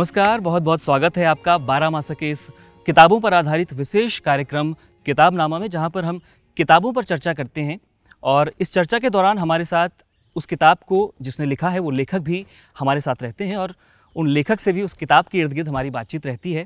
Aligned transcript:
नमस्कार 0.00 0.40
बहुत 0.40 0.62
बहुत 0.62 0.82
स्वागत 0.82 1.16
है 1.18 1.24
आपका 1.26 1.56
बारह 1.60 1.90
मासा 1.90 2.14
के 2.14 2.30
इस 2.30 2.46
किताबों 2.86 3.18
पर 3.20 3.34
आधारित 3.34 3.72
विशेष 3.72 4.18
कार्यक्रम 4.18 4.72
किताब 5.06 5.34
नामा 5.34 5.58
में 5.58 5.66
जहाँ 5.70 5.88
पर 5.90 6.04
हम 6.04 6.20
किताबों 6.56 6.92
पर 6.92 7.04
चर्चा 7.04 7.32
करते 7.32 7.60
हैं 7.60 7.78
और 8.22 8.50
इस 8.60 8.72
चर्चा 8.74 8.98
के 8.98 9.10
दौरान 9.10 9.38
हमारे 9.38 9.64
साथ 9.64 9.88
उस 10.36 10.46
किताब 10.46 10.78
को 10.88 11.02
जिसने 11.22 11.46
लिखा 11.46 11.68
है 11.68 11.78
वो 11.78 11.90
लेखक 11.90 12.20
भी 12.20 12.44
हमारे 12.76 13.00
साथ 13.00 13.22
रहते 13.22 13.48
हैं 13.48 13.56
और 13.56 13.74
उन 14.16 14.28
लेखक 14.28 14.60
से 14.60 14.72
भी 14.72 14.82
उस 14.82 14.92
किताब 14.94 15.24
के 15.32 15.38
इर्द 15.38 15.52
गिर्द 15.52 15.68
हमारी 15.68 15.90
बातचीत 15.90 16.26
रहती 16.26 16.52
है। 16.52 16.64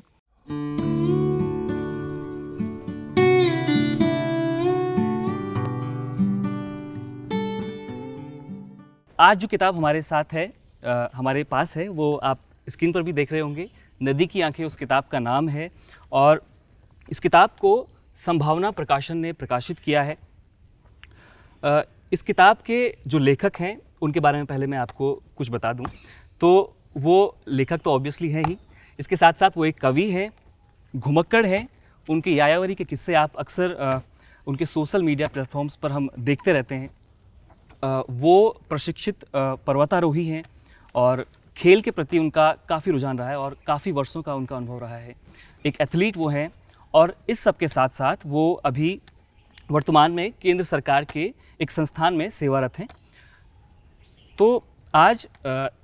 आज 9.19 9.37
जो 9.37 9.47
किताब 9.47 9.77
हमारे 9.77 10.01
साथ 10.01 10.33
है 10.33 10.51
आ, 10.85 11.07
हमारे 11.15 11.43
पास 11.51 11.77
है 11.77 11.87
वो 11.91 12.15
आप 12.23 12.37
स्क्रीन 12.67 12.91
पर 12.91 13.01
भी 13.01 13.13
देख 13.13 13.31
रहे 13.31 13.41
होंगे, 13.41 13.69
नदी 14.01 14.25
की 14.25 14.41
आँखें 14.41 14.63
उस 14.65 14.75
किताब 14.75 15.03
का 15.03 15.19
नाम 15.19 15.49
है 15.49 15.69
और 16.11 16.41
इस 17.09 17.19
किताब 17.19 17.49
को 17.59 17.87
संभावना 18.17 18.71
प्रकाशन 18.71 19.17
ने 19.17 19.31
प्रकाशित 19.33 19.79
किया 19.79 20.03
है। 20.03 20.15
इस 22.13 22.21
किताब 22.21 22.57
के 22.65 22.77
जो 23.07 23.19
लेखक 23.19 23.59
हैं, 23.59 23.77
उनके 24.01 24.19
बारे 24.19 24.37
में 24.37 24.45
पहले 24.45 24.65
मैं 24.65 24.77
आपको 24.77 25.13
कुछ 25.37 25.49
बता 25.51 25.73
दूँ। 25.73 25.85
तो 26.41 26.73
वो 26.97 27.35
लेखक 27.47 27.81
तो 27.83 27.91
ऑब्वियसली 27.91 28.29
हैं 28.29 28.43
ही। 28.45 28.57
इसके 28.99 29.15
साथ 29.15 29.33
साथ 29.33 29.57
वो 29.57 29.65
एक 29.65 29.79
कवि 29.79 30.09
हैं, 30.11 30.29
घुमक्कड़ 30.93 31.45
हैं। 31.45 31.67
उनके 32.07 32.31
यायावरी 32.31 32.75
के 32.75 32.83
किस्से 32.83 33.13
आप 33.13 33.35
अक्सर 33.35 34.01
उनके 34.47 34.65
सोशल 34.65 35.03
मीडिया 35.03 35.27
प्लेटफॉर्म्स 35.27 35.75
पर 35.75 35.91
हम 35.91 36.09
देखते 36.19 36.53
रहते 36.53 36.75
हैं। 36.75 36.89
वो 38.11 38.57
प्रशिक्षित 38.69 39.25
पर्वतारोही 39.35 40.27
हैं 40.27 40.43
और 40.95 41.25
खेल 41.57 41.81
के 41.81 41.91
प्रति 41.91 42.19
उनका 42.19 42.51
काफ़ी 42.69 42.91
रुझान 42.91 43.17
रहा 43.19 43.29
है 43.29 43.39
और 43.39 43.55
काफ़ी 43.67 43.91
वर्षों 43.91 44.21
का 44.21 44.33
उनका 44.35 44.55
अनुभव 44.55 44.79
रहा 44.79 44.97
है। 44.97 45.15
एक 45.65 45.81
एथलीट 45.81 46.17
वो 46.17 46.27
हैं 46.29 46.49
और 46.93 47.15
इस 47.29 47.39
सब 47.39 47.57
के 47.57 47.67
साथ 47.67 47.89
साथ 47.89 48.15
वो 48.25 48.53
अभी 48.65 48.99
वर्तमान 49.71 50.11
में 50.11 50.31
केंद्र 50.41 50.63
सरकार 50.63 51.05
के 51.05 51.33
एक 51.61 51.71
संस्थान 51.71 52.13
में 52.13 52.29
सेवारत 52.29 52.79
हैं। 52.79 52.87
तो 54.37 54.63
आज 54.93 55.27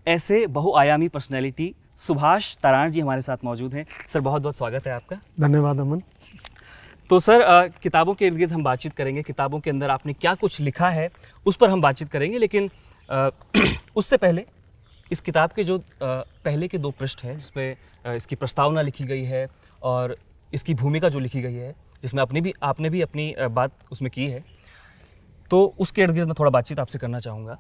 ऐसे 0.08 0.46
बहुआयामी 0.48 1.08
पर्सनैलिटी 1.08 1.74
सुभाष 1.98 2.56
ताराण 2.58 2.92
जी 2.92 3.00
हमारे 3.00 3.22
साथ 3.22 3.38
मौजूद 3.44 3.74
हैं। 3.74 3.86
सर 4.14 4.20
बहुत 4.20 4.42
बहुत 4.42 4.58
स्वागत 4.58 4.88
है 4.88 4.94
आपका। 4.94 5.16
धन्यवाद 5.40 5.80
अमन। 5.80 6.02
तो 7.10 7.20
सर 7.20 7.42
आ, 7.42 7.68
किताबों 7.68 8.14
के 8.14 8.26
इर्द 8.26 8.38
गिर्द 8.38 8.52
हम 8.52 8.64
बातचीत 8.64 8.94
करेंगे। 8.94 9.24
किताबों 9.24 9.60
के 9.60 9.70
अंदर 9.70 9.90
आपने 9.90 10.14
क्या 10.14 10.34
कुछ 10.36 10.60
लिखा 10.60 10.90
है 10.90 11.10
उस 11.46 11.56
पर 11.56 11.70
हम 11.70 11.82
बातचीत 11.82 12.10
करेंगे 12.10 12.38
लेकिन 12.38 12.70
आ, 13.10 13.30
उससे 13.96 14.18
पहले 14.18 14.46
इस 15.12 15.20
किताब 15.22 15.52
के 15.52 15.64
जो 15.64 15.78
पहले 16.02 16.68
के 16.68 16.78
दो 16.78 16.92
पृष्ठ 16.92 17.24
हैं, 17.24 17.38
जिसमें 17.38 18.16
इसकी 18.16 18.36
प्रस्तावना 18.36 18.82
लिखी 18.82 19.04
गई 19.06 19.24
है 19.26 19.46
और 19.84 20.16
इसकी 20.54 20.74
भूमिका 20.74 21.10
जो 21.10 21.20
लिखी 21.20 21.42
गई 21.42 21.54
है, 21.54 21.74
जिसमें 22.02 22.22
अपनी 22.22 22.42
भी, 22.42 22.54
आपने 22.64 22.90
भी 22.90 23.02
अपनी 23.02 23.34
बात 23.52 23.72
उसमें 23.92 24.12
की 24.12 24.28
है 24.28 24.44
तो 25.52 25.66
उसके 25.80 26.02
इर्द 26.02 26.14
गिर्द 26.14 26.28
मैं 26.28 26.36
थोड़ा 26.40 26.50
बातचीत 26.52 26.80
आपसे 26.80 27.00
करना 27.00 27.20
चाहूँगा। 27.20 27.58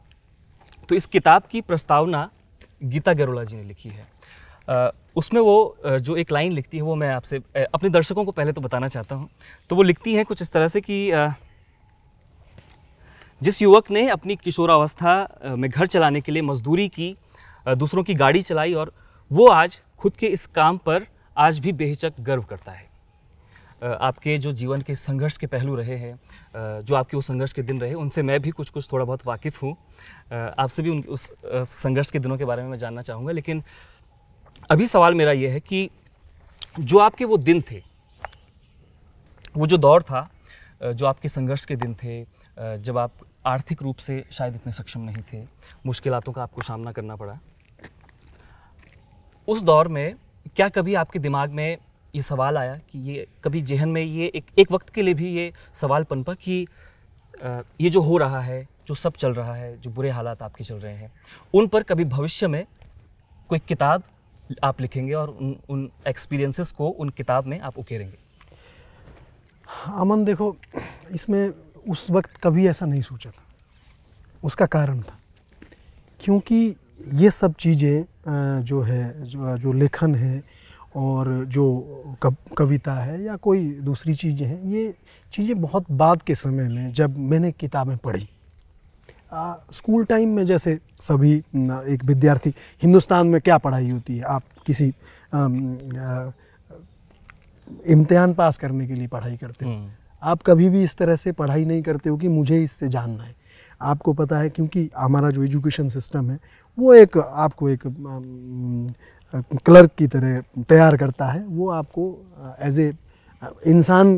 तो 0.89 0.95
इस 0.95 1.05
किताब 1.07 1.43
की 1.51 1.61
प्रस्तावना 1.61 2.29
गीता 2.83 3.13
गरोला 3.13 3.43
जी 3.43 3.57
ने 3.57 3.63
लिखी 3.63 3.89
है। 3.89 4.89
उसमें 5.15 5.41
वो 5.41 5.75
जो 5.85 6.15
एक 6.17 6.31
लाइन 6.31 6.51
लिखती 6.51 6.77
है, 6.77 6.83
वो 6.83 6.95
मैं 6.95 7.09
आपसे 7.09 7.37
अपने 7.65 7.89
दर्शकों 7.89 8.25
को 8.25 8.31
पहले 8.31 8.51
तो 8.51 8.61
बताना 8.61 8.87
चाहता 8.87 9.15
हूँ। 9.15 9.29
तो 9.69 9.75
वो 9.75 9.83
लिखती 9.83 10.13
हैं 10.13 10.25
कुछ 10.25 10.41
इस 10.41 10.51
तरह 10.51 10.67
से 10.67 10.81
कि 10.81 11.11
जिस 13.41 13.61
युवक 13.61 13.91
ने 13.91 14.07
अपनी 14.09 14.35
किशोरावस्था 14.37 15.55
में 15.57 15.69
घर 15.69 15.87
चलाने 15.87 16.21
के 16.21 16.31
लिए 16.31 16.41
मजदूरी 16.43 16.87
की 16.89 17.15
दूसरों 17.67 18.03
की 18.03 18.13
गाड़ी 18.13 18.41
चलाई 18.41 18.73
और 18.73 18.91
वो 19.31 19.47
आज 19.47 19.77
खुद 19.99 20.13
के 20.13 20.27
इस 20.27 20.45
काम 20.45 20.77
पर 20.77 21.05
आज 21.37 21.59
भी 21.59 21.71
बेहिचक 21.71 22.13
गर्व 22.19 22.43
करता 22.43 22.71
है। 22.71 22.89
आपके 23.81 24.37
जो 24.37 24.51
जीवन 24.51 24.81
के 24.81 24.95
संघर्ष 24.95 25.37
के 25.37 25.47
पहलू 25.47 25.75
रहे 25.75 25.95
हैं 25.97 26.83
जो 26.83 26.95
आपके 26.95 27.17
उस 27.17 27.27
संघर्ष 27.27 27.53
के 27.53 27.61
दिन 27.61 27.81
रहे, 27.81 27.93
उनसे 27.93 28.21
मैं 28.21 28.39
भी 28.41 28.51
कुछ 28.51 28.69
कुछ 28.69 28.91
थोड़ा 28.91 29.05
बहुत 29.05 29.25
वाकिफ़ 29.25 29.59
हूँ। 29.63 29.75
आपसे 30.33 30.81
भी 30.81 30.89
उन, 30.89 30.99
उस 31.01 31.29
संघर्ष 31.43 32.11
के 32.11 32.19
दिनों 32.19 32.37
के 32.37 32.45
बारे 32.45 32.63
में 32.63 32.69
मैं 32.69 32.77
जानना 32.77 33.01
चाहूँगा, 33.01 33.31
लेकिन 33.31 33.63
अभी 34.71 34.87
सवाल 34.87 35.13
मेरा 35.13 35.31
ये 35.31 35.49
है 35.49 35.59
कि 35.59 35.89
जो 36.79 36.97
आपके 36.97 37.25
वो 37.25 37.37
दिन 37.37 37.61
थे, 37.61 37.81
वो 39.57 39.67
जो 39.67 39.77
दौर 39.77 40.03
था 40.03 40.29
जो 40.83 41.05
आपके 41.05 41.29
संघर्ष 41.29 41.65
के 41.65 41.75
दिन 41.75 41.93
थे 41.93 42.23
जब 42.77 42.97
आप 42.97 43.11
आर्थिक 43.47 43.81
रूप 43.83 43.97
से 43.97 44.23
शायद 44.31 44.55
इतने 44.55 44.73
सक्षम 44.73 44.99
नहीं 45.01 45.23
थे 45.33 45.43
मुश्किलों 45.85 46.31
का 46.33 46.43
आपको 46.43 46.61
सामना 46.61 46.91
करना 46.91 47.15
पड़ा 47.15 47.37
उस 49.51 49.61
दौर 49.61 49.87
में 49.87 50.15
क्या 50.55 50.69
कभी 50.69 50.93
आपके 50.93 51.19
दिमाग 51.19 51.51
में 51.51 51.77
ये 52.15 52.21
सवाल 52.21 52.57
आया 52.57 52.75
कि 52.75 52.99
ये 52.99 53.25
कभी 53.43 53.61
जहन 53.61 53.89
में 53.89 54.01
ये 54.01 54.31
एक 54.35 54.45
एक 54.59 54.71
वक्त 54.71 54.89
के 54.89 55.01
लिए 55.01 55.13
भी 55.13 55.33
ये 55.35 55.51
सवाल 55.81 56.03
पनपा 56.03 56.33
कि 56.33 56.67
ये 57.81 57.89
जो 57.89 58.01
हो 58.01 58.17
रहा 58.17 58.41
है, 58.41 58.67
जो 58.87 58.95
सब 58.95 59.13
चल 59.13 59.33
रहा 59.33 59.55
है, 59.55 59.81
जो 59.81 59.89
बुरे 59.89 60.09
हालात 60.09 60.41
आपके 60.41 60.63
चल 60.63 60.75
रहे 60.75 60.93
हैं, 60.93 61.11
उन 61.53 61.67
पर 61.67 61.83
कभी 61.83 62.05
भविष्य 62.05 62.47
में 62.47 62.65
कोई 63.49 63.59
किताब 63.59 64.03
आप 64.63 64.81
लिखेंगे 64.81 65.13
और 65.13 65.29
उन 65.29 65.55
उन 65.69 65.89
एक्सपीरियंसेस 66.07 66.71
को 66.71 66.89
उन 66.89 67.09
किताब 67.09 67.45
में 67.45 67.59
आप 67.59 67.77
उकेरेंगे? 67.77 68.17
अमन, 69.87 70.25
देखो, 70.25 70.55
इसमें 71.11 71.49
उस 71.89 72.07
वक्त 72.11 72.37
कभी 72.43 72.67
ऐसा 72.67 72.85
नहीं 72.85 73.01
सोचा 73.01 73.29
था। 73.29 73.43
उसका 74.43 74.65
कारण 74.65 75.01
था। 75.01 75.17
क्योंकि 76.23 76.75
ये 77.13 77.29
सब 77.31 77.53
चीज़ें 77.53 78.63
जो 78.63 78.81
है 78.81 79.25
जो, 79.25 79.57
जो 79.57 79.71
लेखन 79.73 80.15
है 80.15 80.41
और 80.95 81.27
जो 81.45 81.65
कविता 82.57 82.93
है 82.93 83.21
या 83.23 83.35
कोई 83.35 83.69
दूसरी 83.81 84.15
चीज़ें 84.15 84.45
हैं 84.47 84.63
ये 84.65 84.93
चीज़ें 85.33 85.61
बहुत 85.61 85.91
बाद 85.91 86.21
के 86.21 86.35
समय 86.35 86.67
में 86.69 86.91
जब 86.93 87.17
मैंने 87.19 87.51
किताबें 87.51 87.97
पढ़ी। 87.97 88.27
आ, 89.33 89.53
स्कूल 89.73 90.05
टाइम 90.05 90.29
में 90.29 90.45
जैसे 90.45 90.77
सभी 91.01 91.33
एक 91.33 91.99
विद्यार्थी 92.05 92.53
हिंदुस्तान 92.83 93.27
में 93.27 93.39
क्या 93.41 93.57
पढ़ाई 93.57 93.89
होती 93.89 94.17
है? 94.17 94.23
आप 94.23 94.43
किसी 94.65 94.93
इम्तिहान 97.87 98.33
पास 98.33 98.57
करने 98.57 98.87
के 98.87 98.93
लिए 98.93 99.07
पढ़ाई 99.07 99.37
करते 99.37 99.65
हो। 99.65 99.71
हम्म। 99.71 99.89
आप 100.23 100.41
कभी 100.45 100.69
भी 100.69 100.83
इस 100.83 100.97
तरह 100.97 101.15
से 101.15 101.31
पढ़ाई 101.31 101.65
नहीं 101.65 101.81
करते 101.81 102.09
हो 102.09 102.17
कि 102.17 102.27
मुझे 102.27 102.63
इससे 102.63 102.89
जानना 102.89 103.23
है। 103.23 103.33
आपको 103.81 104.13
पता 104.13 104.39
है 104.39 104.49
क्योंकि 104.49 104.89
हमारा 104.97 105.29
जो 105.29 105.43
एजुकेशन 105.43 105.89
सिस्टम 105.89 106.29
है 106.31 106.37
वो 106.77 106.93
एक 106.93 107.17
आपको 107.17 107.69
एक 107.69 107.81
क्लर्क 109.65 109.91
की 109.97 110.07
तरह 110.07 110.63
तैयार 110.69 110.97
करता 110.97 111.25
है। 111.25 111.43
वो 111.45 111.69
आपको 111.71 112.03
एज 112.61 112.79
ए 112.79 112.91
इंसान 113.67 114.15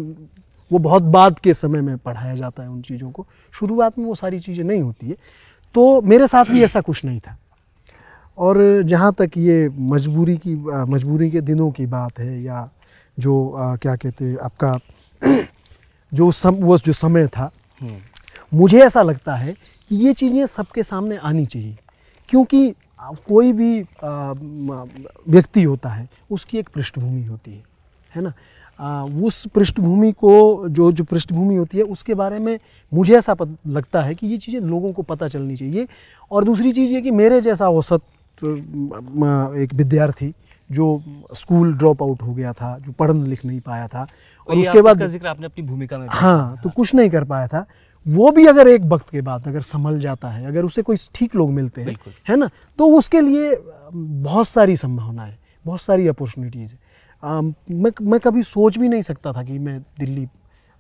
वो 0.72 0.80
बहुत 0.80 1.04
बाद 1.14 1.40
के 1.40 1.54
समय 1.54 1.82
में 1.82 1.98
पढ़ाया 1.98 2.36
जाता 2.36 2.64
है 2.64 2.70
उन 2.70 2.82
चीज़ों 2.82 3.12
को। 3.12 3.26
शुरुआत 3.54 3.98
में 4.00 4.06
वो 4.06 4.16
सारी 4.16 4.40
चीज़ें 4.40 4.64
नहीं 4.64 4.82
होती 4.82 5.10
है। 5.10 5.16
तो 5.76 6.02
मेरे 6.02 6.28
साथ 6.28 6.46
भी 6.46 6.64
ऐसा 6.64 6.82
कुछ 6.82 7.04
नहीं 7.06 7.20
था। 7.20 7.38
और 8.38 8.82
जहाँ 8.84 9.12
तक 9.14 9.38
ये 9.38 9.68
मजबूरी 9.92 10.38
की 10.38 10.56
मजबूरी 10.92 11.30
के 11.32 11.42
दिनों 11.42 11.70
की 11.72 11.86
बात 11.86 12.20
है 12.20 12.42
या 12.44 12.70
जो 13.18 13.50
आ, 13.50 13.76
क्या 13.76 13.96
कहते 13.96 14.26
हैं 14.26 14.38
आपका 14.40 14.78
जो 16.12 16.32
सम 16.32 16.56
वो 16.56 16.78
जो 16.78 16.94
समय 16.94 17.28
था 17.28 17.50
हम्म। 17.82 18.58
मुझे 18.58 18.80
ऐसा 18.84 19.02
लगता 19.02 19.36
है 19.36 19.54
कि 19.54 19.96
ये 19.96 20.14
चीज़ें 20.14 20.46
सबके 20.46 20.84
सामने 20.84 21.18
आनी 21.18 21.46
चाहिए। 21.46 21.76
क्योंकि 22.34 22.74
कोई 23.28 23.52
भी 23.54 23.72
व्यक्ति 25.30 25.64
होता 25.64 25.90
है 25.90 26.08
उसकी 26.32 26.58
एक 26.58 26.70
पृष्ठभूमि 26.76 27.24
होती 27.26 27.52
है 27.52 27.62
है 28.16 28.22
ना? 28.22 28.32
आ, 28.80 29.04
उस 29.04 29.46
पृष्ठभूमि 29.56 30.12
को 30.12 30.70
जो 30.70 30.92
जो 30.92 31.04
पृष्ठभूमि 31.04 31.56
होती 31.56 31.78
है 31.78 31.84
उसके 31.96 32.14
बारे 32.14 32.40
में 32.40 32.58
मुझे 32.92 33.16
ऐसा 33.18 33.36
लगता 33.68 34.02
है 34.02 34.16
कि 34.16 34.28
ये 34.28 34.38
चीज़ें 34.38 34.60
लोगों 34.62 34.92
को 34.94 35.02
पता 35.04 35.28
चलनी 35.28 35.58
चाहिए। 35.58 35.88
और 36.32 36.44
दूसरी 36.44 36.72
चीज़ 36.74 36.92
ये 36.94 37.02
कि 37.02 37.12
मेरे 37.12 37.40
जैसा 37.42 37.70
औसत 37.70 38.02
एक 39.64 39.74
विद्यार्थी 39.74 40.34
जो 40.70 40.88
स्कूल 41.36 41.74
ड्रॉप 41.78 42.04
आउट 42.04 42.22
हो 42.22 42.34
गया 42.34 42.54
था 42.54 42.78
जो 42.80 42.92
पढ़ 43.00 43.12
लिख 43.14 43.46
नहीं 43.46 43.60
पाया 43.62 43.88
था 43.88 44.08
और 44.50 44.58
उसके 44.58 44.82
बाद 44.82 45.06
ज़िक्र 45.08 45.28
आपने 45.28 45.46
अपनी 45.46 45.68
भूमिका 45.68 45.98
में 45.98 46.08
हाँ 46.10 46.60
तो 46.64 46.70
कुछ 46.70 46.96
नहीं 46.96 47.10
कर 47.10 47.24
पाया 47.26 47.48
था। 47.48 47.66
वो 48.06 48.32
भी 48.32 48.46
अगर 48.48 48.68
एक 48.68 48.82
वक्त 48.84 49.10
के 49.10 49.22
बाद 49.22 49.48
अगर 49.48 49.62
संभल 49.62 50.00
जाता 50.00 50.30
है 50.30 50.46
अगर 50.48 50.66
उसे 50.66 50.82
कोई 50.82 50.98
ठीक 51.16 51.36
लोग 51.36 51.52
मिलते 51.52 51.82
हैं 51.82 51.96
है 52.30 52.36
ना? 52.36 52.50
तो 52.80 52.88
उसके 52.98 53.22
लिए 53.22 53.56
बहुत 53.94 54.48
सारी 54.50 54.76
संभावनाएँ 54.78 55.36
बहुत 55.66 55.82
सारी 55.82 56.08
अपॉर्चुनिटीज़ 56.08 56.72
है। 56.72 57.42
मैं 57.72 57.92
मैं 58.02 58.20
कभी 58.20 58.44
सोच 58.44 58.78
भी 58.78 58.88
नहीं 58.90 59.02
सकता 59.02 59.32
था 59.34 59.44
कि 59.44 59.58
मैं 59.60 59.80
दिल्ली 60.00 60.26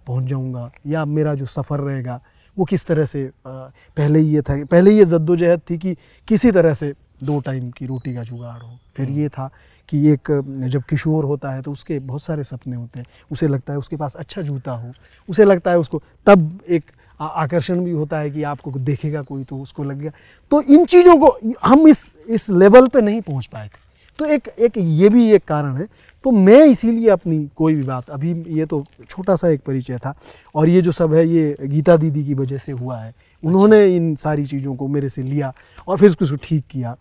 पहुँच 0.07 0.23
जाऊँगा 0.29 0.69
या 0.87 1.03
मेरा 1.07 1.33
जो 1.35 1.45
सफ़र 1.45 1.79
रहेगा 1.79 2.19
वो 2.57 2.65
किस 2.65 2.85
तरह 2.85 3.05
से 3.05 3.25
आ, 3.25 3.51
पहले 3.97 4.19
ये 4.19 4.41
था 4.41 4.63
पहले 4.71 4.91
ये 4.91 5.05
जद्दोजहद 5.05 5.61
थी 5.69 5.77
कि 5.77 5.95
किसी 6.27 6.51
तरह 6.51 6.73
से 6.73 6.93
दो 7.23 7.39
टाइम 7.39 7.69
की 7.71 7.85
रोटी 7.85 8.13
का 8.15 8.23
जुगाड़ 8.23 8.61
हो। 8.61 8.77
फिर। 8.97 9.09
ये 9.09 9.29
था 9.29 9.49
कि 9.89 10.07
एक 10.09 10.31
जब 10.71 10.81
किशोर 10.81 11.25
होता 11.25 11.51
है 11.51 11.61
तो 11.61 11.71
उसके 11.71 11.99
बहुत 11.99 12.23
सारे 12.23 12.43
सपने 12.43 12.75
होते 12.75 12.99
हैं 12.99 13.05
उसे 13.31 13.47
लगता 13.47 13.73
है 13.73 13.79
उसके 13.79 13.95
पास 13.95 14.15
अच्छा 14.15 14.41
जूता 14.41 14.71
हो 14.71 14.91
उसे 15.29 15.45
लगता 15.45 15.71
है 15.71 15.79
उसको 15.79 16.01
तब 16.27 16.59
एक 16.69 16.91
आकर्षण 17.25 17.83
भी 17.85 17.91
होता 17.91 18.19
है 18.19 18.29
कि 18.31 18.43
आपको 18.43 18.71
देखेगा 18.71 19.21
कोई 19.21 19.43
तो 19.43 19.57
उसको 19.57 19.83
लगेगा। 19.83 20.11
तो 20.51 20.61
इन 20.61 20.85
चीज़ों 20.85 21.17
को 21.17 21.37
हम 21.63 21.87
इस 21.87 22.05
इस 22.29 22.49
लेवल 22.49 22.87
पे 22.87 23.01
नहीं 23.01 23.21
पहुँच 23.21 23.45
पाए 23.45 23.67
थे। 23.67 23.81
तो 24.19 24.25
एक 24.25 24.47
एक 24.59 24.77
ये 24.77 25.09
भी 25.09 25.29
एक 25.31 25.45
कारण 25.47 25.75
है। 25.75 25.87
तो 26.23 26.31
मैं 26.31 26.65
इसीलिए 26.65 27.09
अपनी 27.09 27.37
कोई 27.55 27.75
भी 27.75 27.83
बात 27.83 28.09
अभी 28.09 28.33
ये 28.57 28.65
तो 28.65 28.83
छोटा 29.09 29.35
सा 29.35 29.47
एक 29.49 29.61
परिचय 29.67 29.97
था 29.97 30.13
और 30.55 30.69
ये 30.69 30.81
जो 30.81 30.91
सब 30.91 31.13
है 31.13 31.27
ये 31.27 31.55
गीता 31.61 31.97
दीदी 31.97 32.25
की 32.25 32.33
वजह 32.33 32.57
से 32.57 32.71
हुआ 32.71 32.99
है। 32.99 33.13
उन्होंने 33.43 33.85
इन 33.95 34.15
सारी 34.15 34.45
चीज़ों 34.45 34.75
को 34.75 34.87
मेरे 34.87 35.09
से 35.09 35.21
लिया 35.23 35.51
और 35.87 35.97
फिर 35.97 36.09
उसको 36.09 36.35
ठीक 36.43 36.63
किया। 36.71 36.95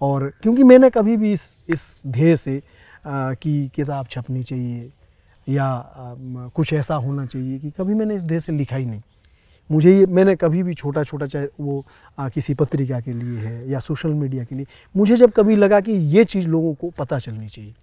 और 0.00 0.30
क्योंकि 0.42 0.62
मैंने 0.62 0.90
कभी 0.90 1.16
भी 1.16 1.32
इस 1.32 1.50
इस 1.68 1.82
ध्येय 2.06 2.36
से 2.36 2.60
आ, 3.06 3.32
कि 3.32 3.70
किताब 3.76 4.06
छपनी 4.10 4.42
चाहिए 4.42 4.90
या 5.48 5.64
आ, 5.64 6.14
कुछ 6.54 6.72
ऐसा 6.72 6.94
होना 6.94 7.26
चाहिए 7.26 7.58
कि 7.58 7.70
कभी 7.70 7.94
मैंने 7.94 8.14
इस 8.16 8.22
ध्येय 8.22 8.40
से 8.40 8.52
लिखा 8.52 8.76
ही 8.76 8.84
नहीं। 8.86 9.00
मुझे 9.70 9.98
ये 9.98 10.06
मैंने 10.06 10.34
कभी 10.36 10.62
भी 10.62 10.74
छोटा 10.74 11.04
छोटा 11.04 11.26
चाहे 11.26 11.46
वो 11.60 11.84
आ, 12.18 12.28
किसी 12.28 12.54
पत्रिका 12.54 13.00
के 13.00 13.12
लिए 13.12 13.38
है 13.38 13.70
या 13.70 13.80
सोशल 13.80 14.08
मीडिया 14.08 14.44
के 14.44 14.54
लिए 14.54 14.66
मुझे 14.96 15.16
जब 15.16 15.30
कभी 15.30 15.56
लगा 15.56 15.80
कि 15.80 15.92
ये 15.92 16.24
चीज़ 16.24 16.48
लोगों 16.48 16.74
को 16.74 16.90
पता 16.98 17.18
चलनी 17.18 17.48
चाहिए 17.48 17.74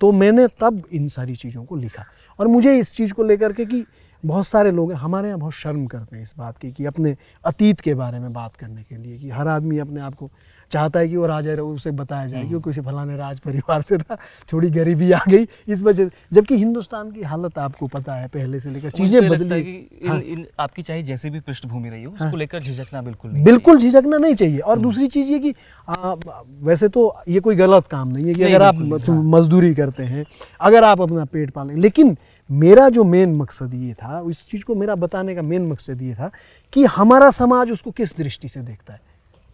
तो 0.00 0.12
मैंने 0.12 0.46
तब 0.60 0.82
इन 0.92 1.08
सारी 1.08 1.36
चीज़ों 1.36 1.64
को 1.64 1.76
लिखा। 1.76 2.04
और 2.38 2.46
मुझे 2.46 2.78
इस 2.78 2.92
चीज़ 2.92 3.12
को 3.12 3.22
लेकर 3.22 3.52
के 3.52 3.64
कि 3.66 3.84
बहुत 4.26 4.46
सारे 4.46 4.70
लोग 4.70 4.92
हैं 4.92 4.98
हमारे 4.98 5.28
यहाँ 5.28 5.40
बहुत 5.40 5.52
शर्म 5.52 5.86
करते 5.86 6.16
हैं 6.16 6.22
इस 6.22 6.34
बात 6.38 6.58
की 6.58 6.72
कि 6.72 6.84
अपने 6.84 7.14
अतीत 7.44 7.80
के 7.80 7.94
बारे 7.94 8.18
में 8.18 8.32
बात 8.32 8.54
करने 8.54 8.82
के 8.82 8.96
लिए 8.96 9.18
कि 9.18 9.30
हर 9.30 9.48
आदमी 9.48 9.78
अपने 9.78 10.00
आप 10.00 10.14
को 10.14 10.30
चाहता 10.72 11.00
है 11.00 11.08
कि 11.08 11.16
वो 11.16 11.26
राजा 11.26 11.54
उसे 11.54 11.90
बताया 11.90 12.26
जाए 12.26 12.44
कि 12.44 12.54
वो 12.54 12.60
किसी 12.60 12.80
फलाने 12.80 13.16
राज 13.16 13.38
परिवार 13.40 13.82
से 13.82 13.98
था 13.98 14.16
थोड़ी 14.52 14.70
गरीबी 14.70 15.10
आ 15.12 15.20
गई। 15.28 15.46
इस 15.68 15.82
वजह 15.82 16.08
से 16.08 16.10
जबकि 16.32 16.56
हिंदुस्तान 16.56 17.10
की 17.10 17.22
हालत 17.22 17.58
आपको 17.58 17.86
पता 17.88 18.14
है 18.14 18.28
पहले 18.28 18.60
से 18.60 18.70
लेकर 18.70 18.90
चीज़ें 18.90 19.28
बदली 19.28 19.60
इन, 19.60 20.08
हाँ। 20.08 20.20
इन, 20.20 20.46
आपकी 20.60 20.82
चाहे 20.82 21.02
जैसी 21.02 21.30
भी 21.30 21.40
पृष्ठभूमि 21.40 21.88
रही 21.88 22.02
हो 22.04 22.12
उसको 22.12 22.24
हाँ। 22.24 22.36
लेकर 22.36 22.62
झिझकना 22.62 23.02
बिल्कुल 23.02 23.30
नहीं 23.30 23.44
बिल्कुल 23.44 23.78
झिझकना 23.78 24.18
नहीं 24.18 24.34
चाहिए। 24.34 24.58
और 24.58 24.78
दूसरी 24.78 25.08
चीज़ 25.08 25.28
ये 25.28 25.38
कि 25.38 25.54
आ, 25.88 26.14
वैसे 26.62 26.88
तो 26.88 27.14
ये 27.28 27.40
कोई 27.40 27.56
गलत 27.56 27.86
काम 27.90 28.08
नहीं 28.08 28.26
है 28.26 28.34
कि 28.34 28.42
अगर 28.42 28.62
आप 28.62 28.74
हाँ। 29.08 29.22
मजदूरी 29.30 29.74
करते 29.74 30.02
हैं 30.04 30.24
अगर 30.60 30.84
आप 30.84 31.00
अपना 31.00 31.24
पेट 31.24 31.50
पालें। 31.50 31.74
लेकिन 31.76 32.16
मेरा 32.50 32.88
जो 32.88 33.04
मेन 33.04 33.34
मकसद 33.36 33.74
ये 33.74 33.92
था 33.94 34.22
इस 34.30 34.46
चीज़ 34.50 34.64
को 34.64 34.74
मेरा 34.74 34.94
बताने 34.96 35.34
का 35.34 35.42
मेन 35.42 35.66
मकसद 35.68 36.02
ये 36.02 36.14
था 36.14 36.30
कि 36.72 36.84
हमारा 36.92 37.30
समाज 37.32 37.70
उसको 37.70 37.90
किस 37.90 38.16
दृष्टि 38.18 38.48
से 38.48 38.60
देखता 38.60 38.92
है। 38.92 39.00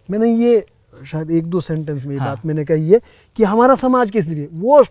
मैंने 0.08 0.34
ये 0.37 0.64
शायद 1.11 1.31
एक 1.31 1.44
दो 1.46 1.61
सेंटेंस 1.61 2.05
में 2.05 2.12
ये 2.12 2.19
हाँ। 2.20 2.29
बात 2.29 2.46
मैंने 2.46 2.64
कही 2.64 2.91
है 2.91 3.00
कि 3.37 3.44
हमारा 3.44 3.75
समाज 3.76 4.11
किस 4.11 4.26
लिए 4.26 4.49
वो 4.52 4.85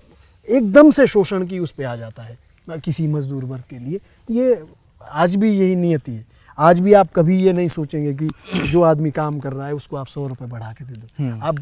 एकदम 0.48 0.92
से 0.92 1.08
शोषण 1.08 1.46
की 1.48 1.60
उस 1.60 1.72
पर 1.72 1.84
आ 1.86 1.96
जाता 1.96 2.24
है 2.24 2.80
किसी 2.80 3.08
मजदूर 3.08 3.44
वर्ग 3.44 3.64
के 3.70 3.78
लिए। 3.80 4.00
ये 4.30 4.62
आज 5.02 5.36
भी 5.36 5.50
यही 5.52 5.76
नियति 5.76 6.12
है 6.12 6.26
आज 6.58 6.80
भी 6.80 6.94
आप 6.94 7.10
कभी 7.16 7.38
ये 7.44 7.54
नहीं 7.54 7.68
सोचेंगे 7.68 8.14
कि 8.14 8.70
जो 8.70 8.82
आदमी 8.84 9.12
काम 9.12 9.40
कर 9.40 9.54
रहा 9.54 9.68
है 9.68 9.74
उसको 9.74 9.98
आप 9.98 10.08
सौ 10.08 10.28
रुपये 10.28 10.48
बढ़ा 10.48 10.72
के 10.72 10.86
दे 10.86 10.94
दो। 10.94 11.08
हम्म। 11.20 11.42
आप 11.42 11.56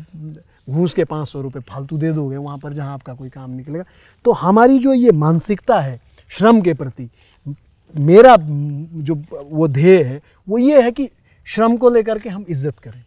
घूस 0.69 0.93
के 0.93 1.03
पाँच 1.03 1.27
सौ 1.27 1.41
रुपये 1.41 1.61
फालतू 1.69 1.97
दे 1.97 2.11
दोगे 2.13 2.37
वहाँ 2.37 2.57
पर 2.57 2.73
जहाँ 2.73 2.93
आपका 2.93 3.13
कोई 3.13 3.29
काम 3.29 3.51
निकलेगा। 3.51 3.83
तो 4.25 4.31
हमारी 4.33 4.79
जो 4.79 4.93
ये 4.93 5.11
मानसिकता 5.13 5.79
है 5.81 5.99
श्रम 6.31 6.61
के 6.61 6.73
प्रति 6.73 7.09
मेरा 7.95 8.35
जो 8.39 9.15
वो 9.51 9.67
ध्येय 9.67 10.03
है 10.03 10.19
वो 10.47 10.57
ये 10.57 10.81
है 10.81 10.91
कि 10.91 11.09
श्रम 11.47 11.77
को 11.77 11.89
लेकर 11.89 12.19
के 12.19 12.29
हम 12.29 12.45
इज़्ज़त 12.49 12.77
करें। 12.79 13.01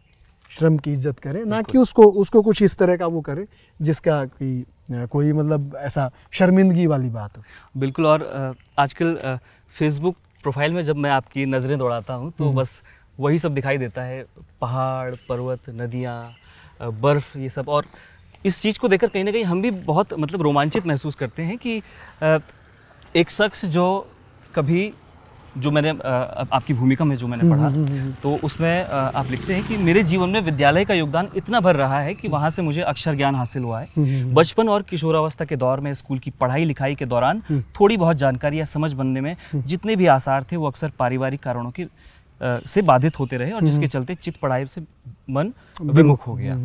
श्रम 0.55 0.77
की 0.79 0.93
इज़्ज़त 0.93 1.19
करें 1.19 1.45
ना 1.47 1.61
कि 1.63 1.79
उसको 1.79 2.05
उसको 2.17 2.43
कुछ 2.43 2.63
इस 2.63 2.77
तरह 2.77 2.97
का 2.97 3.07
वो 3.09 3.21
करें 3.21 3.45
जिसका 3.81 4.25
कि 4.27 4.65
कोई 5.11 5.33
मतलब 5.33 5.77
ऐसा 5.79 6.11
शर्मिंदगी 6.33 6.87
वाली 6.87 7.09
बात 7.11 7.37
हो 7.37 7.43
बिल्कुल 7.77 8.07
और 8.07 8.55
आजकल 8.79 9.17
फेसबुक 9.75 10.17
प्रोफ़ाइल 10.45 10.73
में 10.73 10.83
जब 10.83 10.97
मैं 10.97 11.11
आपकी 11.11 11.47
नज़रें 11.47 11.79
दौड़ाता 11.79 12.15
हूँ 12.15 12.31
तो 12.33 12.45
हम्म। 12.45 12.57
बस 12.57 12.83
वही 13.19 13.39
सब 13.39 13.55
दिखाई 13.55 13.79
देता 13.79 14.03
है 14.03 14.25
पहाड़ 14.61 15.15
पर्वत 15.29 15.69
नदियाँ 15.73 16.19
बर्फ़ 16.81 17.37
ये 17.39 17.49
सब 17.49 17.69
और 17.69 17.87
इस 18.45 18.61
चीज़ 18.63 18.79
को 18.79 18.89
देखकर 18.89 19.09
कहीं 19.09 19.25
ना 19.25 19.33
कहीं 19.33 19.45
हम 19.45 19.63
भी 19.63 19.71
बहुत 19.85 20.13
मतलब 20.15 20.43
रोमांचित 20.43 20.87
महसूस 20.87 21.15
करते 21.15 21.43
हैं 21.43 21.57
कि 21.59 21.81
एक 23.15 23.31
शख्स 23.31 23.65
जो 23.67 23.87
कभी 24.55 24.93
जो 25.57 25.71
मैंने 25.71 25.91
आपकी 25.91 26.75
भूमिका 26.75 27.05
में 27.05 27.17
जो 27.17 27.27
मैंने 27.27 27.49
पढ़ा 27.51 27.67
हम्म, 27.67 27.87
हम्म, 27.87 28.01
हम्म, 28.01 28.13
तो 28.23 28.35
उसमें 28.45 28.85
आप 28.85 29.31
लिखते 29.31 29.55
हैं 29.55 29.67
कि 29.67 29.77
मेरे 29.79 30.03
जीवन 30.03 30.31
में 30.31 30.41
विद्यालय 30.41 30.85
का 30.85 30.95
योगदान 30.95 31.29
इतना 31.37 31.61
भर 31.61 31.77
रहा 31.77 32.01
है 32.01 32.15
कि 32.15 32.29
वहाँ 32.29 32.51
से 32.51 32.63
मुझे 32.63 32.81
अक्षर 32.83 33.15
ज्ञान 33.17 33.35
हासिल 33.35 33.63
हुआ 33.63 33.81
है। 33.81 34.33
बचपन 34.35 34.69
और 34.69 34.83
किशोरावस्था 34.83 35.45
के 35.45 35.57
दौर 35.57 35.81
में 35.81 35.93
स्कूल 35.95 36.19
की 36.19 36.31
पढ़ाई 36.41 36.65
लिखाई 36.65 36.95
के 36.95 37.07
दौरान 37.07 37.43
थोड़ी 37.81 37.97
बहुत 37.97 38.17
जानकारी 38.17 38.61
या 38.61 38.65
समझ 38.65 38.93
बनने 38.93 39.21
में 39.21 39.37
जितने 39.55 39.97
भी 39.97 40.07
आसार 40.17 40.45
थे 40.53 40.57
वो 40.57 40.67
अक्सर 40.67 40.91
पारिवारिक 40.99 41.43
कारणों 41.43 41.71
के 41.71 41.87
से 42.69 42.83
बाधित 42.83 43.19
होते 43.19 43.37
रहे 43.37 43.53
और 43.53 43.63
जिसके 43.63 43.87
चलते 43.87 44.15
चित्त 44.15 44.39
पढ़ाई 44.41 44.67
से 44.67 44.81
मन 45.31 45.53
विमुख 45.83 46.27
हो 46.27 46.35
गया। 46.35 46.59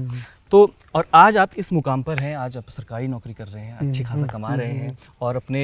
तो 0.52 0.70
और 0.96 1.06
आज 1.16 1.38
आप 1.38 1.50
इस 1.58 1.72
मुकाम 1.74 2.04
पर 2.04 2.20
हैं 2.20 2.36
आज 2.38 2.58
आप 2.58 2.70
सरकारी 2.70 3.08
नौकरी 3.08 3.34
कर 3.34 3.48
रहे 3.48 3.64
हैं 3.64 3.90
अच्छे 3.90 4.04
खासा 4.04 4.26
कमा 4.28 4.54
रहे 4.56 4.72
हैं 4.74 4.98
और 5.22 5.36
अपने 5.36 5.62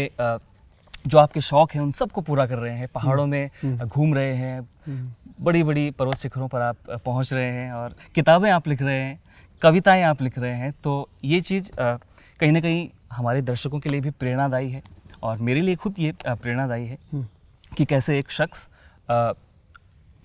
जो 1.08 1.18
आपके 1.18 1.42
शौक 1.42 1.72
हैं 1.72 1.82
उन 1.82 1.92
सबको 1.92 2.22
पूरा 2.22 2.46
कर 2.48 2.58
रहे 2.58 2.74
हैं। 2.74 2.88
पहाड़ों 2.94 3.26
में 3.26 3.46
हम्म, 3.64 3.74
हम्म। 3.76 3.88
घूम 3.88 4.14
रहे 4.16 4.34
हैं 4.36 4.60
हम्म। 4.88 5.44
बड़ी 5.46 5.64
बड़ी 5.64 5.90
पर्वत 5.92 6.18
शिखरों 6.18 6.48
पर 6.48 6.62
आप 6.62 6.76
पहुँच 7.06 7.34
रहे 7.34 7.52
हैं 7.52 7.72
और 7.74 7.96
किताबें 8.16 8.50
आप 8.52 8.68
लिख 8.68 8.82
रहे 8.82 9.00
हैं 9.00 9.20
कविताएँ 9.62 10.04
आप 10.04 10.22
लिख 10.22 10.38
रहे 10.40 10.54
हैं। 10.54 10.72
तो 10.84 11.08
ये 11.24 11.42
चीज़ 11.42 11.70
कहीं 11.80 12.52
ना 12.52 12.60
कहीं 12.62 12.88
हमारे 13.12 13.42
दर्शकों 13.42 13.80
के 13.80 13.90
लिए 13.90 14.02
भी 14.02 14.10
प्रेरणादायी 14.20 14.70
है 14.72 14.82
और 15.24 15.38
मेरे 15.38 15.62
लिए 15.62 15.76
खुद 15.76 15.96
ये 16.00 16.14
प्रेरणादायी 16.26 16.88
है 16.88 16.98
कि 17.78 17.86
कैसे 17.86 18.18
एक 18.20 18.32
शख्स 18.32 18.68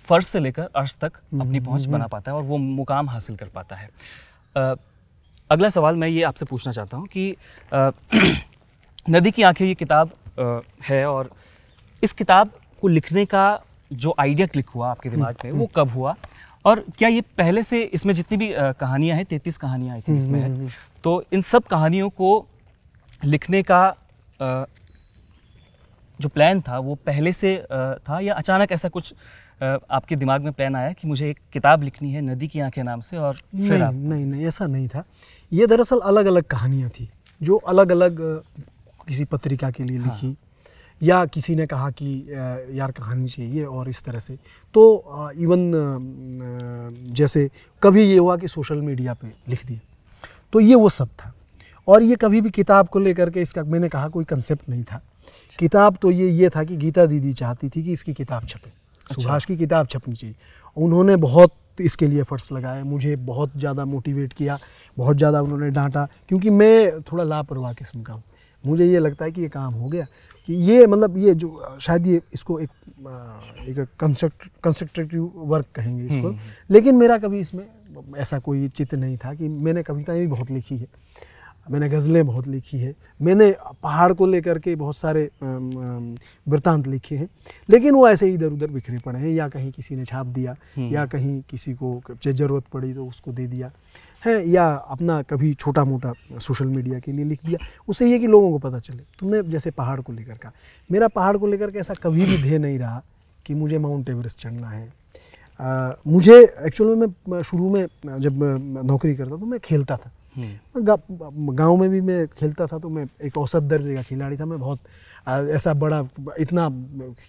फर्श 0.07 0.27
से 0.27 0.39
लेकर 0.41 0.69
अर्श 0.77 0.97
तक 1.01 1.13
अपनी 1.41 1.61
पहुँच 1.61 1.85
बना 1.87 2.07
पाता 2.07 2.31
है 2.31 2.37
और 2.37 2.43
वो 2.43 2.57
मुकाम 2.59 3.09
हासिल 3.11 3.37
कर 3.37 3.49
पाता 3.55 3.77
है। 3.77 3.89
अगला 5.51 5.69
सवाल 5.69 5.97
मैं 5.97 6.09
ये 6.09 6.23
आपसे 6.23 6.45
पूछना 6.47 6.73
चाहता 6.73 6.97
हूँ 6.97 7.07
कि 7.07 7.35
नदी 9.11 9.31
की 9.31 9.43
आँखें 9.43 9.65
ये 9.67 9.75
किताब 9.75 10.11
है 10.83 11.05
और 11.07 11.31
इस 12.03 12.13
किताब 12.13 12.51
को 12.81 12.89
लिखने 12.89 13.25
का 13.27 13.45
जो 13.93 14.15
आइडिया 14.19 14.47
क्लिक 14.47 14.69
हुआ 14.69 14.91
आपके 14.91 15.11
दिमाग 15.11 15.37
में 15.45 15.53
वो 15.53 15.67
कब 15.77 15.89
हुआ? 15.89 16.15
और 16.65 16.85
क्या 16.99 17.09
ये 17.09 17.21
पहले 17.39 17.63
से 17.63 17.83
इसमें 17.85 18.15
जितनी 18.15 18.37
भी 18.39 18.53
कहानियाँ 18.81 19.17
हैं 19.17 19.25
तैतीस 19.25 19.57
कहानियाँ 19.57 19.95
आई 19.95 20.01
थी 20.01 20.17
इसमें 20.19 20.41
है। 20.41 20.73
तो 21.05 21.23
इन 21.33 21.43
सब 21.43 21.65
कहानियों 21.65 22.09
को 22.11 22.47
लिखने 23.25 23.63
का 23.63 23.83
जो 26.19 26.29
प्लान 26.29 26.61
था 26.61 26.79
वो 26.79 26.95
पहले 27.07 27.33
से 27.33 27.57
था 28.09 28.21
या 28.21 28.35
अचानक 28.35 28.73
ऐसा 28.73 28.89
कुछ 28.89 29.13
आपके 29.63 30.17
दिमाग 30.17 30.41
में 30.41 30.53
प्लान 30.53 30.77
आया 30.77 30.93
कि 30.93 31.09
मुझे 31.09 31.31
एक 31.31 31.39
किताब 31.53 31.83
लिखनी 31.83 32.13
है 32.13 32.21
नदी 32.21 32.49
की 32.49 32.61
आँखें 32.61 32.83
नाम 32.83 33.01
से 33.01 33.17
और 33.17 33.35
फिर 33.35 33.61
नहीं, 33.61 33.81
आप... 33.81 33.95
नहीं 33.95 34.25
नहीं 34.27 34.47
ऐसा 34.47 34.67
नहीं 34.67 34.89
था। 34.89 35.05
ये 35.53 35.67
दरअसल 35.67 36.01
अलग 36.01 36.27
अलग 36.27 36.43
कहानियाँ 36.43 36.91
थी 36.91 37.09
जो 37.43 37.57
अलग 37.57 37.91
अलग 37.91 38.21
किसी 39.09 39.25
पत्रिका 39.27 39.71
के 39.71 39.85
लिए 39.85 39.99
हाँ। 39.99 40.07
लिखी 40.07 40.37
या 41.01 41.25
किसी 41.27 41.55
ने 41.57 41.67
कहा 41.67 41.91
कि 41.93 42.11
यार 42.73 42.91
कहानी 42.93 43.29
चाहिए 43.29 43.65
और 43.65 43.89
इस 43.89 44.03
तरह 44.05 44.21
से। 44.21 44.35
तो 44.75 44.83
इवन 45.37 45.71
जैसे 47.15 47.49
कभी 47.83 48.03
ये 48.03 48.19
हुआ 48.19 48.37
कि 48.37 48.49
सोशल 48.49 48.81
मीडिया 48.83 49.15
पे 49.15 49.33
लिख 49.49 49.67
दिया। 49.67 49.81
तो 50.53 50.61
ये 50.61 50.75
वो 50.75 50.89
सब 50.91 51.09
था। 51.11 51.33
और 51.89 52.03
ये 52.03 52.17
कभी 52.17 52.41
भी 52.41 52.51
किताब 52.51 52.89
को 52.89 52.99
लेकर 52.99 53.31
के 53.31 53.43
इसका 53.43 53.63
मैंने 53.65 53.89
कहा 53.89 54.09
कोई 54.09 54.25
कंसेप्ट 54.27 54.69
नहीं 54.69 54.83
था। 54.85 55.01
किताब 55.59 55.97
तो 56.03 56.11
ये 56.11 56.29
ये 56.31 56.49
था 56.51 56.65
कि 56.65 56.77
गीता 56.77 57.07
दीदी 57.07 57.33
चाहती 57.35 57.69
थी 57.69 57.83
कि 57.85 57.93
इसकी 57.93 58.13
किताब 58.15 58.47
छपे। 58.47 58.71
अच्छा। 58.71 59.15
सुभाष 59.15 59.45
की 59.45 59.57
किताब 59.57 59.87
छपनी 59.87 60.15
चाहिए। 60.15 60.35
उन्होंने 60.77 61.17
बहुत 61.19 61.53
इसके 61.81 62.07
लिए 62.07 62.21
एफर्ट्स 62.21 62.53
लगाए 62.53 62.83
मुझे 62.83 63.15
बहुत 63.19 63.57
ज़्यादा 63.57 63.85
मोटिवेट 63.87 64.33
किया 64.33 64.59
बहुत 64.97 65.17
ज़्यादा 65.17 65.41
उन्होंने 65.43 65.71
डांटा 65.71 66.07
क्योंकि 66.29 66.51
मैं 66.51 67.01
थोड़ा 67.03 67.25
लापरवाह 67.25 67.73
किस्म 67.73 68.03
का 68.03 68.13
हूँ। 68.13 68.23
मुझे 68.67 68.87
ये 68.87 68.99
लगता 68.99 69.25
है 69.25 69.33
कि 69.33 69.41
ये 69.41 69.49
काम 69.49 69.75
हो 69.75 69.89
गया। 69.89 70.07
कि 70.47 70.55
ये 70.55 70.87
मतलब 70.87 71.19
ये 71.19 71.35
जो 71.35 71.79
शायद 71.81 72.07
ये 72.07 72.21
इसको 72.35 72.61
एक 72.61 72.71
एक 73.69 73.87
कंस्ट्रक्ट 74.01 74.49
कंस्ट्रक्टिव 74.65 75.33
वर्क 75.37 75.67
कहेंगे 75.75 76.03
इसको। 76.03 76.17
हम्म, 76.17 76.27
हम्म। 76.27 76.75
लेकिन 76.75 76.97
मेरा 76.97 77.19
कभी 77.19 77.39
इसमें 77.39 77.67
ऐसा 78.17 78.39
कोई 78.39 78.69
चित्र 78.69 78.97
नहीं 78.97 79.17
था 79.17 79.35
कि 79.35 79.49
मैंने 79.49 79.83
कविताएँ 79.83 80.21
भी 80.21 80.27
बहुत 80.27 80.51
लिखी 80.51 80.77
है। 80.77 80.87
मैंने 81.71 81.89
गज़लें 81.89 82.27
बहुत 82.27 82.49
लिखी 82.49 82.79
है। 82.79 82.95
मैंने 83.23 83.55
पहाड़ 83.83 84.13
को 84.13 84.27
लेकर 84.27 84.59
के 84.59 84.75
बहुत 84.75 84.97
सारे 84.97 85.31
वृतांत 86.49 86.87
लिखे 86.87 87.17
हैं। 87.17 87.29
लेकिन 87.71 87.95
वो 87.95 88.09
ऐसे 88.09 88.33
इधर 88.33 88.47
उधर 88.47 88.67
बिखरे 88.67 88.99
पड़े 88.99 89.19
हैं 89.19 89.29
या 89.29 89.49
कहीं 89.49 89.73
किसी 89.73 89.97
ने 89.97 90.05
छाप 90.05 90.27
दिया 90.27 90.57
हम्म। 90.77 90.95
या 90.95 91.07
कहीं 91.07 91.43
किसी 91.51 91.75
को 91.75 92.03
ज़रूरत 92.27 92.65
पड़ी 92.73 92.95
तो 92.95 93.07
उसको 93.07 93.33
दे 93.33 93.47
दिया। 93.47 93.71
है 94.23 94.49
या 94.51 94.67
अपना 94.89 95.21
कभी 95.23 95.53
छोटा 95.55 95.85
मोटा 95.85 96.13
सोशल 96.39 96.67
मीडिया 96.67 96.99
के 96.99 97.13
लिए 97.13 97.25
लिख 97.25 97.45
दिया 97.47 97.59
उससे 97.89 98.11
ये 98.11 98.19
कि 98.19 98.27
लोगों 98.27 98.51
को 98.51 98.59
पता 98.69 98.79
चले। 98.79 99.03
तुमने 99.19 99.43
जैसे 99.51 99.71
पहाड़ 99.71 100.01
को 100.01 100.13
लेकर 100.13 100.35
का 100.35 100.53
मेरा 100.91 101.09
पहाड़ 101.09 101.37
को 101.37 101.47
लेकर 101.47 101.71
के 101.71 101.79
ऐसा 101.79 101.95
कभी 101.95 102.25
भी 102.25 102.37
ध्येय 102.43 102.59
नहीं 102.59 102.79
रहा 102.79 103.03
कि 103.47 103.55
मुझे 103.55 103.79
माउंट 103.79 104.09
एवरेस्ट 104.09 104.43
चढ़ना 104.43 104.69
है। 104.69 104.89
आ, 105.61 105.93
मुझे 106.07 106.37
एक्चुअल 106.67 106.97
में 106.97 107.07
मैं 107.29 107.43
शुरू 107.43 107.69
में 107.71 107.87
जब 108.21 108.43
नौकरी 108.85 109.15
करता 109.15 109.37
तो 109.37 109.47
मैं 109.47 109.61
खेलता 109.61 109.97
था। 109.97 110.11
हम्म। 110.37 111.55
गाँव 111.55 111.77
में 111.77 111.89
भी 111.91 112.01
मैं 112.01 112.27
खेलता 112.29 112.67
था 112.67 112.79
तो 112.79 112.89
मैं 112.89 113.07
एक 113.25 113.39
औसत 113.39 113.63
दर्जे 113.63 113.95
का 113.95 114.03
खिलाड़ी 114.03 114.37
था। 114.37 114.45
मैं 114.45 114.59
बहुत 114.59 114.79
ऐसा 115.29 115.73
बड़ा 115.75 116.01
इतना 116.39 116.69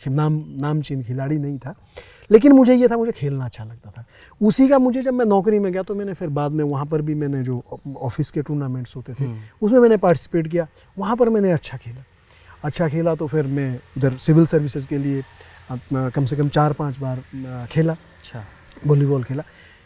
नाम 0.07 0.43
नामचीन 0.57 1.03
खिलाड़ी 1.03 1.37
नहीं 1.37 1.57
था। 1.59 1.73
लेकिन 2.31 2.51
मुझे 2.51 2.75
ये 2.75 2.87
था 2.87 2.97
मुझे 2.97 3.11
खेलना 3.11 3.45
अच्छा 3.45 3.63
लगता 3.63 3.91
था। 3.91 4.03
उसी 4.41 4.67
का 4.67 4.77
मुझे 4.79 5.01
जब 5.01 5.13
मैं 5.13 5.25
नौकरी 5.25 5.59
में 5.59 5.71
गया 5.71 5.81
तो 5.83 5.95
मैंने 5.95 6.13
फिर 6.13 6.29
बाद 6.29 6.51
में 6.51 6.63
वहाँ 6.63 6.85
पर 6.85 7.01
भी 7.01 7.15
मैंने 7.15 7.43
जो 7.43 7.61
ऑफ़िस 7.99 8.31
के 8.31 8.41
टूर्नामेंट्स 8.41 8.95
होते 8.95 9.13
थे 9.13 9.29
उसमें 9.61 9.79
मैंने 9.79 9.97
पार्टिसिपेट 9.97 10.47
किया। 10.47 10.67
वहाँ 10.97 11.15
पर 11.15 11.29
मैंने 11.29 11.51
अच्छा 11.51 11.77
खेला। 11.77 12.03
अच्छा 12.63 12.87
खेला 12.89 13.15
तो 13.15 13.27
फिर 13.27 13.47
मैं 13.47 13.73
उधर 13.97 14.15
सिविल 14.17 14.45
सर्विसेज़ 14.45 14.87
के 14.87 14.97
लिए 14.97 15.23
कम 15.91 16.25
से 16.25 16.35
कम 16.35 16.49
चार 16.49 16.73
पाँच 16.73 16.99
बार 16.99 17.67
खेला। 17.71 17.93
अच्छा। 17.93 18.43
वॉलीबॉल 18.87 19.23
खेला। 19.23 19.43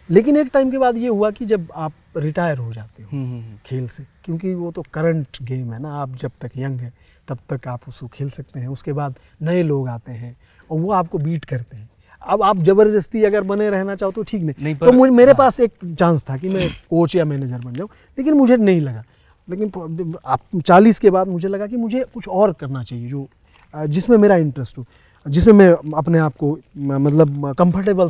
लेकिन 0.10 0.38
एक 0.38 0.50
टाइम 0.54 0.72
के 0.72 0.78
बाद 0.78 0.98
ये 0.98 1.08
हुआ 1.08 1.30
कि 1.32 1.46
जब 1.46 1.68
आप 1.76 1.94
रिटायर 2.18 2.58
हो 2.58 2.74
जाते 2.74 3.04
हो 3.04 3.10
हम्म, 3.12 3.26
हम्म, 3.26 3.42
हम्म। 3.42 3.58
खेल 3.66 3.88
से 3.88 4.04
क्योंकि 4.26 4.54
वो 4.54 4.72
तो 4.72 4.82
करंट 4.94 5.38
गेम 5.42 5.74
है 5.74 5.82
ना 5.82 5.94
आप 6.02 6.16
जब 6.22 6.32
तक 6.42 6.52
यंग 6.58 6.80
है 6.80 6.92
तब 7.28 7.38
तक 7.50 7.68
आप 7.68 7.88
उसको 7.88 8.08
खेल 8.08 8.30
सकते 8.30 8.60
हैं। 8.60 8.68
उसके 8.68 8.94
बाद 8.94 9.16
नए 9.42 9.64
लोग 9.64 9.88
आते 9.90 10.12
हैं 10.14 10.36
और 10.70 10.80
वो 10.80 10.92
आपको 10.94 11.18
बीट 11.18 11.46
करते 11.46 11.78
हैं। 11.78 11.90
अब 12.26 12.44
आप 12.44 12.58
ज़बरदस्ती 12.58 13.24
अगर 13.24 13.42
बने 13.44 13.70
रहना 13.70 13.96
चाहो 13.96 14.12
तो 14.12 14.24
ठीक 14.24 14.42
नहीं, 14.42 14.64
नहीं, 14.64 14.76
तो 14.76 14.92
मुझे 14.92 15.12
मेरे 15.12 15.32
हाँ। 15.32 15.38
पास 15.38 15.60
एक 15.60 15.72
चांस 16.00 16.24
था 16.30 16.38
कि 16.38 16.50
मैं 16.50 16.70
कोच 16.90 17.16
या 17.16 17.26
मैनेजर 17.26 17.60
बन 17.66 17.74
जाऊँ 17.76 17.90
लेकिन 18.18 18.34
मुझे 18.34 18.58
नहीं 18.58 18.82
लगा। 18.82 19.04
लेकिन 19.48 20.16
आप 20.26 20.62
चालीस 20.66 21.00
के 21.00 21.10
बाद 21.10 21.28
मुझे 21.28 21.48
लगा 21.48 21.68
कि 21.68 21.78
मुझे 21.78 22.04
कुछ 22.14 22.28
और 22.28 22.54
करना 22.60 22.84
चाहिए 22.84 23.10
जो 23.10 23.28
जिसमें 23.74 24.18
मेरा 24.18 24.36
इंटरेस्ट 24.38 24.78
हो 24.78 24.86
जिसमें 25.26 25.54
मैं 25.54 25.70
अपने 25.98 26.20
आप 26.20 26.34
को 26.40 26.58
मतलब 26.78 27.54
कंफर्टेबल 27.60 28.10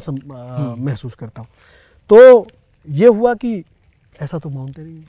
महसूस 0.80 1.14
करता 1.16 1.42
हूँ। 1.42 1.48
तो 2.10 2.48
ये 2.88 3.08
हुआ 3.08 3.34
कि 3.34 3.64
ऐसा 4.22 4.40
तो 4.40 4.50
माउंटेनिंग 4.50 5.04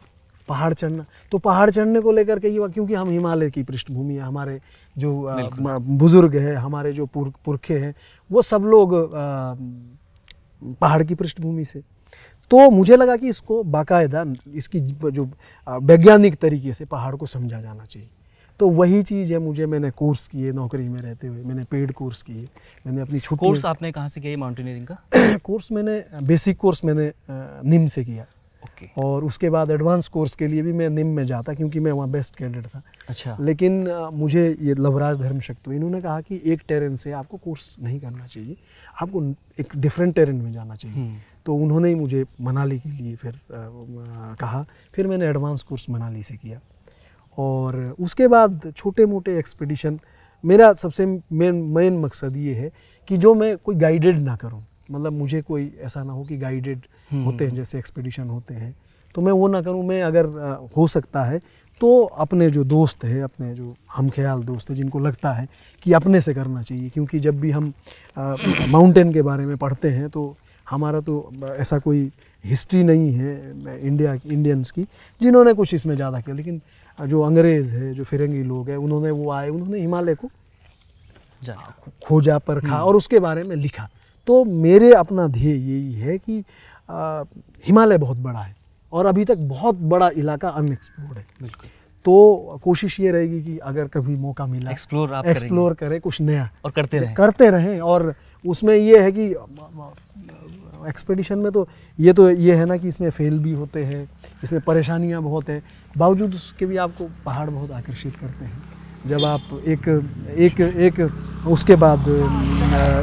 पहाड़ 0.48 0.72
चढ़ना 0.75 1.04
तो 1.32 1.38
पहाड़ 1.38 1.70
चढ़ने 1.70 2.00
को 2.00 2.12
लेकर 2.12 2.38
के 2.38 2.48
ये 2.48 2.58
हुआ 2.58 2.68
क्योंकि 2.68 2.94
हम 2.94 3.08
हिमालय 3.10 3.50
की 3.50 3.62
पृष्ठभूमि 3.62 4.14
है 4.14 4.20
हमारे 4.22 4.58
जो 4.96 5.10
बुज़ुर्ग 5.98 6.36
है 6.36 6.54
हमारे 6.56 6.92
जो 6.92 7.06
पुर, 7.06 7.32
पुरखे 7.44 7.78
हैं 7.78 7.94
वो 8.30 8.42
सब 8.42 8.62
लोग 8.62 8.90
पहाड़ 10.80 11.02
की 11.04 11.14
पृष्ठभूमि 11.14 11.64
से। 11.64 11.80
तो 12.50 12.71
मुझे 12.71 12.97
लगा 12.97 13.16
कि 13.16 13.28
इसको 13.28 13.62
बाकायदा 13.62 14.25
इसकी 14.54 14.80
जो 15.11 15.28
वैज्ञानिक 15.68 16.37
तरीके 16.37 16.73
से 16.73 16.85
पहाड़ 16.85 17.14
को 17.16 17.26
समझा 17.26 17.61
जाना 17.61 17.85
चाहिए। 17.85 18.09
तो 18.61 18.68
वही 18.68 19.02
चीज़ 19.02 19.33
है 19.33 19.38
मुझे 19.38 19.66
मैंने 19.66 19.90
कोर्स 19.90 20.26
किए 20.28 20.52
नौकरी 20.52 20.88
में 20.88 21.00
रहते 21.02 21.26
हुए 21.26 21.42
मैंने 21.42 21.64
पेड 21.64 21.92
कोर्स 21.92 22.23
किए 22.23 22.49
मैंने 22.87 23.00
अपनी 23.00 23.21
छुट्टी 23.21 23.47
कोर्स 23.47 23.64
आपने 23.64 23.92
कहाँ 23.92 24.09
से 24.09 24.21
किया 24.21 24.37
माउंटेनियरिंग 24.38 24.87
का? 24.87 24.97
कोर्स 25.45 25.73
मैंने 25.73 26.04
बेसिक 26.23 26.56
कोर्स 26.56 26.85
मैंने 26.85 27.11
निम 27.71 27.87
से 27.87 28.04
किया। 28.04 28.25
ओके 28.64 29.02
और 29.02 29.25
उसके 29.25 29.50
बाद 29.50 29.70
एडवांस 29.70 30.08
कोर्स 30.08 30.34
के 30.34 30.46
लिए 30.46 30.62
भी 30.62 30.72
मैं 30.72 30.88
निम 30.88 31.06
में 31.06 31.26
जाता 31.26 31.54
क्योंकि 31.54 31.80
मैं 31.80 31.92
वहाँ 31.92 32.10
बेस्ट 32.10 32.36
कैडेट 32.36 32.66
था। 32.66 32.82
अच्छा। 33.08 33.36
लेकिन 33.40 33.86
अ, 33.86 34.10
मुझे 34.10 34.56
ये 34.60 34.75
लवराज 34.75 35.18
धर्म 35.18 35.40
शक्ति 35.40 35.75
इन्होंने 35.76 36.00
कहा 36.02 36.20
कि 36.20 36.40
एक 36.44 36.62
टेरेन 36.68 36.96
से 36.96 37.12
आपको 37.12 37.36
कोर्स 37.36 37.76
नहीं 37.82 38.00
करना 38.00 38.26
चाहिए 38.26 38.56
आपको 39.02 39.22
एक 39.60 39.76
डिफरेंट 39.76 40.14
टेरेन 40.14 40.36
में 40.36 40.52
जाना 40.52 40.75
चाहिए। 40.75 40.96
हम्म, 40.96 41.16
तो 41.46 41.54
उन्होंने 41.54 41.88
ही 41.88 41.94
मुझे 41.94 42.25
मनाली 42.40 42.78
के 42.78 42.88
लिए 42.88 43.16
फिर 43.16 43.32
अ, 43.32 43.54
अ, 43.54 44.36
कहा। 44.40 44.64
फिर 44.94 45.06
मैंने 45.06 45.26
एडवांस 45.26 45.62
कोर्स 45.62 45.86
मनाली 45.90 46.22
से 46.22 46.34
किया। 46.36 46.58
और 47.38 47.94
उसके 48.00 48.28
बाद 48.28 48.72
छोटे 48.76 49.06
मोटे 49.06 49.38
एक्सपीडिशन 49.38 49.98
मेरा 50.44 50.72
सबसे 50.72 51.06
मेन 51.32 51.54
मेन 51.54 51.98
मकसद 51.98 52.36
ये 52.36 52.54
है 52.54 52.70
कि 53.08 53.16
जो 53.16 53.34
मैं 53.34 53.56
कोई 53.56 53.76
गाइडेड 53.76 54.18
ना 54.18 54.36
करूँ 54.36 54.64
मतलब 54.90 55.12
मुझे 55.12 55.40
कोई 55.43 55.71
ऐसा 55.81 56.02
ना 56.02 56.12
हो 56.12 56.25
कि 56.25 56.37
गाइडेड 56.38 56.78
हम्म, 57.11 57.25
होते 57.25 57.47
हैं 57.47 57.55
जैसे 57.55 57.78
एक्सपीडिशन 57.78 58.28
होते 58.28 58.55
हैं। 58.55 58.75
तो 59.14 59.23
मैं 59.23 59.33
वो 59.33 59.49
ना 59.49 59.61
करूँ 59.62 59.85
मैं 59.87 60.02
अगर 60.02 60.26
हो 60.76 60.87
सकता 60.88 61.23
है 61.25 61.38
तो 61.81 61.88
अपने 62.19 62.50
जो 62.50 62.64
दोस्त 62.64 63.05
है 63.05 63.21
अपने 63.23 63.55
जो 63.55 63.75
हम 63.93 64.09
ख्याल 64.11 64.43
दोस्त 64.43 64.71
है 64.71 64.76
जिनको 64.76 64.99
लगता 64.99 65.33
है 65.33 65.47
कि 65.83 65.93
अपने 65.93 66.21
से 66.21 66.35
करना 66.35 66.62
चाहिए 66.62 66.88
क्योंकि 66.90 67.19
जब 67.21 67.40
भी 67.40 67.50
हम 67.50 67.73
माउंटेन 68.71 69.12
के 69.12 69.23
बारे 69.23 69.47
में 69.47 69.57
पढ़ते 69.57 69.90
हैं 69.90 70.09
तो 70.09 70.23
हमारा 70.66 71.00
तो 71.00 71.14
ऐसा 71.57 71.78
कोई 71.78 72.11
हिस्ट्री 72.45 72.83
नहीं 72.85 73.12
है 73.12 73.81
इंडिया 73.87 74.14
इंडियंस 74.26 74.71
की 74.71 74.83
जिन्होंने 75.21 75.52
कुछ 75.55 75.75
इसमें 75.75 75.95
ज़्यादा 75.95 76.21
किया। 76.21 76.37
लेकिन 76.37 76.61
जो 76.99 77.21
अंग्रेज़ 77.23 77.75
है 77.75 77.93
जो 77.95 78.05
फिरंगी 78.05 78.43
लोग 78.43 78.69
हैं 78.69 78.76
उन्होंने 78.78 79.11
वो 79.11 79.31
आए 79.33 79.49
उन्होंने 79.49 79.81
हिमालय 79.81 80.14
को 80.14 80.28
खोजा 82.05 82.38
परखा 82.38 82.83
और 82.85 82.97
उसके 82.97 83.19
बारे 83.19 83.43
में 83.43 83.57
लिखा। 83.57 83.88
तो 84.26 84.45
मेरे 84.45 84.92
अपना 84.95 85.26
ध्येय 85.28 85.54
यही 85.71 85.92
है 85.95 86.18
कि 86.18 86.42
हिमालय 87.66 87.99
बहुत 87.99 88.16
बड़ा 88.18 88.40
है 88.40 88.54
और 88.92 89.06
अभी 89.06 89.25
तक 89.25 89.38
बहुत 89.49 89.78
बड़ा 89.85 90.11
इलाका 90.16 90.49
अनएक्सप्लोर्ड 90.50 91.18
है। 91.18 91.25
बिल्कुल। 91.42 91.68
तो 92.04 92.59
कोशिश 92.64 92.99
ये 93.00 93.11
रहेगी 93.11 93.42
कि 93.42 93.56
अगर 93.59 93.87
कभी 93.88 94.16
मौका 94.16 94.47
मिला 94.47 94.71
एक्सप्लोर 94.71 95.12
आप 95.14 95.26
एक्सप्लोर 95.26 95.75
करें 95.75 96.00
कुछ 96.00 96.21
नया। 96.21 96.49
और 96.64 96.71
करते 96.71 96.99
रहें। 96.99 97.14
करते 97.14 97.50
रहें 97.50 97.80
और 97.80 98.14
उसमें 98.45 98.75
ये 98.76 99.00
है 99.02 99.12
कि 99.12 99.26
एक्सपेडिशन 100.88 101.38
में 101.38 101.50
तो 101.52 101.66
ये 101.99 102.12
तो 102.12 102.30
ये 102.30 102.54
है 102.54 102.64
ना 102.64 102.76
कि 102.76 102.88
इसमें 102.88 103.11
फेल 103.11 103.38
भी 103.38 103.52
होते 103.52 103.85
हैं 103.85 104.09
इसमें 104.45 104.61
परेशानियाँ 104.61 105.23
बहुत 105.23 105.49
हैं। 105.49 105.62
बावजूद 105.97 106.35
उसके 106.35 106.66
भी 106.66 106.76
आपको 106.76 107.09
पहाड़ 107.25 107.49
बहुत 107.50 107.71
आकर्षित 107.71 108.16
करते 108.16 108.45
हैं। 108.45 108.62
जब 109.08 109.25
आप 109.25 109.62
एक 109.66 109.88
एक 110.38 110.60
एक 110.60 111.00
उसके 111.48 111.76
बाद 111.76 112.08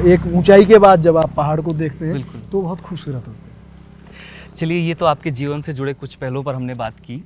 एक 0.07 0.25
ऊंचाई 0.35 0.65
के 0.65 0.77
बाद 0.79 1.01
जब 1.01 1.17
आप 1.17 1.33
पहाड़ 1.35 1.59
को 1.61 1.73
देखते 1.73 2.05
हैं 2.07 2.49
तो 2.49 2.61
बहुत 2.61 2.79
खूबसूरत 2.81 3.27
होता 3.27 3.31
है। 3.31 4.55
चलिए 4.57 4.79
ये 4.79 4.93
तो 4.93 5.05
आपके 5.05 5.31
जीवन 5.31 5.61
से 5.61 5.73
जुड़े 5.73 5.93
कुछ 5.93 6.15
पहलुओं 6.15 6.43
पर 6.43 6.55
हमने 6.55 6.73
बात 6.75 6.99
की। 7.05 7.23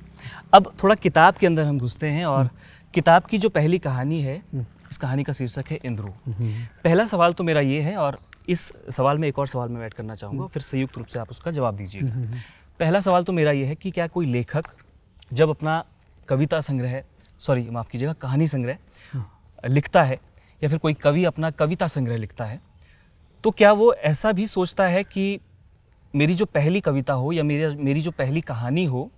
अब 0.54 0.72
थोड़ा 0.82 0.94
किताब 0.96 1.34
के 1.34 1.46
अंदर 1.46 1.64
हम 1.64 1.78
घुसते 1.78 2.06
हैं 2.08 2.24
और 2.26 2.48
किताब 2.94 3.22
की 3.22 3.38
जो 3.38 3.48
पहली 3.50 3.78
कहानी 3.80 4.20
है 4.22 4.36
हम्म। 4.52 4.64
इस 4.90 4.96
कहानी 4.96 5.24
का 5.24 5.32
शीर्षक 5.32 5.64
है 5.70 5.78
इंद्रो। 5.84 6.14
पहला 6.84 7.04
सवाल 7.06 7.32
तो 7.32 7.44
मेरा 7.44 7.60
ये 7.60 7.80
है 7.80 7.96
और 7.96 8.18
इस 8.48 8.72
सवाल 8.90 9.18
में 9.18 9.28
एक 9.28 9.38
और 9.38 9.46
सवाल 9.46 9.68
मैं 9.68 9.84
ऐड 9.86 9.94
करना 9.94 10.14
चाहूँगा 10.14 10.46
फिर 10.46 10.62
संयुक्त 10.62 10.96
रूप 10.98 11.06
से 11.06 11.18
आप 11.18 11.30
उसका 11.30 11.50
जवाब 11.50 11.76
दीजिएगा। 11.76 12.40
पहला 12.80 13.00
सवाल 13.00 13.24
तो 13.24 13.32
मेरा 13.32 13.52
ये 13.52 13.64
है 13.64 13.74
कि 13.74 13.90
क्या 13.90 14.06
कोई 14.06 14.26
लेखक 14.26 14.64
जब 15.32 15.48
अपना 15.50 15.82
कविता 16.28 16.60
संग्रह 16.60 17.00
सॉरी 17.40 17.68
माफ़ 17.70 17.88
कीजिएगा 17.90 18.12
कहानी 18.12 18.48
संग्रह 18.48 18.78
लिखता 19.64 20.02
है 20.02 20.18
या 20.62 20.68
फिर 20.68 20.78
कोई 20.78 20.94
कवि 20.94 21.24
अपना 21.24 21.50
कविता 21.50 21.86
संग्रह 21.86 22.16
लिखता 22.16 22.44
है 22.44 22.60
तो 23.44 23.50
क्या 23.50 23.72
वो 23.72 23.92
ऐसा 23.94 24.32
भी 24.32 24.46
सोचता 24.46 24.86
है 24.86 25.02
कि 25.04 25.38
मेरी 26.14 26.34
जो 26.34 26.44
पहली 26.44 26.80
कविता 26.80 27.12
हो 27.12 27.32
या 27.32 27.42
मेरी 27.42 27.74
मेरी 27.76 28.00
जो 28.00 28.10
पहली 28.10 28.40
कहानी 28.40 28.84
हो 28.84 29.08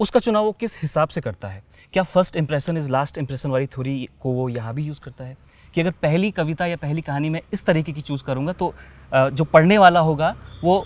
उसका 0.00 0.20
चुनाव 0.20 0.44
वो 0.44 0.52
किस 0.52 0.80
हिसाब 0.82 1.08
से 1.08 1.20
करता 1.20 1.48
है? 1.48 1.62
क्या 1.92 2.02
first 2.02 2.36
impression 2.36 2.76
is 2.76 2.88
last 2.90 3.18
impression 3.18 3.50
वाली 3.50 3.66
थ्योरी 3.66 4.08
को 4.20 4.32
वो 4.32 4.48
यहाँ 4.48 4.74
भी 4.74 4.84
यूज़ 4.84 5.00
करता 5.00 5.24
है? 5.24 5.36
कि 5.74 5.80
अगर 5.80 5.90
पहली 6.02 6.30
कविता 6.30 6.66
या 6.66 6.76
पहली 6.76 7.02
कहानी 7.02 7.28
मैं 7.28 7.40
इस 7.52 7.64
तरीके 7.64 7.92
की 7.92 8.00
चूज़ 8.00 8.22
करूँगा 8.24 8.52
तो 8.52 8.72
जो 9.12 9.44
पढ़ने 9.44 9.78
वाला 9.78 10.00
होगा 10.00 10.34
वो 10.64 10.84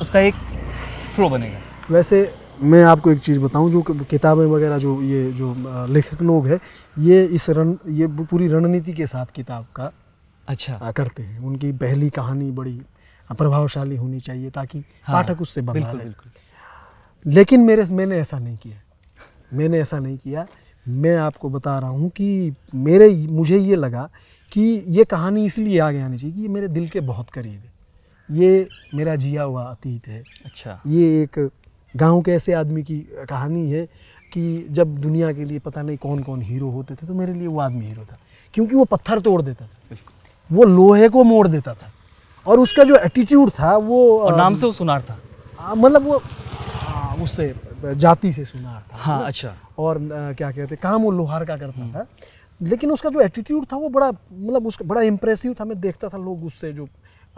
उसका 0.00 0.20
एक 0.20 0.34
फ्लो 1.14 1.28
बनेगा। 1.28 1.58
वैसे 1.90 2.22
मैं 2.62 2.82
आपको 2.84 3.10
एक 3.10 3.18
चीज़ 3.18 3.38
बताऊँ 3.40 3.70
जो 3.70 3.80
किताबें 4.10 4.44
वगैरह 4.46 4.78
जो 4.78 5.00
ये 5.02 5.32
जो 5.32 5.54
लेखक 5.88 6.22
लोग 6.22 6.46
हैं 6.46 6.58
ये 6.98 7.24
इस 7.24 7.48
रण 7.50 7.74
ये 7.88 8.06
पूरी 8.06 8.48
रणनीति 8.48 8.92
के 8.92 9.06
साथ 9.06 9.26
किताब 9.34 9.66
का 9.76 9.90
अच्छा। 10.48 10.90
करते 10.96 11.22
हैं। 11.22 11.38
उनकी 11.40 11.72
पहली 11.72 12.10
कहानी 12.10 12.50
बड़ी 12.50 12.80
प्रभावशाली 13.30 13.96
होनी 13.96 14.20
चाहिए 14.20 14.50
ताकि 14.50 14.84
हाँ, 15.04 15.22
पाठक 15.22 15.42
उससे 15.42 15.62
बिल्कुल 15.62 15.98
बिल्कुल। 15.98 17.32
लेकिन 17.32 17.60
मेरे 17.60 17.84
मैंने 17.84 18.16
ऐसा 18.16 18.38
नहीं 18.38 18.56
किया। 18.56 18.78
मैंने 19.54 19.80
ऐसा 19.80 19.98
नहीं 19.98 20.16
किया। 20.18 20.46
मैं 20.88 21.16
आपको 21.16 21.48
बता 21.50 21.78
रहा 21.78 21.90
हूँ 21.90 22.08
कि 22.08 22.54
मेरे 22.74 23.08
मुझे 23.30 23.58
ये 23.58 23.76
लगा 23.76 24.08
कि 24.52 24.60
ये 24.88 25.04
कहानी 25.04 25.44
इसलिए 25.46 25.78
आगे 25.78 26.00
आनी 26.00 26.18
चाहिए 26.18 26.34
कि 26.36 26.42
ये 26.42 26.48
मेरे 26.48 26.68
दिल 26.68 26.88
के 26.88 27.00
बहुत 27.00 27.30
करीब 27.30 27.52
है। 27.52 28.36
ये 28.38 28.68
मेरा 28.94 29.16
जिया 29.16 29.42
हुआ 29.42 29.62
अतीत 29.64 30.08
है। 30.08 30.22
अच्छा। 30.44 30.80
ये 30.86 31.22
एक 31.22 31.50
गाँव 31.96 32.20
के 32.22 32.32
ऐसे 32.32 32.52
आदमी 32.52 32.82
की 32.82 32.98
कहानी 33.28 33.70
है 33.70 33.84
कि 34.32 34.66
जब 34.70 34.96
दुनिया 34.98 35.32
के 35.32 35.44
लिए 35.44 35.58
पता 35.58 35.82
नहीं 35.82 35.96
कौन 35.96 36.22
कौन 36.22 36.42
हीरो 36.42 36.70
होते 36.70 36.94
थे 36.94 37.06
तो 37.06 37.14
मेरे 37.14 37.32
लिए 37.32 37.46
वो 37.46 37.60
आदमी 37.60 37.84
हीरो 37.86 38.04
था। 38.04 38.18
क्योंकि 38.54 38.74
वो 38.74 38.84
पत्थर 38.84 39.20
तोड़ 39.20 39.40
देता 39.42 39.66
था। 39.66 39.96
वो 40.50 40.64
लोहे 40.64 41.08
को 41.08 41.22
मोड़ 41.24 41.46
देता 41.48 41.74
था। 41.74 41.92
और 42.46 42.58
उसका 42.58 42.84
जो 42.84 42.96
एटीट्यूड 42.96 43.50
था 43.50 43.76
वो 43.76 44.18
और 44.18 44.36
नाम 44.36 44.54
से 44.54 44.66
वो 44.66 44.72
सुनार 44.72 45.02
था। 45.02 45.18
आ, 45.60 45.74
मतलब 45.74 46.02
वो 46.02 46.22
आ, 46.86 47.14
उससे 47.14 47.54
जाति 47.84 48.32
से 48.32 48.44
सुनार 48.44 48.82
था। 48.92 48.96
हाँ 48.96 49.26
अच्छा। 49.26 49.54
और 49.78 49.96
आ, 49.96 50.32
क्या 50.32 50.50
कहते 50.50 50.76
काम 50.76 51.02
वो 51.02 51.10
लोहार 51.10 51.44
का 51.44 51.56
करता 51.56 51.88
था। 51.88 52.06
लेकिन 52.62 52.90
उसका 52.90 53.10
जो 53.10 53.20
एटीट्यूड 53.20 53.66
था 53.72 53.76
वो 53.76 53.88
बड़ा 53.88 54.08
मतलब 54.08 54.66
उसका 54.66 54.84
बड़ा 54.84 55.00
इम्प्रेसिव 55.02 55.54
था। 55.60 55.64
मैं 55.64 55.80
देखता 55.80 56.08
था 56.08 56.18
लोग 56.18 56.44
उससे 56.44 56.72
जो 56.72 56.88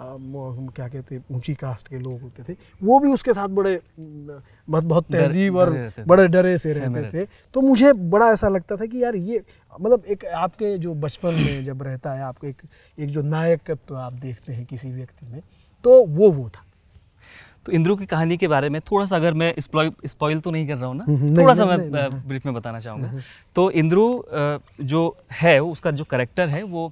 हम 0.00 0.66
क्या 0.76 0.86
कहते 0.88 1.14
हैं 1.14 1.24
ऊँची 1.30 1.54
कास्ट 1.54 1.88
के 1.88 1.98
लोग 1.98 2.20
होते 2.20 2.42
थे। 2.42 2.56
वो 2.82 2.98
भी 3.00 3.08
उसके 3.12 3.32
साथ 3.34 3.48
बड़े 3.50 3.78
बहुत 3.98 4.84
बहुत 4.84 5.04
तहजीब 5.04 5.56
और। 5.56 5.70
बड़े 6.06 6.26
डरे 6.28 6.56
से 6.58 6.72
रहते 6.72 7.02
थे। 7.14 7.26
तो 7.54 7.60
मुझे 7.60 7.92
बड़ा 7.92 8.30
ऐसा 8.32 8.48
लगता 8.48 8.76
था 8.76 8.86
कि 8.86 9.02
यार 9.02 9.16
ये 9.16 9.40
मतलब 9.72 10.04
एक 10.10 10.24
आपके 10.26 10.76
जो 10.78 10.94
बचपन 10.96 11.34
में 11.34 11.64
जब 11.64 11.82
रहता 11.82 12.12
है 12.12 12.22
आपको 12.22 12.46
एक 12.46 12.62
एक 12.98 13.10
जो 13.10 13.22
नायकत्व 13.24 13.96
आप 13.96 14.12
देखते 14.14 14.52
हैं 14.52 14.64
किसी 14.66 14.90
व्यक्ति 14.90 15.32
में 15.32 15.40
तो 15.84 16.04
वो 16.06 16.30
वो 16.30 16.48
था। 16.48 16.64
तो 17.66 17.72
इंद्रू 17.72 17.96
की 17.96 18.06
कहानी 18.06 18.36
के 18.36 18.48
बारे 18.48 18.68
में 18.68 18.80
थोड़ा 18.82 19.06
सा 19.06 19.16
अगर 19.16 19.34
मैं 19.34 19.52
स्पॉइल 19.58 20.40
तो 20.40 20.50
नहीं 20.50 20.66
कर 20.68 20.76
रहा 20.76 20.86
हूँ 20.86 20.96
ना? 20.96 21.04
हम्म, 21.04 21.36
थोड़ा 21.38 21.54
सा 21.54 21.64
मैं 21.66 21.76
नहीं, 21.78 22.20
ब्रीफ 22.28 22.46
में 22.46 22.54
बताना 22.54 22.78
चाहूँगा। 22.80 23.20
तो 23.56 23.70
इंद्रू 23.72 24.24
जो 24.82 25.16
है 25.32 25.58
उसका 25.62 25.90
जो 25.90 26.04
करेक्टर 26.04 26.48
है 26.48 26.62
वो 26.64 26.90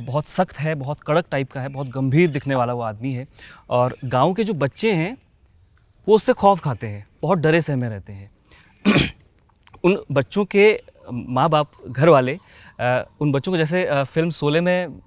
बहुत 0.00 0.28
सख्त 0.28 0.58
है 0.58 0.74
बहुत 0.74 1.00
कड़क 1.06 1.26
टाइप 1.30 1.50
का 1.52 1.60
है 1.60 1.68
बहुत 1.68 1.88
गंभीर 1.88 2.30
दिखने 2.30 2.54
वाला 2.54 2.72
वो 2.72 2.82
आदमी 2.82 3.12
है 3.12 3.26
और 3.70 3.96
गाँव 4.04 4.32
के 4.34 4.44
जो 4.44 4.54
बच्चे 4.54 4.92
हैं 4.92 5.16
वो 6.06 6.16
उससे 6.16 6.32
खौफ 6.32 6.60
खाते 6.60 6.86
हैं 6.86 7.04
बहुत 7.22 7.38
डरे 7.38 7.60
सहमे 7.60 7.88
रहते 7.88 8.12
हैं 8.12 8.30
उन 9.84 9.98
बच्चों 10.12 10.44
के 10.44 10.66
माँ 11.12 11.48
बाप 11.50 11.70
घर 11.88 12.08
वाले 12.08 12.38
उन 13.20 13.32
बच्चों 13.32 13.52
को 13.52 13.58
जैसे 13.58 13.84
फ़िल्म 14.04 14.30
सोले 14.30 14.60
में 14.60 15.00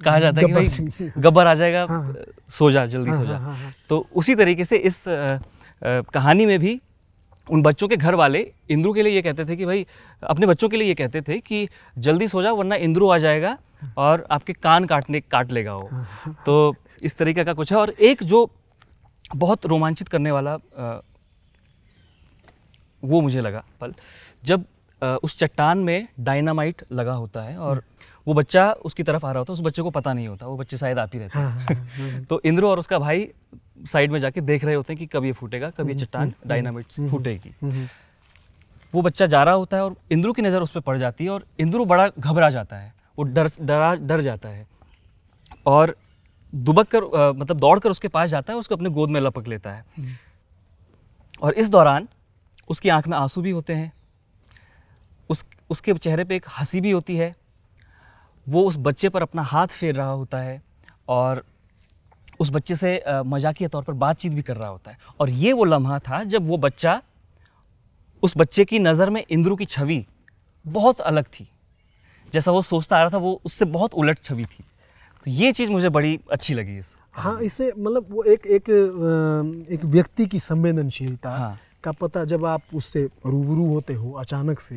कहा 0.00 0.18
जाता 0.20 0.40
है 0.40 0.46
कि 0.46 0.52
भाई 0.52 1.10
गब्बर 1.18 1.46
आ 1.46 1.54
जाएगा 1.54 1.86
हाँ। 1.88 2.14
सो 2.50 2.70
जा 2.70 2.84
जल्दी 2.86 3.10
हाँ, 3.10 3.18
सो 3.18 3.26
जा 3.26 3.36
हाँ, 3.36 3.44
हाँ, 3.44 3.56
हाँ। 3.56 3.72
तो 3.88 4.06
उसी 4.16 4.34
तरीके 4.34 4.64
से 4.64 4.76
इस 4.76 5.04
कहानी 5.84 6.46
में 6.46 6.58
भी 6.58 6.78
उन 7.48 7.62
बच्चों 7.62 7.88
के 7.88 7.96
घर 7.96 8.14
वाले 8.14 8.46
इंद्रू 8.70 8.92
के 8.92 9.02
लिए 9.02 9.14
ये 9.14 9.22
कहते 9.22 9.44
थे 9.44 9.56
कि 9.56 9.66
भाई 9.66 9.86
अपने 10.22 10.46
बच्चों 10.46 10.68
के 10.68 10.76
लिए 10.76 10.88
ये 10.88 10.94
कहते 10.94 11.20
थे 11.22 11.38
कि 11.40 11.66
जल्दी 11.98 12.28
सो 12.28 12.42
जाओ 12.42 12.56
वरना 12.56 12.74
इंद्रू 12.86 13.08
आ 13.08 13.18
जाएगा 13.18 13.56
और 13.98 14.26
आपके 14.30 14.52
कान 14.52 14.84
काटने 14.86 15.20
काट 15.30 15.50
लेगा 15.52 15.74
वो 15.76 16.04
तो 16.46 16.74
इस 17.02 17.16
तरीके 17.16 17.44
का 17.44 17.52
कुछ 17.54 17.72
है 17.72 17.78
और 17.78 17.90
एक 18.10 18.22
जो 18.24 18.48
बहुत 19.36 19.66
रोमांचित 19.66 20.08
करने 20.08 20.30
वाला 20.30 20.54
अ, 20.54 21.00
वो 23.02 23.20
मुझे 23.20 23.40
लगा 23.40 23.62
पल 23.80 23.94
जब 24.44 24.64
अ, 25.02 25.06
उस 25.22 25.38
चट्टान 25.38 25.78
में 25.78 26.06
डायनामाइट 26.20 26.82
लगा 26.92 27.12
होता 27.14 27.42
है 27.42 27.56
और 27.58 27.82
वो 28.26 28.34
बच्चा 28.34 28.70
उसकी 28.84 29.02
तरफ़ 29.02 29.26
आ 29.26 29.30
रहा 29.32 29.38
होता 29.38 29.52
है 29.52 29.54
उस 29.54 29.60
बच्चे 29.60 29.82
को 29.82 29.90
पता 29.90 30.12
नहीं 30.12 30.26
होता 30.28 30.46
वो 30.46 30.56
बच्चे 30.56 30.76
शायद 30.78 30.98
आप 30.98 31.10
ही 31.14 31.18
रहते 31.18 31.38
हैं 31.38 31.44
हाँ, 31.44 31.60
हाँ, 31.60 32.10
हाँ। 32.10 32.24
तो 32.24 32.40
इंद्र 32.44 32.64
और 32.64 32.78
उसका 32.78 32.98
भाई 32.98 33.28
साइड 33.92 34.10
में 34.10 34.18
जाके 34.20 34.40
देख 34.40 34.64
रहे 34.64 34.74
होते 34.74 34.92
हैं 34.92 34.98
कि 34.98 35.06
कब 35.06 35.24
ये 35.24 35.32
फूटेगा 35.32 35.70
कब 35.70 35.88
ये 35.88 35.94
चट्टान 35.94 36.32
डायनामाइट 36.46 36.86
से 36.86 37.08
फूटेगी 37.10 37.52
हम्म, 37.62 37.72
हम्म। 37.72 37.86
वो 38.92 39.02
बच्चा 39.02 39.26
जा 39.26 39.42
रहा 39.42 39.54
होता 39.54 39.76
है 39.76 39.82
और 39.84 39.94
इंद्रू 40.12 40.32
की 40.32 40.42
नज़र 40.42 40.62
उस 40.62 40.70
पर 40.70 40.80
पड़ 40.80 40.96
जाती 40.98 41.24
है 41.24 41.30
और 41.30 41.44
इंद्रू 41.60 41.84
बड़ा 41.84 42.08
घबरा 42.10 42.50
जाता 42.50 42.76
है 42.76 42.92
वो 43.18 43.24
डर 43.32 43.48
डरा 43.62 43.94
डर 44.06 44.20
जाता 44.20 44.48
है 44.48 44.66
और 45.66 45.94
दुबक 46.52 46.88
कर 46.88 47.02
अ, 47.02 47.32
मतलब 47.32 47.58
दौड़ 47.58 47.78
कर 47.78 47.90
उसके 47.90 48.08
पास 48.08 48.30
जाता 48.30 48.52
है 48.52 48.58
उसको 48.58 48.74
अपने 48.74 48.90
गोद 48.90 49.10
में 49.10 49.20
लपक 49.20 49.48
लेता 49.48 49.72
है 49.72 49.82
हम्म। 49.98 50.14
और 51.42 51.52
इस 51.54 51.68
दौरान 51.68 52.06
उसकी 52.70 52.88
आँख 52.88 53.06
में 53.08 53.16
आँसू 53.18 53.42
भी 53.42 53.50
होते 53.50 53.74
हैं 53.74 53.92
उस 55.30 55.44
उसके 55.70 55.94
चेहरे 55.94 56.24
पे 56.24 56.36
एक 56.36 56.46
हँसी 56.58 56.80
भी 56.80 56.90
होती 56.90 57.16
है 57.16 57.34
वो 58.46 58.62
उस 58.64 58.76
बच्चे 58.80 59.08
पर 59.08 59.22
अपना 59.22 59.42
हाथ 59.44 59.66
फेर 59.68 59.94
रहा 59.94 60.10
होता 60.10 60.38
है 60.38 60.60
और 61.08 61.42
उस 62.40 62.50
बच्चे 62.50 62.76
से 62.76 62.90
मजाकिया 63.26 63.68
तौर 63.68 63.82
पर 63.82 63.92
बातचीत 64.02 64.32
भी 64.32 64.42
कर 64.42 64.56
रहा 64.56 64.68
होता 64.68 64.90
है 64.90 64.96
और 65.20 65.30
ये 65.30 65.52
वो 65.52 65.64
लम्हा 65.64 65.98
था 65.98 66.22
जब 66.24 66.46
वो 66.48 66.56
बच्चा 66.56 67.00
उस 68.22 68.34
बच्चे 68.36 68.64
की 68.64 68.78
नज़र 68.78 69.10
में 69.10 69.24
इंद्रू 69.30 69.56
की 69.56 69.64
छवि 69.66 70.04
बहुत 70.64 71.00
अलग 71.02 71.24
थी। 71.30 71.46
जैसा 72.32 72.52
वो 72.52 72.62
सोचता 72.62 72.96
आ 72.96 73.00
रहा 73.00 73.10
था 73.10 73.18
वो 73.18 73.40
उससे 73.46 73.64
बहुत 73.66 73.94
उलट 73.94 74.18
छवि 74.22 74.44
थी। 74.44 74.64
तो 75.26 75.30
ये 75.30 75.52
चीज़ 75.52 75.70
मुझे 75.70 75.88
बड़ी 75.88 76.18
अच्छी 76.32 76.54
लगी 76.54 76.76
इस 76.78 76.94
हाँ 77.14 77.40
इससे 77.42 77.70
मतलब 77.78 78.06
वो 78.10 78.22
एक 78.24 78.46
एक 78.46 78.68
एक 79.72 79.84
व्यक्ति 79.86 80.26
की 80.26 80.40
संवेदनशीलता 80.40 81.30
हाँ। 81.30 81.58
का 81.84 81.92
पता 81.92 82.24
जब 82.24 82.44
आप 82.46 82.62
उससे 82.74 83.02
रूबरू 83.26 83.66
होते 83.66 83.94
हो 83.94 84.12
अचानक 84.20 84.60
से 84.60 84.76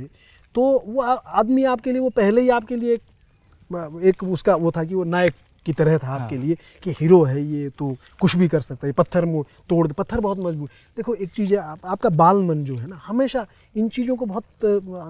तो 0.55 0.61
वो 0.85 1.01
आदमी 1.01 1.63
आपके 1.63 1.91
लिए 1.91 2.01
वो 2.01 2.09
पहले 2.09 2.41
ही 2.41 2.49
आपके 2.49 2.75
लिए 2.75 2.93
एक 2.93 4.01
एक 4.05 4.23
उसका 4.23 4.55
वो 4.55 4.71
था 4.71 4.83
कि 4.83 4.95
वो 4.95 5.03
नायक 5.03 5.33
की 5.65 5.73
तरह 5.73 5.97
था 5.97 6.07
आपके 6.07 6.35
हाँ। 6.35 6.45
लिए 6.45 6.55
कि 6.83 6.91
हीरो 6.91 7.23
है 7.23 7.41
ये 7.43 7.69
तो 7.69 7.95
कुछ 8.21 8.35
भी 8.35 8.47
कर 8.47 8.61
सकता 8.61 8.87
है 8.87 8.93
पत्थर 8.93 9.25
मुँह 9.25 9.45
तोड़ 9.69 9.87
दे 9.87 9.93
पत्थर 9.93 10.19
बहुत 10.19 10.39
मज़बूत 10.39 10.69
देखो 10.97 11.15
एक 11.15 11.31
चीज़ 11.31 11.53
है 11.53 11.59
आप, 11.59 11.85
आपका 11.85 12.09
बाल 12.11 12.41
मन 12.43 12.63
जो 12.65 12.77
है 12.77 12.87
ना 12.87 13.01
हमेशा 13.05 13.45
इन 13.75 13.89
चीज़ों 13.89 14.15
को 14.15 14.25
बहुत 14.25 14.43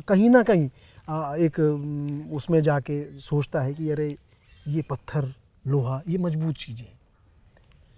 कहीं 0.08 0.30
ना 0.30 0.44
कहीं 0.44 0.70
एक 1.40 1.60
उसमें 2.34 2.62
जाके 2.62 3.04
सोचता 3.20 3.62
है 3.62 3.74
कि 3.74 3.90
अरे 3.90 4.16
ये 4.68 4.82
पत्थर 4.90 5.34
लोहा 5.66 6.02
ये 6.08 6.18
मज़बूत 6.18 6.56
चीज़ें 6.56 6.84
है 6.84 7.01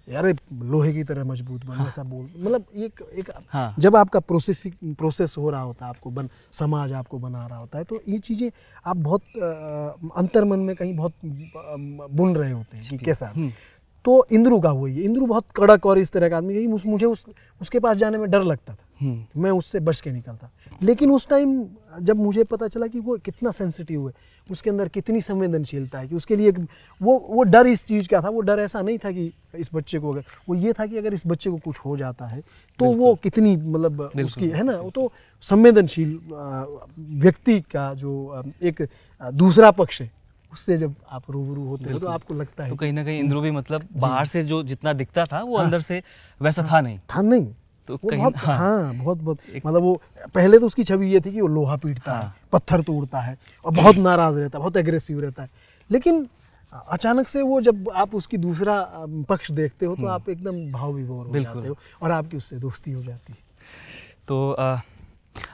यार 0.08 0.26
लोहे 0.52 0.92
की 0.92 1.02
तरह 1.04 1.24
मज़बूत 1.24 1.64
बन 1.66 1.86
ऐसा 1.86 2.02
बोल 2.02 2.28
मतलब 2.38 2.64
एक 2.76 3.00
एक 3.18 3.30
हाँ। 3.48 3.74
जब 3.78 3.96
आपका 3.96 4.20
प्रोसेसिंग 4.20 4.94
प्रोसेस 4.94 5.34
हो 5.38 5.50
रहा 5.50 5.60
होता 5.60 5.84
है 5.84 5.90
आपको 5.90 6.10
बन 6.10 6.28
समाज 6.58 6.92
आपको 6.92 7.18
बना 7.18 7.46
रहा 7.46 7.58
होता 7.58 7.78
है 7.78 7.84
तो 7.84 8.00
ये 8.08 8.18
चीज़ें 8.18 8.50
आप 8.86 8.96
बहुत 8.96 9.22
अंतर 10.16 10.44
मन 10.44 10.58
में 10.58 10.74
कहीं 10.76 10.96
बहुत 10.96 11.12
बुन 12.12 12.36
रहे 12.36 12.52
होते 12.52 12.76
हैं 12.76 12.90
कि 12.90 12.98
कैसा 12.98 13.32
हम्म। 13.36 13.50
तो 14.04 14.26
इंद्रू 14.32 14.60
का 14.60 14.70
वही 14.70 14.96
है 14.96 15.02
इंद्रू 15.02 15.26
बहुत 15.26 15.44
कड़क 15.56 15.86
और 15.86 15.98
इस 15.98 16.12
तरह 16.12 16.28
का 16.28 16.36
आदमी 16.36 16.54
है, 16.54 16.66
मुझे 16.66 17.06
उस 17.06 17.24
उसके 17.62 17.78
पास 17.78 17.96
जाने 17.96 18.18
में 18.18 18.30
डर 18.30 18.42
लगता 18.42 18.72
था। 18.72 18.84
हम्म, 19.00 19.42
मैं 19.42 19.50
उससे 19.50 19.80
बच 19.80 20.00
के 20.00 20.10
निकलता। 20.10 20.50
लेकिन 20.82 21.10
उस 21.10 21.26
टाइम 21.28 21.64
जब 22.00 22.16
मुझे 22.16 22.44
पता 22.44 22.68
चला 22.68 22.86
कि 22.86 23.00
वो 23.00 23.16
कितना 23.24 23.50
सेंसिटिव 23.50 24.06
है 24.08 24.12
उसके 24.50 24.70
अंदर 24.70 24.88
कितनी 24.88 25.20
संवेदनशीलता 25.20 25.98
है 25.98 26.08
कि 26.08 26.14
उसके 26.14 26.36
लिए 26.36 26.50
वो 27.02 27.26
वो 27.30 27.42
डर 27.42 27.66
इस 27.66 27.86
चीज़ 27.86 28.08
का 28.08 28.20
था 28.20 28.28
वो 28.28 28.40
डर 28.40 28.58
ऐसा 28.58 28.80
नहीं 28.80 28.98
था 28.98 29.12
कि 29.12 29.32
इस 29.54 29.68
बच्चे 29.74 29.98
को 29.98 30.12
अगर 30.12 30.24
वो 30.48 30.54
ये 30.54 30.72
था 30.72 30.86
कि 30.86 30.98
अगर 30.98 31.14
इस 31.14 31.22
बच्चे 31.26 31.50
को 31.50 31.56
कुछ 31.56 31.76
हो 31.78 31.96
जाता 31.96 32.26
है 32.26 32.40
तो 32.78 32.84
वो 32.84 33.14
कितनी 33.14 33.56
मतलब 33.56 34.10
उसकी 34.24 34.48
है 34.48 34.62
ना 34.62 34.76
वो 34.76 34.90
तो 34.90 35.12
संवेदनशील 35.42 36.18
व्यक्ति 36.98 37.60
का 37.60 37.94
जो 37.94 38.42
एक 38.62 38.88
दूसरा 39.32 39.70
पक्ष 39.70 40.00
है 40.00 40.10
उससे 40.52 40.78
जब 40.78 40.94
आप 41.10 41.22
रूबरू 41.30 41.64
होते 41.64 41.92
हो 41.92 41.98
तो 41.98 42.06
आपको 42.06 42.34
लगता 42.34 42.64
है 42.64 42.70
तो 42.70 42.76
कहीं 42.76 42.92
ना 42.92 43.04
कहीं 43.04 43.20
इंद्रू 43.20 43.40
भी 43.40 43.50
मतलब 43.50 43.86
बाहर 43.96 44.26
से 44.26 44.42
जो 44.42 44.62
जितना 44.62 44.92
दिखता 44.92 45.26
था 45.26 45.42
वो 45.42 45.56
अंदर 45.56 45.80
से 45.80 46.02
वैसा 46.42 46.68
था 46.72 46.80
नहीं। 46.80 46.98
था 46.98 47.22
नहीं। 47.22 47.54
तो 47.88 47.94
वो 48.04 48.10
बहुत 48.10 48.36
हाँ, 48.36 48.56
हाँ 48.58 48.94
बहुत 48.94 49.18
बहुत 49.18 49.38
मतलब 49.66 49.82
वो 49.82 50.00
पहले 50.34 50.58
तो 50.58 50.66
उसकी 50.66 50.84
छवि 50.84 51.06
ये 51.06 51.20
थी 51.20 51.32
कि 51.32 51.40
वो 51.40 51.46
लोहा 51.48 51.76
पीटता 51.76 52.12
हाँ, 52.12 52.22
है। 52.22 52.32
पत्थर 52.52 52.82
तोड़ता 52.82 53.20
है 53.20 53.36
और 53.64 53.72
बहुत 53.74 53.96
नाराज़ 53.96 54.38
रहता 54.38 54.58
है 54.58 54.60
बहुत 54.60 54.76
एग्रेसिव 54.76 55.20
रहता 55.20 55.42
है। 55.42 55.48
लेकिन 55.90 56.26
अचानक 56.72 57.28
से 57.28 57.42
वो 57.42 57.60
जब 57.60 57.88
आप 57.94 58.14
उसकी 58.14 58.36
दूसरा 58.36 58.76
पक्ष 59.28 59.50
देखते 59.50 59.86
हो 59.86 59.96
तो 59.96 60.06
आप 60.06 60.28
एकदम 60.28 60.72
भाव 60.72 60.92
विभोर 60.92 61.26
हो। 61.26 61.42
जाते 61.42 61.68
हो 61.68 61.76
और 62.02 62.10
आपकी 62.10 62.36
उससे 62.36 62.56
दोस्ती 62.56 62.92
हो 62.92 63.02
जाती 63.02 63.32
है। 63.32 63.38
तो 64.28 64.50
अ, 64.50 64.80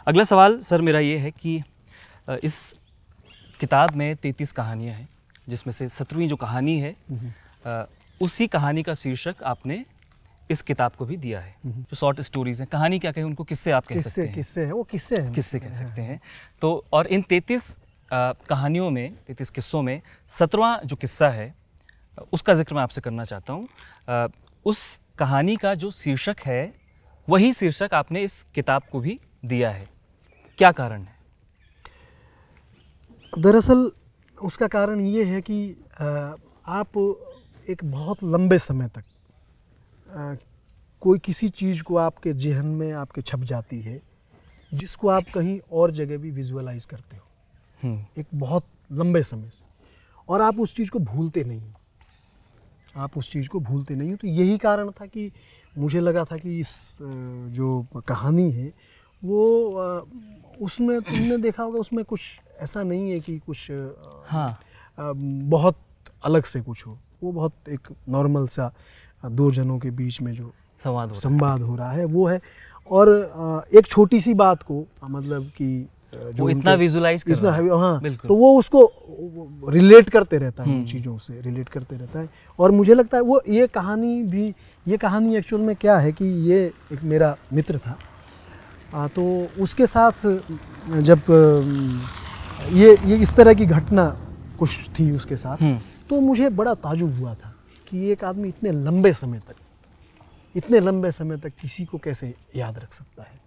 अगला 0.07 0.25
सवाल 0.25 0.59
सर 0.61 0.81
मेरा 0.81 1.01
ये 1.01 1.19
है 1.19 1.31
कि 1.31 1.63
इस 2.45 2.57
किताब 3.61 3.95
में 3.97 4.15
तैतीस 4.17 4.53
कहानियाँ 4.53 4.95
हैं 4.95 5.09
जिसमें 5.49 5.73
से 5.75 5.89
सत्रहवीं 5.89 6.29
जो 6.29 6.37
कहानी 6.37 6.79
है 6.81 6.95
अ, 7.67 7.85
उसी 8.21 8.47
कहानी 8.47 8.83
का 8.83 8.95
शीर्षक 8.95 9.43
आपने 9.45 9.85
इस 10.51 10.63
किताब 10.63 10.93
को 10.93 11.05
भी 11.07 11.17
दिया 11.17 11.41
है। 11.41 11.55
जो 11.67 11.97
शॉर्ट 11.97 12.21
स्टोरीज 12.23 12.61
हैं 12.61 12.69
कहानी 12.71 12.99
क्या 12.99 13.13
कहें 13.13 13.25
उनको 13.25 13.45
किससे 13.45 13.71
आप 13.73 13.87
कह 13.87 14.01
सकते 14.01 14.23
हैं? 14.23 14.35
किससे 14.35 14.65
है? 14.65 14.73
वो 14.73 14.83
किससे 14.85 15.17
है? 15.17 15.33
किससे 15.35 15.59
कह 15.61 15.73
सकते 15.75 16.03
हैं? 16.03 16.21
तो 16.63 16.85
और 16.93 17.07
इन 17.09 17.23
तैतीस 17.29 17.77
कहानियों 18.13 18.91
में 18.91 19.15
तैतीस 19.27 19.51
किस्सों 19.51 19.83
में 19.83 20.01
सत्रवा 20.33 20.79
जो 20.85 20.97
किस्सा 20.97 21.29
है 21.31 21.53
उसका 22.33 22.55
ज़िक्र 22.55 22.75
मैं 22.75 22.83
आपसे 22.83 23.01
करना 23.01 23.25
चाहता 23.25 23.53
हूँ। 23.53 24.29
उस 24.67 24.79
कहानी 25.19 25.57
का 25.57 25.75
जो 25.77 25.91
शीर्षक 25.93 26.41
है 26.47 26.73
वही 27.29 27.53
शीर्षक 27.53 27.95
आपने 27.95 28.23
इस 28.23 28.41
किताब 28.55 28.83
को 28.93 29.01
भी 29.01 29.19
दिया 29.45 29.71
है। 29.71 29.87
क्या 30.59 30.71
कारण 30.73 31.01
है? 31.01 31.19
दरअसल 33.39 33.91
उसका 34.39 34.67
कारण 34.69 35.01
ये 35.01 35.25
है 35.25 35.41
कि 35.43 35.59
आप 36.01 36.99
एक 37.69 37.85
बहुत 37.85 38.25
लंबे 38.25 38.59
समय 38.59 38.89
तक 38.89 39.05
कोई 41.01 41.19
किसी 41.19 41.49
चीज़ 41.49 41.83
को 41.83 41.97
आपके 41.97 42.33
जहन 42.33 42.67
में 42.67 42.93
आपके 42.93 43.23
छप 43.23 43.39
जाती 43.39 43.81
है 43.81 44.01
जिसको 44.75 45.09
आप 45.09 45.25
कहीं 45.35 45.59
और 45.73 45.91
जगह 45.91 46.19
भी 46.19 46.31
विजुअलाइज 46.31 46.85
करते 46.85 47.17
हो। 47.17 47.23
हम्म, 47.83 48.05
एक 48.19 48.27
बहुत 48.35 48.65
लंबे 48.93 49.23
समय 49.23 49.43
से। 49.43 49.61
और 50.29 50.41
आप 50.41 50.61
उस 50.61 50.75
चीज़ 50.77 50.91
को 50.91 50.99
भूलते 50.99 51.45
नहीं 51.45 51.61
हो। 51.61 53.01
आप 53.01 53.17
उस 53.17 53.33
चीज़ 53.33 53.49
को 53.49 53.61
भूलते 53.61 53.95
नहीं 53.95 54.11
हो। 54.11 54.17
तो 54.17 54.27
यही 54.27 54.59
कारण 54.59 54.91
था 54.91 55.07
कि 55.07 55.31
मुझे 55.79 56.01
लगा 56.01 56.25
था 56.25 56.37
कि 56.37 56.59
इस 56.61 56.99
जो 57.57 57.87
कहानी 58.09 58.51
है 58.53 58.73
वो 59.25 59.41
उसमें 60.61 61.01
तुमने 61.03 61.37
देखा 61.39 61.63
होगा 61.63 61.79
उसमें 61.79 62.05
कुछ 62.05 62.21
ऐसा 62.61 62.83
नहीं 62.83 63.11
है 63.11 63.21
कि 63.21 63.39
कुछ 63.39 63.67
हाँ। 64.27 64.59
बहुत 65.01 65.77
अलग 66.25 66.45
से 66.45 66.61
कुछ 66.61 66.87
हो। 66.87 66.97
वो 67.23 67.33
बहुत 67.33 67.69
एक 67.69 67.89
नॉर्मल 68.09 68.47
सा 68.49 68.73
दो 69.27 69.51
जनों 69.51 69.79
के 69.79 69.91
बीच 69.91 70.21
में 70.21 70.35
जो 70.35 70.53
संवाद 70.85 71.09
हो। 71.09 71.13
रहा 71.13 71.21
संवाद 71.21 71.61
हो 71.61 71.77
रहा 71.77 71.93
है 71.93 72.05
वो 72.05 72.27
है। 72.27 72.41
और 72.91 73.09
एक 73.75 73.87
छोटी 73.87 74.21
सी 74.21 74.35
बात 74.35 74.63
को 74.63 74.85
मतलब 75.11 75.43
कि 75.43 75.89
जो 76.15 76.43
वो 76.43 76.49
इतना 76.49 76.75
विजुलाइज 76.75 77.23
कर 77.23 77.35
रहा 77.35 77.57
है। 77.57 77.63
है- 77.63 77.79
हाँ 77.79 78.01
तो 78.15 78.35
वो 78.35 78.59
उसको 78.59 78.93
रिलेट 79.69 80.11
करते 80.11 80.37
रहता 80.39 80.63
है 80.63 80.69
उन 80.69 80.75
हम्म। 80.75 80.87
चीज़ों 80.87 81.19
से 81.19 81.41
रिलेट 81.41 81.69
करते 81.69 81.97
रहता 81.97 82.21
है। 82.21 82.29
और 82.59 82.71
मुझे 82.71 82.95
लगता 82.95 83.17
है 83.17 83.23
वो 83.23 83.43
ये 83.49 83.67
कहानी 83.67 84.23
भी 84.23 84.55
ये 84.89 84.97
कहानी 84.97 85.37
एक्चुअल 85.37 85.63
में 85.63 85.77
क्या 85.77 85.99
है 85.99 86.13
कि 86.13 86.25
ये 86.25 86.73
एक 86.93 87.03
मेरा 87.03 87.37
मित्र 87.53 87.79
था। 87.79 87.99
आ, 88.95 89.09
तो 89.09 89.47
उसके 89.63 89.87
साथ 89.87 90.13
जब 90.89 91.21
ये 92.73 92.97
ये 93.05 93.17
इस 93.17 93.35
तरह 93.35 93.55
की 93.55 93.67
घटना 93.67 94.17
कुछ 94.59 94.71
थी 94.99 95.11
उसके 95.13 95.37
साथ 95.37 95.63
हम्म, 95.63 95.79
तो 96.11 96.21
मुझे 96.21 96.49
बड़ा 96.49 96.75
ताजुब 96.75 97.19
हुआ 97.19 97.35
था। 97.35 97.50
कि 97.91 98.07
एक 98.11 98.25
आदमी 98.25 98.49
इतने 98.49 98.71
लंबे 98.73 99.13
समय 99.13 99.39
तक, 99.39 99.57
इतने 100.55 100.81
लंबे 100.81 101.11
समय 101.13 101.37
तक 101.37 101.53
किसी 101.61 101.85
को 101.85 101.99
कैसे 101.99 102.35
याद 102.57 102.79
रख 102.79 102.95
सकता 102.95 103.23
है? 103.23 103.39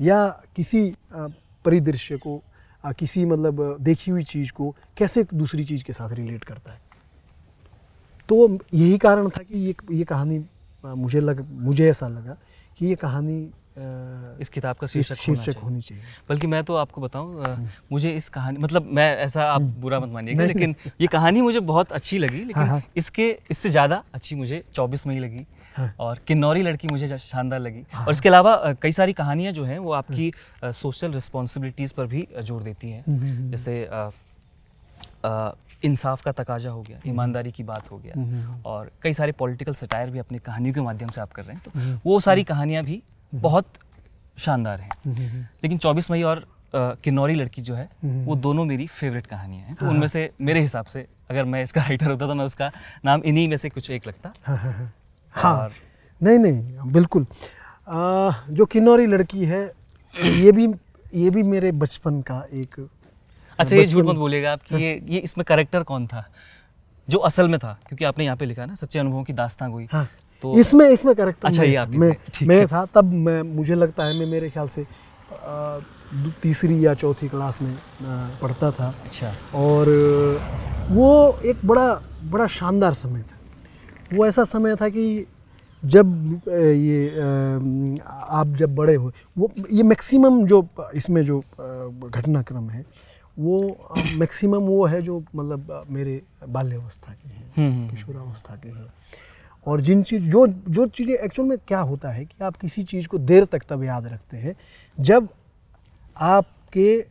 या 0.00 0.28
किसी 0.56 0.94
परिदृश्य 1.64 2.16
को 2.16 2.40
किसी 2.98 3.24
मतलब 3.24 3.76
देखी 3.80 4.10
हुई 4.10 4.24
चीज़ 4.24 4.52
को 4.52 4.70
कैसे 4.98 5.24
दूसरी 5.34 5.64
चीज़ 5.64 5.82
के 5.84 5.92
साथ 5.92 6.12
रिलेट 6.12 6.44
करता 6.44 6.72
है? 6.72 6.80
तो 8.28 8.58
यही 8.74 8.98
कारण 8.98 9.28
था 9.28 9.42
कि 9.42 9.58
ये 9.58 9.74
ये 9.90 10.04
कहानी 10.04 10.44
मुझे 10.84 11.20
लग, 11.20 11.46
मुझे 11.52 11.88
ऐसा 11.90 12.08
लगा 12.08 12.36
कि 12.78 12.86
ये 12.86 12.94
कहानी 12.96 13.50
इस 13.76 14.48
किताब 14.48 14.76
का 14.76 14.86
शीर्षक 14.86 15.16
होना 15.18 15.24
शीर्षक 15.24 15.52
चाहिए। 15.52 15.64
होनी 15.64 15.80
चाहिए। 15.82 16.04
बल्कि 16.28 16.46
मैं 16.46 16.62
तो 16.64 16.74
आपको 16.76 17.00
बताऊँ 17.00 17.56
मुझे 17.92 18.10
इस 18.12 18.28
कहानी 18.28 18.58
मतलब 18.58 18.88
मैं 18.92 19.16
ऐसा 19.18 19.44
आप 19.44 19.62
बुरा 19.80 20.00
मत 20.00 20.08
मानिएगा 20.08 20.44
लेकिन 20.44 20.74
ये 21.00 21.06
कहानी 21.08 21.40
मुझे 21.40 21.60
बहुत 21.62 21.92
अच्छी 21.92 22.18
लगी 22.18 22.38
हाँ, 22.38 22.46
लेकिन 22.46 22.62
हाँ। 22.62 22.82
इसके 22.96 23.28
इससे 23.50 23.70
ज़्यादा 23.70 24.02
अच्छी 24.14 24.34
मुझे 24.34 24.62
चौबीस 24.74 25.06
मई 25.06 25.18
लगी 25.18 25.46
हाँ। 25.76 25.92
और 26.00 26.18
किन्नौरी 26.26 26.62
लड़की 26.62 26.88
मुझे 26.88 27.18
शानदार 27.18 27.60
लगी। 27.60 27.82
और 27.98 28.12
इसके 28.12 28.28
अलावा 28.28 28.56
कई 28.82 28.92
सारी 28.92 29.12
कहानियाँ 29.14 29.52
जो 29.52 29.64
हैं 29.64 29.78
वो 29.78 29.92
आपकी 29.92 30.32
सोशल 30.62 31.12
रिस्पॉन्सिबिलिटीज़ 31.12 31.92
पर 31.96 32.06
भी 32.06 32.26
ज़ोर 32.40 32.62
देती 32.62 32.90
हैं। 32.90 33.02
हम्म, 33.06 33.18
हम्म, 33.20 33.50
जैसे 33.50 33.86
इंसाफ 35.84 36.22
का 36.22 36.32
तकाजा 36.32 36.70
हो 36.70 36.82
गया 36.82 36.98
ईमानदारी 37.06 37.50
की 37.52 37.62
बात 37.62 37.90
हो 37.90 37.96
गया 37.98 38.12
हम्म, 38.16 38.54
और 38.66 38.90
कई 39.02 39.14
सारे 39.14 39.32
पॉलिटिकल 39.38 39.74
सटायर 39.74 40.10
भी 40.10 40.18
अपनी 40.18 40.38
कहानियों 40.40 40.74
के 40.74 40.80
माध्यम 40.80 41.08
से 41.08 41.20
आप 41.20 41.32
कर 41.32 41.44
रहे 41.44 41.54
हैं। 41.54 41.62
तो 41.64 41.70
हम्म। 41.74 41.98
वो 42.04 42.20
सारी 42.20 42.44
कहानियाँ 42.44 42.82
भी 42.84 43.00
बहुत 43.34 43.66
शानदार 44.38 44.80
हैं। 44.80 44.90
हम्म, 45.04 45.16
हम्म, 45.16 45.42
लेकिन 45.62 45.78
24 45.78 46.10
मई 46.10 46.22
और 46.22 46.44
किन्नौरी 46.74 47.34
लड़की 47.34 47.62
जो 47.62 47.74
है 47.74 47.88
हम्म। 48.02 48.24
वो 48.24 48.36
दोनों 48.36 48.64
मेरी 48.64 48.86
फेवरेट 48.86 49.26
कहानियाँ 49.26 49.64
हैं। 49.64 49.74
तो 49.74 49.84
हाँ। 49.86 49.92
उनमें 49.94 50.06
से 50.08 50.30
मेरे 50.40 50.60
हिसाब 50.60 50.84
से 50.86 51.06
अगर 51.30 51.44
मैं 51.44 51.62
इसका 51.62 51.80
राइटर 51.80 52.10
होता 52.10 52.26
तो 52.26 52.34
मैं 52.34 52.44
उसका 52.44 52.70
नाम 53.04 53.22
इन्हीं 53.24 53.48
में 53.48 53.56
से 53.56 53.68
कुछ 53.68 53.90
एक 53.90 54.06
लगता। 54.06 54.32
हाँ 54.46 54.56
हाँ 54.56 54.72
हाँ। 54.72 54.92
हाँ। 55.34 55.70
नहीं 56.20 56.38
नहीं 56.38 56.92
बिल्कुल। 56.92 57.26
आ, 57.88 58.32
जो 58.50 58.64
किन्नौरी 58.64 59.06
लड़की 59.06 59.44
है 59.44 59.62
ये 60.14 60.52
भी 60.52 60.66
ये 61.14 61.30
भी 61.30 61.42
मेरे 61.42 61.72
बचपन 61.72 62.20
का 62.22 62.44
एक 62.52 62.80
अच्छा 63.58 63.76
ये 63.76 63.86
झूठ 63.86 64.04
मत 64.04 64.16
बोलिएगा 64.16 64.52
आप 64.52 64.60
कि 64.68 64.76
ये 64.76 65.00
ये 65.08 65.18
इसमें 65.18 65.44
करेक्टर 65.44 65.82
कौन 65.82 66.06
था? 66.06 66.24
जो 67.08 67.18
असल 67.18 67.48
में 67.48 67.58
था 67.60 67.72
क्योंकि 67.86 68.04
आपने 68.04 68.24
यहाँ 68.24 68.36
पे 68.36 68.44
लिखा 68.44 68.66
ना 68.66 68.74
सच्चे 68.74 68.98
अनुभवों 68.98 69.22
की 69.24 69.32
दास्तां 69.32 69.70
कोई 69.72 69.86
हाँ। 69.92 70.06
तो 70.42 70.58
इसमें 70.58 70.88
इसमें 70.90 71.14
करेक्टर 71.14 71.48
अच्छा, 71.48 71.62
मैं 71.62 71.68
ये 71.68 71.98
मैं 71.98 72.12
मैं 72.48 72.66
था 72.68 72.84
तब 72.94 73.12
मैं 73.26 73.40
मुझे 73.56 73.74
लगता 73.74 74.04
है 74.04 74.18
मैं 74.18 74.26
मेरे 74.26 74.50
ख्याल 74.50 74.68
से 74.68 74.82
आ, 74.82 75.78
तीसरी 76.42 76.84
या 76.86 76.94
चौथी 76.94 77.28
क्लास 77.28 77.58
में 77.62 77.74
पढ़ता 78.40 78.70
था। 78.70 78.88
अच्छा। 79.04 79.34
और 79.58 79.88
वो 80.90 81.10
एक 81.44 81.64
बड़ा 81.66 81.88
बड़ा 82.32 82.46
शानदार 82.46 82.94
समय 82.94 83.22
था। 83.22 84.16
वो 84.16 84.26
ऐसा 84.26 84.44
समय 84.44 84.76
था 84.76 84.88
कि 84.88 85.04
जब 85.82 86.06
ये 86.48 86.98
आप 88.40 88.54
जब 88.58 88.74
बड़े 88.76 88.94
हो 88.94 89.10
वो 89.38 89.50
ये 89.72 89.82
मैक्सिमम 89.82 90.44
जो 90.46 90.66
इसमें 90.94 91.24
जो 91.26 91.38
घटनाक्रम 92.08 92.68
है 92.70 92.84
वो 93.38 93.56
मैक्सिमम 94.18 94.62
वो 94.66 94.84
है 94.86 95.00
जो 95.02 95.18
मतलब 95.36 95.84
मेरे 95.90 96.20
बाल्यावस्था 96.48 97.12
के 97.12 97.28
हैं 97.28 97.52
हम्म, 97.56 97.72
हम्म, 97.72 97.88
किशोरावस्था 97.90 98.56
के 98.56 98.68
हैं। 98.68 98.86
और 99.66 99.80
जिन 99.80 100.02
चीज़ 100.02 100.22
जो 100.30 100.46
जो 100.46 100.86
चीज़ें 100.88 101.14
एक्चुअल 101.14 101.48
में 101.48 101.58
क्या 101.68 101.80
होता 101.80 102.10
है 102.10 102.24
कि 102.24 102.44
आप 102.44 102.56
किसी 102.56 102.82
चीज़ 102.84 103.06
को 103.08 103.18
देर 103.20 103.44
तक 103.52 103.62
तब 103.68 103.84
याद 103.84 104.06
रखते 104.06 104.36
हैं 104.36 104.54
जब 104.98 105.28
आपके 106.16 107.04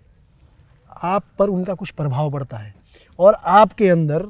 आप 1.03 1.23
पर 1.39 1.49
उनका 1.49 1.73
कुछ 1.73 1.89
प्रभाव 1.91 2.31
पड़ता 2.31 2.57
है 2.57 2.73
और 3.19 3.33
आपके 3.33 3.89
अंदर 3.89 4.25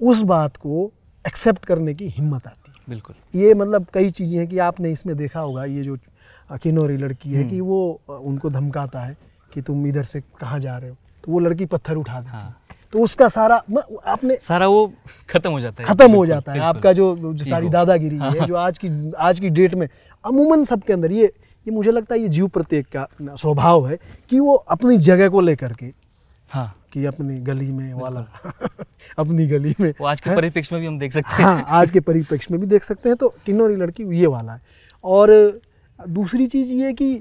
उस 0.00 0.20
बात 0.26 0.56
को 0.56 0.90
एक्सेप्ट 1.24 1.64
करने 1.64 1.94
की 1.94 2.08
हिम्मत 2.08 2.46
आती 2.46 2.70
है। 2.70 2.76
बिल्कुल। 2.88 3.40
ये 3.40 3.54
मतलब 3.54 3.86
कई 3.94 4.10
चीज़ें 4.10 4.38
हैं 4.38 4.46
कि 4.48 4.58
आपने 4.58 4.90
इसमें 4.92 5.16
देखा 5.16 5.40
होगा 5.40 5.64
ये 5.64 5.82
जो 5.82 5.96
किन्नौरी 6.62 6.96
लड़की 6.96 7.32
है 7.32 7.44
कि 7.50 7.60
वो 7.60 7.80
उनको 8.08 8.50
धमकाता 8.50 9.00
है 9.00 9.16
कि 9.54 9.62
तुम 9.62 9.86
इधर 9.86 10.04
से 10.04 10.20
कहाँ 10.40 10.58
जा 10.60 10.76
रहे 10.76 10.90
हो 10.90 10.96
तो 11.24 11.32
वो 11.32 11.38
लड़की 11.38 11.66
पत्थर 11.66 11.96
उठा 11.96 12.20
देती 12.20 12.30
हाँ। 12.30 12.54
तो 12.92 12.98
उसका 12.98 13.28
सारा 13.28 13.62
म- 13.70 13.80
आपने 14.06 14.38
सारा 14.42 14.66
वो 14.66 14.92
खत्म 15.28 15.50
हो 15.50 15.60
जाता 15.60 15.82
है। 15.82 15.88
खत्म 15.88 16.10
हो 16.12 16.26
जाता 16.26 16.52
है। 16.52 16.58
आपका 16.60 16.92
जो 16.92 17.16
जो 17.34 17.44
सारी 17.44 17.68
दादागिरी 17.68 18.16
है 18.16 18.46
जो 18.46 18.54
आज 18.56 18.78
की 18.78 19.12
आज 19.18 19.40
की 19.40 19.48
डेट 19.48 19.74
में 19.74 19.86
अमूमन 20.24 20.64
सबके 20.64 20.92
अंदर 20.92 21.12
ये 21.12 21.24
ये 21.24 21.70
मुझे 21.70 21.90
लगता 21.90 22.14
है 22.14 22.20
ये 22.20 22.28
जीव 22.28 22.48
प्रत्येक 22.48 22.86
का 22.96 23.06
स्वभाव 23.22 23.88
है 23.88 23.98
कि 24.30 24.40
वो 24.40 24.54
अपनी 24.54 24.96
जगह 24.98 25.28
को 25.28 25.40
लेकर 25.40 25.72
के 25.72 25.86
हाँ। 26.50 26.74
कि 26.92 27.04
अपनी 27.06 27.38
गली 27.40 27.66
में 27.66 27.92
वाला 27.94 28.20
अपनी 29.18 29.46
गली 29.46 29.74
में 29.80 29.90
वो 30.00 30.06
आज 30.06 30.20
के 30.20 30.36
परिप्रेक्ष्य 30.36 30.74
में 30.74 30.80
भी 30.80 30.86
हम 30.86 30.98
देख 30.98 31.12
सकते 31.12 31.36
हैं। 31.36 31.44
हाँ 31.44 31.64
आज 31.68 31.90
के 31.90 32.00
परिप्रेक्ष्य 32.00 32.48
में 32.50 32.60
भी 32.60 32.66
देख 32.66 32.84
सकते 32.84 33.08
हैं। 33.08 33.16
तो 33.16 33.28
किन्नौरी 33.46 33.76
लड़की 33.76 34.18
ये 34.20 34.26
वाला 34.26 34.52
है। 34.52 34.60
और 35.04 35.58
दूसरी 36.08 36.46
चीज़ 36.46 36.68
ये 36.72 36.92
कि 36.92 37.20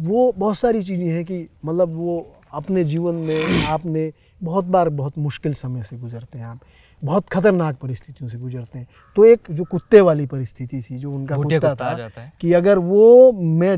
वो 0.00 0.32
बहुत 0.38 0.58
सारी 0.58 0.82
चीज़ें 0.82 1.06
हैं 1.06 1.24
कि 1.24 1.48
मतलब 1.64 1.88
वो 1.88 2.26
अपने 2.54 2.84
जीवन 2.84 3.14
में 3.14 3.64
आपने 3.66 4.10
बहुत 4.42 4.64
बार 4.64 4.88
बहुत 4.88 5.18
मुश्किल 5.18 5.54
समय 5.54 5.82
से 5.82 5.96
गुजरते 5.98 6.38
हैं 6.38 6.46
आप। 6.46 6.58
बहुत 7.02 7.28
खतरनाक 7.28 7.76
परिस्थितियों 7.76 8.30
से 8.30 8.38
गुजरते 8.38 8.78
हैं। 8.78 8.86
तो 9.16 9.24
एक 9.24 9.40
जो 9.50 9.64
कुत्ते 9.64 10.00
वाली 10.00 10.26
परिस्थिति 10.26 10.82
थी 10.82 10.98
जो 10.98 11.12
उनका 11.12 11.36
कुत्ता 11.36 11.74
था 11.74 11.92
जाता 11.94 12.20
है। 12.20 12.32
कि 12.40 12.52
अगर 12.52 12.78
वो 12.78 13.32
मैं 13.32 13.76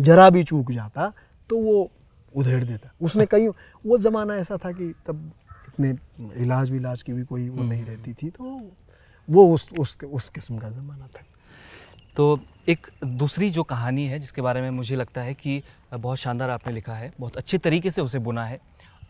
जरा 0.00 0.28
भी 0.30 0.44
चूक 0.44 0.72
जाता 0.72 1.12
तो 1.50 1.58
वो 1.58 1.88
उधेड़ 2.36 2.64
देता। 2.64 2.90
उसने 3.02 3.26
कई 3.26 3.48
वो 3.48 3.98
ज़माना 3.98 4.36
ऐसा 4.36 4.56
था 4.56 4.72
कि 4.72 4.92
तब 5.06 5.30
इतने 5.68 5.96
इलाज 6.42 6.70
विलाज 6.70 7.02
की 7.02 7.12
भी 7.12 7.24
कोई 7.24 7.48
वो 7.48 7.62
नहीं 7.62 7.84
रहती 7.84 8.12
थी 8.12 8.30
तो 8.30 8.60
वो 9.28 9.54
उस 9.54 9.68
उस 9.78 9.96
उस 10.12 10.28
किस्म 10.28 10.58
का 10.58 10.68
ज़माना 10.68 11.06
था। 11.06 11.22
तो 12.16 12.38
एक 12.68 12.86
दूसरी 13.04 13.50
जो 13.50 13.62
कहानी 13.62 14.06
है 14.06 14.18
जिसके 14.18 14.42
बारे 14.42 14.60
में 14.60 14.70
मुझे 14.70 14.96
लगता 14.96 15.20
है 15.20 15.34
कि 15.34 15.62
बहुत 15.94 16.18
शानदार 16.18 16.50
आपने 16.50 16.72
लिखा 16.72 16.94
है 16.94 17.12
बहुत 17.20 17.36
अच्छे 17.36 17.58
तरीके 17.58 17.90
से 17.90 18.02
उसे 18.02 18.18
बुना 18.18 18.44
है 18.44 18.58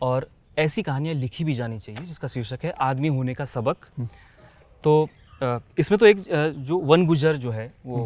और 0.01 0.27
ऐसी 0.59 0.81
कहानियाँ 0.83 1.15
लिखी 1.15 1.43
भी 1.43 1.53
जानी 1.53 1.79
चाहिए 1.79 2.05
जिसका 2.05 2.27
शीर्षक 2.27 2.63
है 2.63 2.71
आदमी 2.81 3.07
होने 3.07 3.33
का 3.33 3.45
सबक। 3.45 3.85
तो 4.83 5.07
इसमें 5.79 5.97
तो 5.99 6.05
एक 6.05 6.23
जो 6.59 6.77
वन 6.79 7.05
गुजर 7.05 7.35
जो 7.35 7.51
है 7.51 7.71
वो 7.85 8.05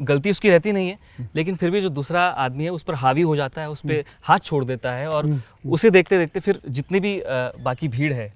गलती 0.00 0.30
उसकी 0.30 0.48
रहती 0.48 0.72
नहीं 0.72 0.88
है 0.88 1.28
लेकिन 1.34 1.56
फिर 1.56 1.70
भी 1.70 1.80
जो 1.80 1.88
दूसरा 1.88 2.22
आदमी 2.44 2.64
है 2.64 2.70
उस 2.70 2.82
पर 2.82 2.94
हावी 2.94 3.22
हो 3.22 3.34
जाता 3.36 3.60
है 3.60 3.70
उस 3.70 3.80
पर 3.80 4.04
हाथ 4.22 4.38
छोड़ 4.38 4.64
देता 4.64 4.92
है 4.92 5.08
और 5.08 5.26
उसे 5.66 5.90
देखते 5.90 6.18
देखते 6.18 6.40
फिर 6.40 6.60
जितनी 6.68 7.00
भी 7.00 7.20
बाकी 7.64 7.88
भीड़ 7.88 8.12
है 8.12 8.32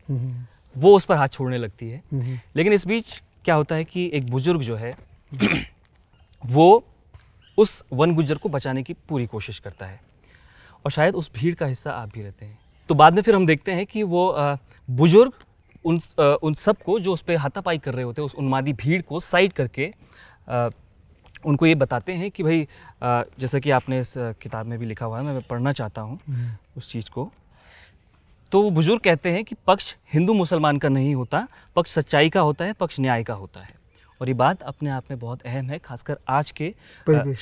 वो 0.77 0.97
उस 0.97 1.05
पर 1.05 1.17
हाथ 1.17 1.29
छोड़ने 1.29 1.59
लगती 1.59 1.91
है। 1.91 2.03
लेकिन 2.57 2.73
इस 2.73 2.87
बीच 2.87 3.21
क्या 3.45 3.55
होता 3.55 3.75
है 3.75 3.85
कि 3.85 4.11
एक 4.15 4.31
बुज़ुर्ग 4.31 4.63
जो 4.63 4.77
है 4.77 4.95
वो 6.47 6.85
उस 7.59 7.83
वन 7.93 8.15
गुजर 8.15 8.37
को 8.37 8.49
बचाने 8.49 8.83
की 8.83 8.93
पूरी 9.09 9.27
कोशिश 9.27 9.59
करता 9.59 9.87
है। 9.87 10.01
और 10.85 10.91
शायद 10.91 11.15
उस 11.15 11.31
भीड़ 11.35 11.55
का 11.55 11.67
हिस्सा 11.67 11.93
आप 11.93 12.09
भी 12.15 12.23
रहते 12.23 12.47
हैं। 12.47 12.59
तो 12.89 12.95
बाद 12.95 13.15
में 13.15 13.23
फिर 13.23 13.35
हम 13.35 13.47
देखते 13.47 13.73
हैं 13.73 13.87
कि 13.87 14.03
वो 14.05 14.33
बुज़ुर्ग 14.89 15.33
उन 15.85 16.01
उन 16.43 16.55
सबको 16.55 16.99
जो 17.01 17.13
उस 17.13 17.23
पर 17.23 17.37
हाथापाई 17.37 17.79
कर 17.79 17.95
रहे 17.95 18.05
होते 18.05 18.23
हैं 18.23 18.27
उस 18.27 18.35
उन्मादी 18.35 18.73
भीड़ 18.75 19.01
को 19.03 19.21
साइड 19.21 19.53
करके 19.53 19.93
उनको 21.47 21.67
ये 21.67 21.75
बताते 21.75 22.13
हैं 22.13 22.31
कि 22.31 22.43
भाई 22.43 22.67
जैसा 23.03 23.59
कि 23.59 23.71
आपने 23.71 24.01
इस 24.01 24.15
किताब 24.43 24.67
में 24.67 24.79
भी 24.79 24.87
लिखा 24.87 25.07
हुआ 25.07 25.19
है 25.19 25.25
मैं 25.25 25.43
पढ़ना 25.43 25.73
चाहता 25.73 26.01
हूँ 26.01 26.19
उस 26.77 26.91
चीज़ 26.93 27.11
को। 27.11 27.31
तो 28.53 28.63
वो 28.63 28.71
बुज़ुर्ग 28.71 29.01
कहते 29.01 29.31
हैं 29.31 29.45
कि 29.45 29.55
पक्ष 29.67 29.95
हिंदू 30.13 30.35
मुसलमान 30.35 30.79
का 30.79 30.89
नहीं 30.89 31.15
होता 31.15 31.47
पक्ष 31.77 31.95
सच्चाई 31.95 32.31
का 32.31 32.41
होता 32.41 32.65
है 32.65 32.73
पक्ष 32.73 33.01
न्याय 33.01 33.25
का 33.25 33.35
होता 33.35 33.61
है। 33.61 33.75
और 34.25 34.29
ये 34.29 34.35
बात 34.35 34.63
अपने 34.63 34.91
आप 34.91 35.05
में 35.11 35.19
बहुत 35.21 35.43
अहम 35.43 35.67
है 35.71 35.79
खासकर 35.79 36.17
आज 36.29 36.51
के 36.51 36.73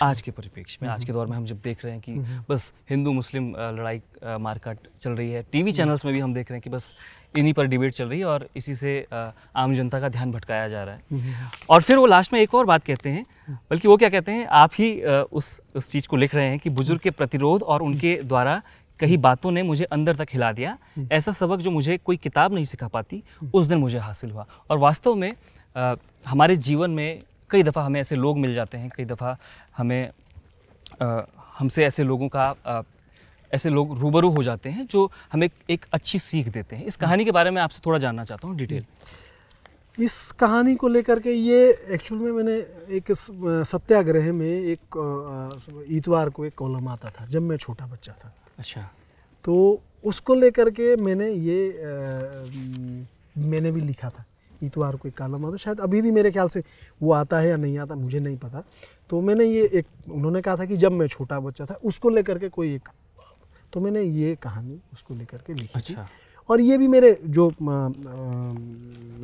आज 0.03 0.21
के 0.21 0.31
परिप्रेक्ष्य 0.31 0.79
में। 0.83 0.89
आज 0.91 1.05
के 1.05 1.13
दौर 1.13 1.27
में 1.27 1.37
हम 1.37 1.45
जब 1.47 1.57
देख 1.65 1.85
रहे 1.85 1.93
हैं 1.93 2.01
कि 2.03 2.43
बस 2.51 2.73
हिंदू 2.91 3.13
मुस्लिम 3.13 3.49
लड़ाई 3.77 4.01
मारकाट 4.41 4.79
चल 5.03 5.11
रही 5.11 5.31
है। 5.31 5.43
टीवी 5.53 5.73
चैनल्स 5.73 6.05
में 6.05 6.13
भी 6.15 6.21
हम 6.21 6.35
देख 6.35 6.51
रहे 6.51 6.57
हैं 6.57 6.63
कि 6.63 6.71
बस 6.71 6.93
इन्हीं 7.37 7.53
पर 7.55 7.67
डिबेट 7.67 7.95
चल 7.95 8.09
रही 8.09 8.19
है 8.19 8.25
और 8.25 8.47
इसी 8.57 8.75
से 8.75 8.95
आम 9.13 9.75
जनता 9.75 10.01
का 10.01 10.09
ध्यान 10.09 10.33
भटकाया 10.33 10.69
जा 10.69 10.83
रहा 10.85 10.95
है। 10.95 11.51
और 11.71 11.83
फिर 11.83 11.97
वो 11.97 12.07
लास्ट 12.07 12.33
में 12.33 12.41
एक 12.41 12.55
और 12.55 12.65
बात 12.65 12.85
कहते 12.85 13.11
हैं 13.11 13.25
बल्कि 13.71 13.89
वो 13.89 13.97
क्या 13.97 14.09
कहते 14.09 14.33
हैं 14.33 14.47
आप 14.47 14.71
ही 14.75 14.91
उस 15.03 15.61
उस 15.77 15.91
चीज़ 15.93 16.09
को 16.09 16.17
लिख 16.17 16.35
रहे 16.35 16.49
हैं 16.49 16.59
कि 16.59 16.71
बुज़ुर्ग 16.73 17.01
के 17.01 17.11
प्रतिरोध 17.13 17.63
और 17.63 17.83
उनके 17.83 18.17
द्वारा 18.25 18.61
कई 19.01 19.17
बातों 19.21 19.51
ने 19.51 19.63
मुझे 19.63 19.85
अंदर 19.85 20.17
तक 20.17 20.29
हिला 20.33 20.53
दिया। 20.53 20.77
ऐसा 21.13 21.33
सबक 21.33 21.61
जो 21.61 21.71
मुझे 21.71 21.97
कोई 21.99 22.17
किताब 22.19 22.53
नहीं 22.55 22.65
सिखा 22.65 22.89
पाती 22.89 23.23
उस 23.55 23.67
दिन 23.67 23.79
मुझे 23.79 23.99
हासिल 24.01 24.31
हुआ। 24.31 24.47
और 24.71 24.79
वास्तव 24.79 25.15
में 25.15 25.33
अ, 25.77 25.95
हमारे 26.27 26.57
जीवन 26.57 26.91
में 26.91 27.21
कई 27.51 27.63
दफ़ा 27.63 27.83
हमें 27.83 28.01
ऐसे 28.01 28.17
लोग 28.17 28.39
मिल 28.39 28.55
जाते 28.55 28.79
हैं 28.79 28.91
कई 28.97 29.05
दफ़ा 29.05 29.37
हमें 29.77 30.11
हमसे 31.59 31.85
ऐसे 31.85 32.05
लोगों 32.05 32.29
का 32.29 32.45
अ, 32.67 32.83
ऐसे 33.53 33.71
लोग 33.71 33.99
रूबरू 34.01 34.29
हो 34.31 34.43
जाते 34.43 34.69
हैं 34.71 34.87
जो 34.87 35.11
हमें 35.33 35.49
एक 35.71 35.85
अच्छी 35.93 36.19
सीख 36.19 36.49
देते 36.49 36.77
हैं। 36.77 36.85
इस 36.85 36.97
कहानी 36.97 37.25
के 37.25 37.31
बारे 37.31 37.51
में 37.51 37.61
आपसे 37.63 37.81
थोड़ा 37.87 37.99
जानना 37.99 38.25
चाहता 38.25 38.49
हूँ 38.49 38.57
डिटेल। 38.57 38.85
इस 39.99 40.15
कहानी 40.41 40.75
को 40.75 40.89
लेकर 40.89 41.21
के 41.21 41.33
ये 41.33 41.59
एक्चुअल 41.93 42.21
में 42.21 42.33
मैंने 42.33 42.55
एक 42.97 43.13
सत्याग्रह 43.69 44.33
में 44.33 44.47
एक 44.47 44.97
इतवार 45.91 46.31
को 46.31 46.45
एक 46.45 46.55
कॉलम 46.55 46.89
आता 46.89 47.11
था 47.11 47.27
जब 47.27 47.43
मैं 47.43 47.57
छोटा 47.57 47.87
बच्चा 47.87 48.13
था। 48.13 48.33
अच्छा। 48.59 48.89
तो 49.45 49.81
उसको 50.05 50.35
लेकर 50.35 50.71
के 50.71 50.95
मैंने 50.97 51.29
ये 51.31 51.59
म, 52.49 53.07
मैंने 53.39 53.71
भी 53.71 53.81
लिखा 53.81 54.11
था। 54.11 54.25
इतवार 54.63 54.97
को 54.97 55.09
एक 55.09 55.17
कालम 55.17 55.47
आता 55.47 55.57
शायद 55.57 55.81
अभी 55.81 56.03
भी 56.03 56.11
मेरे 56.11 56.31
ख्याल 56.31 56.49
से 56.49 56.63
वो 57.03 57.13
आता 57.13 57.39
है 57.39 57.49
या 57.49 57.57
नहीं 57.57 57.79
आता 57.79 57.95
मुझे 57.97 58.21
नहीं 58.21 58.37
पता। 58.39 58.63
तो 59.11 59.21
मैंने 59.21 59.45
ये 59.45 59.63
एक 59.75 59.87
उन्होंने 60.11 60.41
कहा 60.43 60.57
था 60.57 60.65
कि 60.65 60.77
जब 60.77 60.93
मैं 60.93 61.07
छोटा 61.09 61.41
बच्चा 61.41 61.65
था 61.67 61.75
उसको 61.85 62.11
लेकर 62.11 62.39
के 62.39 62.49
कोई 62.49 62.75
एक 62.75 62.89
तो 63.73 63.81
मैंने 63.81 64.03
ये 64.03 64.35
कहानी 64.43 64.81
उसको 64.93 65.15
लेकर 65.15 65.39
के 65.47 65.55
लिखी 65.55 65.79
अच्छा। 65.79 65.95
थी 65.95 66.07
और 66.49 66.61
ये 66.61 66.79
भी 66.79 66.89
मेरे 66.89 67.17
जो 67.27 67.51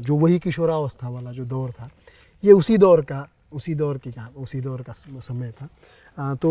जो 0.07 0.17
वही 0.17 0.39
किशोरावस्था 0.39 1.09
वाला 1.09 1.33
जो 1.33 1.45
दौर 1.47 1.71
था 1.73 1.91
ये 2.45 2.53
उसी 2.53 2.79
दौर 2.79 3.01
का 3.03 3.27
उसी 3.55 3.75
दौर 3.75 3.99
की 3.99 4.13
कहा 4.13 4.29
उसी 4.37 4.61
दौर 4.61 4.83
का 4.83 4.93
समय 4.93 5.53
था। 5.53 6.35
तो 6.35 6.51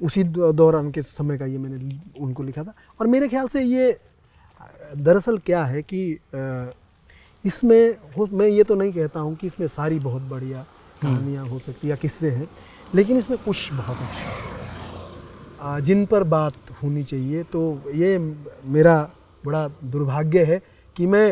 उसी 0.00 0.22
दौरान 0.24 0.90
के 0.90 1.02
समय 1.02 1.38
का 1.38 1.46
ये 1.46 1.58
मैंने 1.58 1.98
उनको 2.20 2.42
लिखा 2.42 2.62
था। 2.64 2.74
और 3.00 3.06
मेरे 3.06 3.28
ख्याल 3.28 3.48
से 3.48 3.62
ये 3.62 3.96
दरअसल 4.96 5.38
क्या 5.38 5.64
है 5.64 5.82
कि 5.82 6.00
इसमें 7.46 7.96
हो 8.16 8.26
मैं 8.32 8.46
ये 8.48 8.62
तो 8.64 8.74
नहीं 8.74 8.92
कहता 8.92 9.20
हूँ 9.20 9.34
कि 9.36 9.46
इसमें 9.46 9.66
सारी 9.68 9.98
बहुत 10.06 10.22
बढ़िया 10.30 10.64
कहानियाँ 11.02 11.46
हो 11.48 11.58
सकती 11.58 11.90
या 11.90 11.96
किस्से 11.96 12.30
हैं 12.30 12.48
लेकिन 12.94 13.16
इसमें 13.18 13.38
कुछ 13.44 13.72
बहुत 13.72 13.96
अच्छे 14.02 14.24
हैं। 14.24 15.84
जिन 15.84 16.04
पर 16.06 16.22
बात 16.32 16.54
होनी 16.82 17.02
चाहिए 17.04 17.42
तो 17.52 17.60
ये 17.94 18.16
मेरा 18.76 18.96
बड़ा 19.44 19.66
दुर्भाग्य 19.92 20.44
है 20.44 20.60
कि 20.96 21.06
मैं 21.06 21.26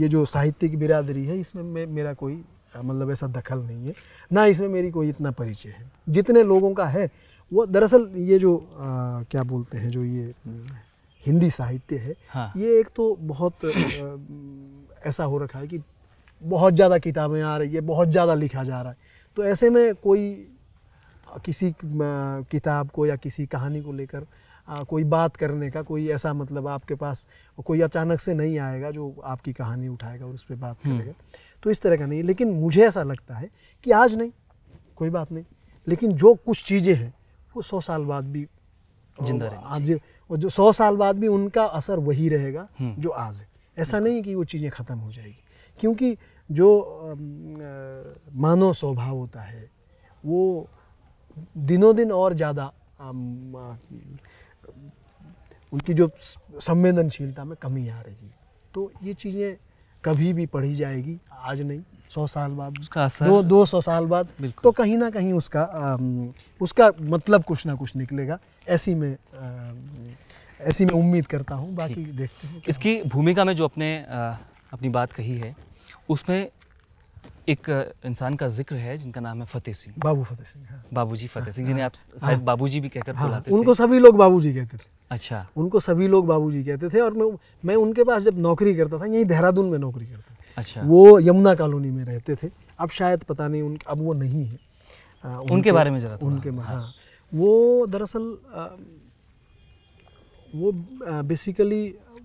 ये 0.00 0.08
जो 0.08 0.24
साहित्यिक 0.26 0.78
बिरादरी 0.78 1.24
है 1.26 1.38
इसमें 1.40 1.62
मैं 1.62 1.86
मेरा 1.94 2.12
कोई 2.22 2.42
मतलब 2.76 3.10
ऐसा 3.10 3.26
दखल 3.26 3.58
नहीं 3.58 3.86
है। 3.86 3.94
ना 4.32 4.44
इसमें 4.52 4.68
मेरी 4.68 4.90
कोई 4.90 5.08
इतना 5.08 5.30
परिचय 5.30 5.68
है। 5.68 5.90
जितने 6.08 6.42
लोगों 6.42 6.72
का 6.74 6.84
है 6.86 7.08
वो 7.52 7.64
दरअसल 7.66 8.08
ये 8.30 8.38
जो 8.38 8.56
आ, 8.56 9.22
क्या 9.30 9.42
बोलते 9.42 9.78
हैं 9.78 9.90
जो 9.90 10.04
ये 10.04 10.22
हम्म, 10.46 10.76
हिंदी 11.24 11.50
साहित्य 11.50 11.96
है 11.96 12.14
हाँ। 12.30 12.52
ये 12.56 12.78
एक 12.80 12.88
तो 12.96 13.14
बहुत 13.22 13.64
अ, 13.64 13.68
ऐसा 15.06 15.24
हो 15.24 15.38
रखा 15.38 15.58
है 15.58 15.66
कि 15.66 15.80
बहुत 16.42 16.74
ज़्यादा 16.74 16.98
किताबें 16.98 17.42
आ 17.42 17.56
रही 17.56 17.74
है 17.74 17.80
बहुत 17.80 18.08
ज़्यादा 18.08 18.34
लिखा 18.34 18.64
जा 18.64 18.80
रहा 18.80 18.92
है 18.92 18.96
तो 19.36 19.44
ऐसे 19.44 19.70
में 19.70 19.94
कोई 19.94 20.46
किसी 21.44 21.74
किताब 21.82 22.88
को 22.88 23.06
या 23.06 23.16
किसी 23.16 23.46
कहानी 23.46 23.82
को 23.82 23.92
लेकर 23.92 24.26
कोई 24.88 25.04
बात 25.04 25.36
करने 25.36 25.70
का 25.70 25.82
कोई 25.82 26.08
ऐसा 26.08 26.32
मतलब 26.32 26.66
आपके 26.66 26.94
पास 26.94 27.24
कोई 27.58 27.80
अचानक 27.80 28.20
से 28.20 28.34
नहीं 28.34 28.58
आएगा 28.58 28.90
जो 28.90 29.14
आपकी 29.24 29.52
कहानी 29.52 29.88
उठाएगा 29.88 30.26
और 30.26 30.34
उस 30.34 30.44
पर 30.44 30.54
बात 30.54 30.76
हम्म। 30.84 30.98
करेगा 30.98 31.12
तो 31.62 31.70
इस 31.70 31.82
तरह 31.82 31.96
का 31.96 32.06
नहीं 32.06 32.18
है 32.18 32.26
लेकिन 32.26 32.50
मुझे 32.50 32.86
ऐसा 32.86 33.02
लगता 33.02 33.34
है 33.34 33.48
कि 33.84 33.90
आज 33.90 34.14
नहीं 34.14 34.30
कोई 34.96 35.10
बात 35.10 35.32
नहीं 35.32 35.44
लेकिन 35.86 36.12
जो 36.12 36.34
कुछ 36.34 36.64
चीज़ें 36.64 36.94
हैं 36.94 37.12
वो 37.56 37.62
सौ 37.62 37.80
साल 37.80 38.04
बाद 38.04 38.24
भी 38.24 38.46
ज़िंदा। 39.18 39.46
आज 39.46 39.98
जो 40.30 40.50
सौ 40.50 40.72
साल 40.72 40.96
बाद 40.96 41.16
भी 41.16 41.26
उनका 41.26 41.64
असर 41.64 41.98
वही 41.98 42.28
रहेगा 42.28 42.66
हम्म। 42.78 43.02
जो 43.02 43.08
आज 43.08 43.34
है 43.34 43.46
ऐसा 43.76 43.98
नहीं 43.98 44.22
कि 44.22 44.34
वो 44.34 44.44
चीज़ें 44.44 44.70
ख़त्म 44.70 44.98
हो 44.98 45.12
जाएगी। 45.12 45.36
क्योंकि 45.80 46.16
जो 46.50 46.68
मानव 48.36 48.72
स्वभाव 48.74 49.16
होता 49.16 49.42
है 49.42 49.64
वो 50.24 50.66
दिनों 51.66 51.94
दिन 51.96 52.12
और 52.12 52.34
ज़्यादा 52.34 52.70
उनकी 55.72 55.94
जो 55.94 56.08
संवेदनशीलता 56.60 57.44
में 57.44 57.56
कमी 57.62 57.88
आ 57.88 58.00
रही 58.00 58.14
है। 58.16 58.32
तो 58.74 58.90
ये 59.02 59.14
चीज़ें 59.14 59.56
कभी 60.04 60.32
भी 60.32 60.46
पढ़ी 60.46 60.74
जाएगी 60.76 61.18
आज 61.42 61.60
नहीं 61.60 61.82
सौ 62.14 62.26
साल 62.26 62.50
बाद 62.52 62.78
उसका 62.80 63.04
असर 63.04 63.26
दो 63.26 63.42
दो 63.42 63.64
सौ 63.66 63.80
साल 63.80 64.04
बाद 64.06 64.28
तो 64.62 64.70
कहीं 64.72 64.96
ना 64.98 65.10
कहीं 65.10 65.32
उसका 65.32 65.62
अम, 65.62 66.32
उसका 66.60 66.90
मतलब 67.00 67.44
कुछ 67.44 67.64
ना 67.66 67.74
कुछ 67.74 67.96
निकलेगा। 67.96 68.38
ऐसी 68.68 68.94
में 68.94 69.12
अम, 69.12 69.78
ऐसी 70.64 70.84
मैं 70.84 70.94
उम्मीद 70.94 71.26
करता 71.26 71.54
हूँ 71.54 71.74
बाकी 71.74 72.04
देखते 72.18 72.46
हैं 72.46 72.62
इसकी 72.68 73.00
भूमिका 73.06 73.44
में 73.44 73.54
जो 73.54 73.64
अपने 73.64 73.96
अ, 73.98 74.38
अपनी 74.72 74.88
बात 74.88 75.12
कही 75.12 75.38
है 75.38 75.54
उसमें 76.10 76.48
एक 77.48 77.68
इंसान 78.06 78.34
का 78.36 78.48
ज़िक्र 78.48 78.74
है 78.76 78.96
जिनका 78.98 79.20
नाम 79.20 79.38
है 79.40 79.46
फतेह 79.46 79.74
सिंह। 79.74 79.94
बाबू 79.98 80.22
फतेह 80.24 80.44
सिंह 80.44 80.64
हाँ। 80.70 80.82
बाबूजी 80.92 81.26
फतेह 81.26 81.52
सिंह 81.52 81.66
जिन्हें 81.66 81.84
आप 81.84 81.94
शायद 82.20 82.40
बाबूजी 82.44 82.80
भी 82.80 82.88
कहकर 82.88 83.14
हाँ, 83.14 83.26
बुलाते 83.28 83.50
उनको 83.50 83.74
सभी 83.74 83.98
लोग 83.98 84.16
बाबूजी 84.16 84.52
कहते 84.54 84.76
थे। 84.76 84.92
अच्छा। 85.10 85.46
उनको 85.56 85.80
सभी 85.80 86.08
लोग 86.08 86.26
बाबूजी 86.26 86.62
कहते 86.64 86.88
थे 86.88 87.00
और 87.00 87.12
मैं 87.12 87.26
मैं 87.64 87.74
उनके 87.76 88.04
पास 88.04 88.22
जब 88.22 88.38
नौकरी 88.38 88.74
करता 88.74 88.98
था 89.00 89.06
यहीं 89.06 89.24
देहरादून 89.24 89.68
में 89.70 89.78
नौकरी 89.78 90.06
करता 90.06 90.34
था। 90.34 90.44
अच्छा। 90.58 90.82
वो 90.84 91.18
यमुना 91.20 91.54
कॉलोनी 91.54 91.90
में 91.90 92.04
रहते 92.04 92.34
थे। 92.42 92.48
अब 92.80 92.90
शायद 92.90 93.22
पता 93.28 93.48
नहीं 93.48 93.62
उन 93.62 93.78
अब 93.88 93.98
वो 93.98 94.12
नहीं 94.14 94.44
है। 94.46 94.58
अ, 95.24 95.28
उनके 95.52 95.72
बारे 95.72 95.90
में 95.90 96.00
जरा 96.00 96.18
उनके 96.22 96.50
हाँ। 96.62 96.84
वो 97.32 97.86
दरअसल 97.86 98.36
वो 100.54 100.72
बेसिकली 101.28 101.82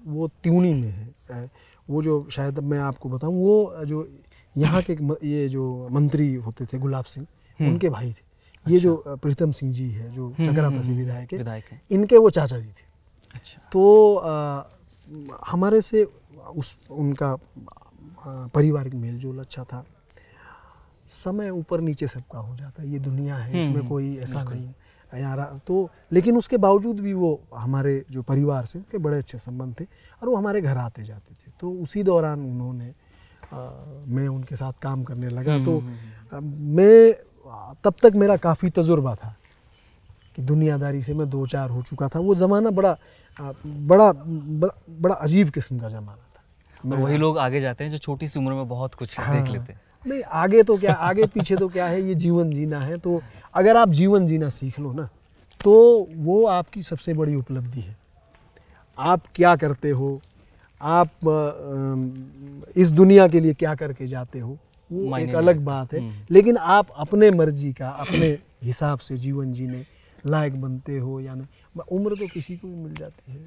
वो 0.08 0.28
त्यूनी 0.44 0.74
में 0.74 0.92
है। 1.32 1.50
वो 1.90 2.02
जो 2.04 2.16
शायद 2.32 2.60
मैं 2.72 2.80
आपको 2.80 3.10
बताऊँ 3.10 3.36
वो 3.36 3.86
जो 3.86 4.08
यहाँ 4.56 4.82
के 4.90 4.94
ये 5.28 5.48
जो 5.50 5.64
मंत्री 5.92 6.34
होते 6.46 6.66
थे 6.66 6.78
गुलाब 6.80 7.06
सिंह 7.06 7.26
हम्म। 7.60 7.70
उनके 7.72 7.90
भाई 7.90 8.12
थे। 8.12 8.28
ये 8.66 8.80
जो 8.80 8.96
प्रीतम 9.22 9.52
सिंह 9.52 9.74
जी 9.74 9.90
है 9.92 10.12
जो 10.16 10.28
हम्म, 10.28 10.52
चकरा 10.52 10.68
हम्म, 10.68 10.80
हम्म, 10.80 10.96
विधायक 11.32 11.66
है 11.72 11.82
इनके 11.92 12.18
वो 12.18 12.30
चाचा 12.30 12.58
जी 12.60 12.68
थे। 12.68 12.88
अच्छा। 13.36 13.70
तो 13.74 13.84
अ, 14.16 14.32
हमारे 15.48 15.82
से 15.82 16.04
उस 16.56 16.76
उनका 16.92 17.36
पारिवारिक 18.54 18.94
मेल 18.94 19.18
जोल 19.20 19.40
अच्छा 19.40 19.64
था। 19.64 19.86
समय 21.24 21.50
ऊपर 21.50 21.82
नीचे 21.82 22.08
सबका 22.08 22.40
हो 22.40 22.56
जाता 22.56 22.82
है 22.82 22.90
ये 22.90 23.00
दुनिया 23.00 23.36
है 23.38 23.50
इसमें 23.62 23.88
कोई 23.88 24.16
ऐसा। 24.18 24.44
नहीं 24.44 24.68
है 25.14 25.22
यार 25.22 25.40
तो 25.68 25.90
लेकिन 26.14 26.38
उसके 26.38 26.58
बावजूद 26.58 27.00
भी 27.00 27.14
वो 27.14 27.40
हमारे 27.56 28.02
जो 28.12 28.22
परिवार 28.22 28.66
से 28.66 28.80
उनके 28.80 28.98
बड़े 28.98 29.18
अच्छे 29.18 29.38
संबंध 29.38 29.76
थे 29.80 29.84
और 29.84 30.30
वो 30.30 30.36
हमारे 30.36 30.62
घर 30.62 30.78
आते 30.78 31.04
जाते 31.04 31.34
थे। 31.34 31.52
तो 31.62 31.72
उसी 31.84 32.04
दौरान 32.04 32.40
उन्होंने 32.42 32.92
अ, 33.54 33.58
मैं 34.08 34.28
उनके 34.28 34.56
साथ 34.56 34.74
काम 34.82 35.04
करने 35.04 35.30
लगा। 35.30 35.54
हम्म, 35.54 35.66
तो 35.66 35.78
हम्म, 35.80 35.96
हम्म, 36.32 36.76
मैं 36.76 37.14
तब 37.84 37.94
तक 38.04 38.16
मेरा 38.16 38.36
काफ़ी 38.38 38.70
तजुर्बा 38.70 39.14
था 39.16 39.34
कि 40.36 40.42
दुनियादारी 40.42 41.02
से 41.04 41.14
मैं 41.14 41.30
दो 41.30 41.46
चार 41.48 41.70
हो 41.70 41.82
चुका 41.82 42.08
था। 42.08 42.20
वो 42.20 42.36
ज़माना 42.36 42.70
बड़ा 42.70 42.96
बड़ा 43.40 44.12
बड़ा, 44.12 44.70
बड़ा 45.00 45.16
अजीब 45.16 45.50
किस्म 45.50 45.80
का 45.80 45.90
ज़माना 45.90 46.16
था। 46.16 46.92
और 46.92 47.02
वही 47.02 47.18
लोग 47.18 47.38
आगे 47.38 47.60
जाते 47.60 47.84
हैं 47.84 47.92
जो 47.92 47.98
छोटी 47.98 48.28
सी 48.28 48.40
उम्र 48.40 48.54
में 48.54 48.68
बहुत 48.68 48.94
कुछ 48.94 49.20
हाँ। 49.20 49.36
देख 49.36 49.52
लेते 49.52 49.74
हैं। 49.74 49.82
नहीं 50.06 50.22
आगे 50.24 50.64
तो 50.64 50.78
क्या 50.78 50.94
आगे 50.94 51.26
पीछे 51.26 51.56
तो 51.56 51.68
क्या 51.70 51.86
है 51.86 52.02
ये 52.02 52.16
जीवन 52.16 52.52
जीना 52.52 52.80
है। 52.80 52.98
तो 52.98 53.22
अगर 53.54 53.78
आप 53.78 53.90
जीवन 53.90 54.28
जीना 54.28 54.50
सीख 54.50 54.80
लो 54.80 54.92
ना 54.94 55.08
तो 55.62 55.74
वो 56.16 56.46
आपकी 56.48 56.84
सबसे 56.84 57.14
बड़ी 57.14 57.36
उपलब्धि 57.36 57.82
है। 57.82 57.96
आप 58.98 59.22
क्या 59.36 59.56
करते 59.56 59.90
हो? 59.90 60.20
आप 60.82 61.10
इस 62.78 62.92
दुनिया 62.92 63.28
के 63.28 63.40
लिए 63.40 63.54
क्या 63.54 63.74
करके 63.76 64.08
जाते 64.08 64.40
हो? 64.40 64.58
वो 64.92 65.18
एक 65.18 65.36
अलग 65.36 65.64
बात 65.66 65.94
है। 65.94 66.00
हम्म। 66.00 66.26
लेकिन 66.32 66.58
आप 66.58 66.88
अपने 66.98 67.30
मर्ज़ी 67.32 67.72
का 67.74 67.90
अपने 68.00 68.28
हिसाब 68.64 69.00
से 69.00 69.18
जीवन 69.18 69.54
जीने 69.54 69.84
लायक 70.26 70.62
बनते 70.62 70.98
हो 70.98 71.20
या 71.20 71.34
नहीं। 71.34 71.48
उम्र 71.92 72.16
तो 72.16 72.28
किसी 72.28 72.56
को 72.58 72.68
भी 72.68 72.76
मिल 72.76 72.96
जाती 72.96 73.32
है 73.32 73.40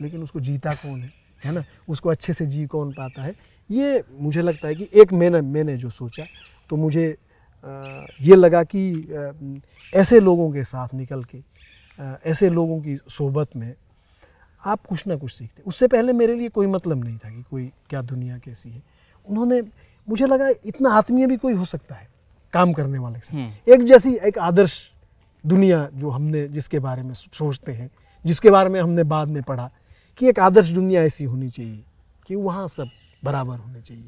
लेकिन 0.00 0.22
उसको 0.22 0.40
जीता 0.40 0.74
कौन 0.74 0.98
है? 1.00 1.10
है 1.44 1.52
ना? 1.52 1.62
उसको 1.88 2.10
अच्छे 2.10 2.32
से 2.34 2.46
जी 2.46 2.66
कौन 2.66 2.92
पाता 2.92 3.22
है? 3.22 3.34
ये 3.70 4.02
मुझे 4.20 4.42
लगता 4.42 4.68
है 4.68 4.74
कि 4.74 4.88
एक 4.94 5.12
मैंने 5.12 5.40
मैंने 5.40 5.76
जो 5.76 5.90
सोचा 5.90 6.24
तो 6.70 6.76
मुझे 6.76 7.14
ये 8.20 8.36
लगा 8.36 8.62
कि 8.64 8.82
ऐसे 9.92 10.20
लोगों 10.20 10.50
के 10.52 10.64
साथ 10.64 10.94
निकल 10.94 11.24
के 11.24 11.38
ऐसे 12.30 12.48
लोगों 12.50 12.80
की 12.80 12.96
सोबत 13.10 13.56
में 13.56 13.72
आप 14.66 14.80
कुछ 14.88 15.06
ना 15.06 15.16
कुछ 15.16 15.32
सीखते। 15.32 15.62
उससे 15.66 15.86
पहले 15.88 16.12
मेरे 16.12 16.34
लिए 16.34 16.48
कोई 16.48 16.66
मतलब 16.66 17.04
नहीं 17.04 17.16
था 17.18 17.30
कि 17.30 17.42
कोई 17.50 17.64
क्या 17.90 18.02
दुनिया 18.02 18.38
कैसी 18.38 18.70
है। 18.70 18.82
उन्होंने 19.26 19.60
मुझे 20.08 20.26
लगा 20.26 20.48
इतना 20.66 20.90
आत्मीय 20.90 21.26
भी 21.26 21.36
कोई 21.36 21.54
हो 21.54 21.64
सकता 21.64 21.94
है 21.94 22.06
काम 22.52 22.72
करने 22.72 22.98
वाले 22.98 23.18
के 23.18 23.26
साथ। 23.26 23.34
हम्म, 23.34 23.72
एक 23.72 23.84
जैसी 23.84 24.14
एक 24.28 24.38
आदर्श 24.38 24.80
दुनिया 25.44 25.88
जो 25.94 26.10
हमने 26.10 26.46
जिसके 26.48 26.78
बारे 26.78 27.02
में 27.02 27.14
सोचते 27.14 27.72
हैं 27.72 27.90
जिसके 28.24 28.50
बारे 28.50 28.68
में 28.68 28.80
हमने 28.80 29.02
बाद 29.04 29.28
में 29.28 29.42
पढ़ा 29.42 29.68
कि 30.18 30.28
एक 30.28 30.38
आदर्श 30.38 30.68
दुनिया 30.68 31.02
ऐसी 31.02 31.24
होनी 31.24 31.48
चाहिए 31.50 31.82
कि 32.26 32.34
वहाँ 32.34 32.68
सब 32.68 32.88
बराबर 33.24 33.56
होने 33.56 33.80
चाहिए 33.80 34.04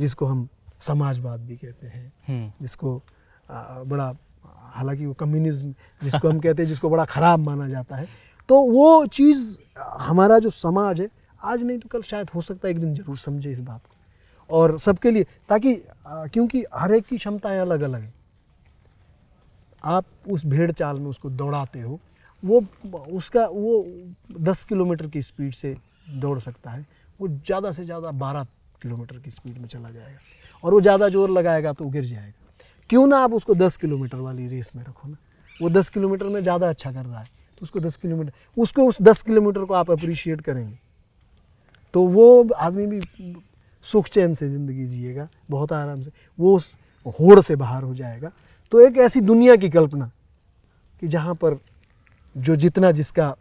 जिसको 0.00 0.26
हम 0.26 0.48
समाजवाद 0.80 1.40
भी 1.40 1.56
कहते 1.56 1.86
हैं 1.86 2.12
हम्म, 2.28 2.50
जिसको 2.60 3.00
बड़ा 3.50 4.14
हालाँकि 4.74 5.06
वो 5.06 5.12
कम्युनिज्म 5.14 5.72
जिसको 6.02 6.28
हम 6.28 6.40
कहते 6.40 6.62
हैं 6.62 6.68
जिसको 6.68 6.90
बड़ा 6.90 7.04
ख़राब 7.06 7.40
माना 7.40 7.68
जाता 7.68 7.96
है। 7.96 8.06
तो 8.48 8.60
वो 8.62 9.06
चीज़ 9.08 9.56
हमारा 9.78 10.38
जो 10.38 10.50
समाज 10.52 11.00
है 11.00 11.08
आज 11.44 11.62
नहीं 11.62 11.78
तो 11.78 11.88
कल 11.88 12.02
शायद 12.02 12.30
हो 12.34 12.42
सकता 12.42 12.68
है 12.68 12.74
एक 12.74 12.80
दिन 12.80 12.94
ज़रूर 12.94 13.18
समझे 13.18 13.50
इस 13.52 13.58
बात 13.60 13.80
को। 13.80 13.96
और 14.50 14.78
सबके 14.78 15.10
लिए 15.10 15.24
ताकि 15.48 15.74
क्योंकि 16.06 16.64
हर 16.74 16.94
एक 16.94 17.06
की 17.06 17.16
क्षमताएँ 17.18 17.58
अलग 17.60 17.80
अलग 17.82 18.00
हैं। 18.00 18.12
आप 19.86 20.04
उस 20.30 20.44
भेड़ 20.46 20.70
चाल 20.72 20.98
में 20.98 21.06
उसको 21.06 21.30
दौड़ाते 21.32 21.80
हो 21.80 21.98
वो 22.42 22.62
उसका 23.12 23.44
वो 23.46 23.84
दस 24.42 24.64
किलोमीटर 24.64 25.06
की 25.06 25.22
स्पीड 25.22 25.54
से 25.54 25.76
दौड़ 26.16 26.38
सकता 26.40 26.70
है 26.70 26.86
वो 27.20 27.28
ज़्यादा 27.28 27.72
से 27.72 27.84
ज़्यादा 27.84 28.10
बारह 28.18 28.44
किलोमीटर 28.82 29.18
की 29.18 29.30
स्पीड 29.30 29.58
में 29.58 29.66
चला 29.68 29.90
जाएगा। 29.90 30.18
और 30.62 30.72
वो 30.72 30.80
ज़्यादा 30.80 31.08
ज़ोर 31.08 31.30
लगाएगा 31.30 31.72
तो 31.72 31.88
गिर 31.88 32.04
जाएगा। 32.04 32.32
क्यों 32.90 33.06
ना 33.06 33.18
आप 33.18 33.32
उसको 33.34 33.54
दस 33.56 33.76
किलोमीटर 33.76 34.18
वाली 34.18 34.48
रेस 34.48 34.70
में 34.76 34.82
रखो 34.84 35.08
ना? 35.08 35.16
वो 35.60 35.70
दस 35.70 35.88
किलोमीटर 35.88 36.26
में 36.26 36.40
ज़्यादा 36.42 36.68
अच्छा 36.68 36.92
कर 36.92 37.04
रहा 37.04 37.20
है 37.20 37.26
तो 37.58 37.64
उसको 37.64 37.80
दस 37.80 37.96
किलोमीटर 37.96 38.60
उसको 38.62 38.86
उस 38.86 39.00
दस 39.02 39.22
किलोमीटर 39.22 39.64
को 39.64 39.74
आप 39.74 39.90
अप्रिशिएट 39.90 40.40
करेंगे। 40.40 40.76
तो 41.94 42.02
वो 42.04 42.48
आदमी 42.56 42.86
भी 42.88 43.00
सुख 43.86 44.08
चैन 44.08 44.34
से 44.34 44.48
ज़िंदगी 44.48 44.86
जिएगा 44.86 45.28
बहुत 45.50 45.72
आराम 45.72 46.02
से 46.02 46.10
वो 46.38 46.54
उस 46.56 46.70
होड़ 47.20 47.40
से 47.40 47.56
बाहर 47.56 47.82
हो 47.82 47.94
जाएगा। 47.94 48.30
तो 48.72 48.80
एक 48.80 48.96
ऐसी 48.98 49.20
दुनिया 49.22 49.56
की 49.56 49.70
कल्पना 49.70 50.10
कि 51.02 51.08
जहाँ 51.08 51.34
पर 51.34 51.58
जो 52.36 52.56
जितना 52.56 52.90
जिसका 52.92 53.34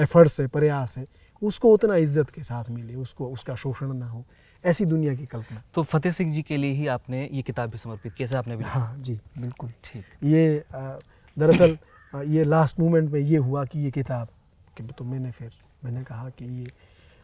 एफर्ट्स 0.00 0.40
है 0.40 0.46
प्रयास 0.48 0.96
है 0.98 1.06
उसको 1.42 1.72
उतना 1.72 1.96
इज़्ज़त 1.96 2.30
के 2.30 2.42
साथ 2.42 2.70
मिले 2.70 2.94
उसको 2.96 3.28
उसका 3.28 3.54
शोषण 3.56 3.92
ना 3.94 4.06
हो। 4.06 4.22
ऐसी 4.66 4.84
दुनिया 4.84 5.14
की 5.14 5.26
कल्पना। 5.26 5.62
तो 5.74 5.82
फतेह 5.82 6.12
सिंह 6.12 6.32
जी 6.32 6.42
के 6.42 6.56
लिए 6.56 6.72
ही 6.72 6.86
आपने 6.86 7.28
ये 7.32 7.42
किताब 7.42 7.70
भी 7.70 7.78
समर्पित 7.78 8.14
की 8.14 8.24
ऐसा 8.24 8.38
आपने 8.38 8.56
भी 8.56 8.64
हाँ 8.64 8.96
जी 8.98 9.18
बिल्कुल। 9.38 9.70
ठीक। 9.84 10.04
ये 10.24 10.62
दरअसल 11.36 11.76
ये 12.26 12.44
लास्ट 12.44 12.80
मोमेंट 12.80 13.10
में 13.10 13.20
ये 13.20 13.36
हुआ 13.38 13.64
कि 13.64 13.78
ये 13.78 13.90
किताब 13.90 14.28
कि 14.76 14.82
तो 14.98 15.04
मैंने 15.04 15.30
फिर 15.30 15.50
मैंने 15.84 16.02
कहा 16.04 16.28
कि 16.28 16.44
ये 16.60 16.70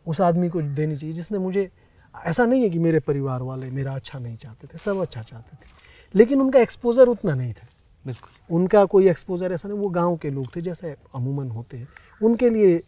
उस 0.06 0.20
आदमी 0.20 0.48
को 0.48 0.62
देनी 0.62 0.96
चाहिए 0.96 1.14
जिसने 1.14 1.38
मुझे 1.38 1.68
ऐसा 2.14 2.44
नहीं 2.44 2.62
है 2.62 2.70
कि 2.70 2.78
मेरे 2.78 2.98
परिवार 3.00 3.42
वाले 3.42 3.70
मेरा 3.70 3.94
अच्छा 3.94 4.18
नहीं 4.18 4.36
चाहते 4.36 4.66
थे 4.66 4.78
सब 4.78 5.00
अच्छा 5.02 5.22
चाहते 5.22 5.56
थे। 5.56 5.70
लेकिन 6.14 6.40
उनका 6.40 6.60
एक्सपोजर 6.60 7.08
उतना 7.08 7.34
नहीं 7.34 7.52
था। 7.52 7.66
बिल्कुल। 8.06 8.56
उनका 8.56 8.84
कोई 8.84 9.08
एक्सपोजर 9.08 9.52
ऐसा 9.52 9.68
नहीं 9.68 9.78
वो 9.78 9.88
गाँव 9.88 10.16
के 10.16 10.30
लोग 10.30 10.54
थे 10.56 10.62
जैसे 10.62 10.94
अमूमन 11.14 11.50
होते 11.50 11.76
हैं। 11.76 11.88
उनके 12.22 12.50
लिए 12.50 12.80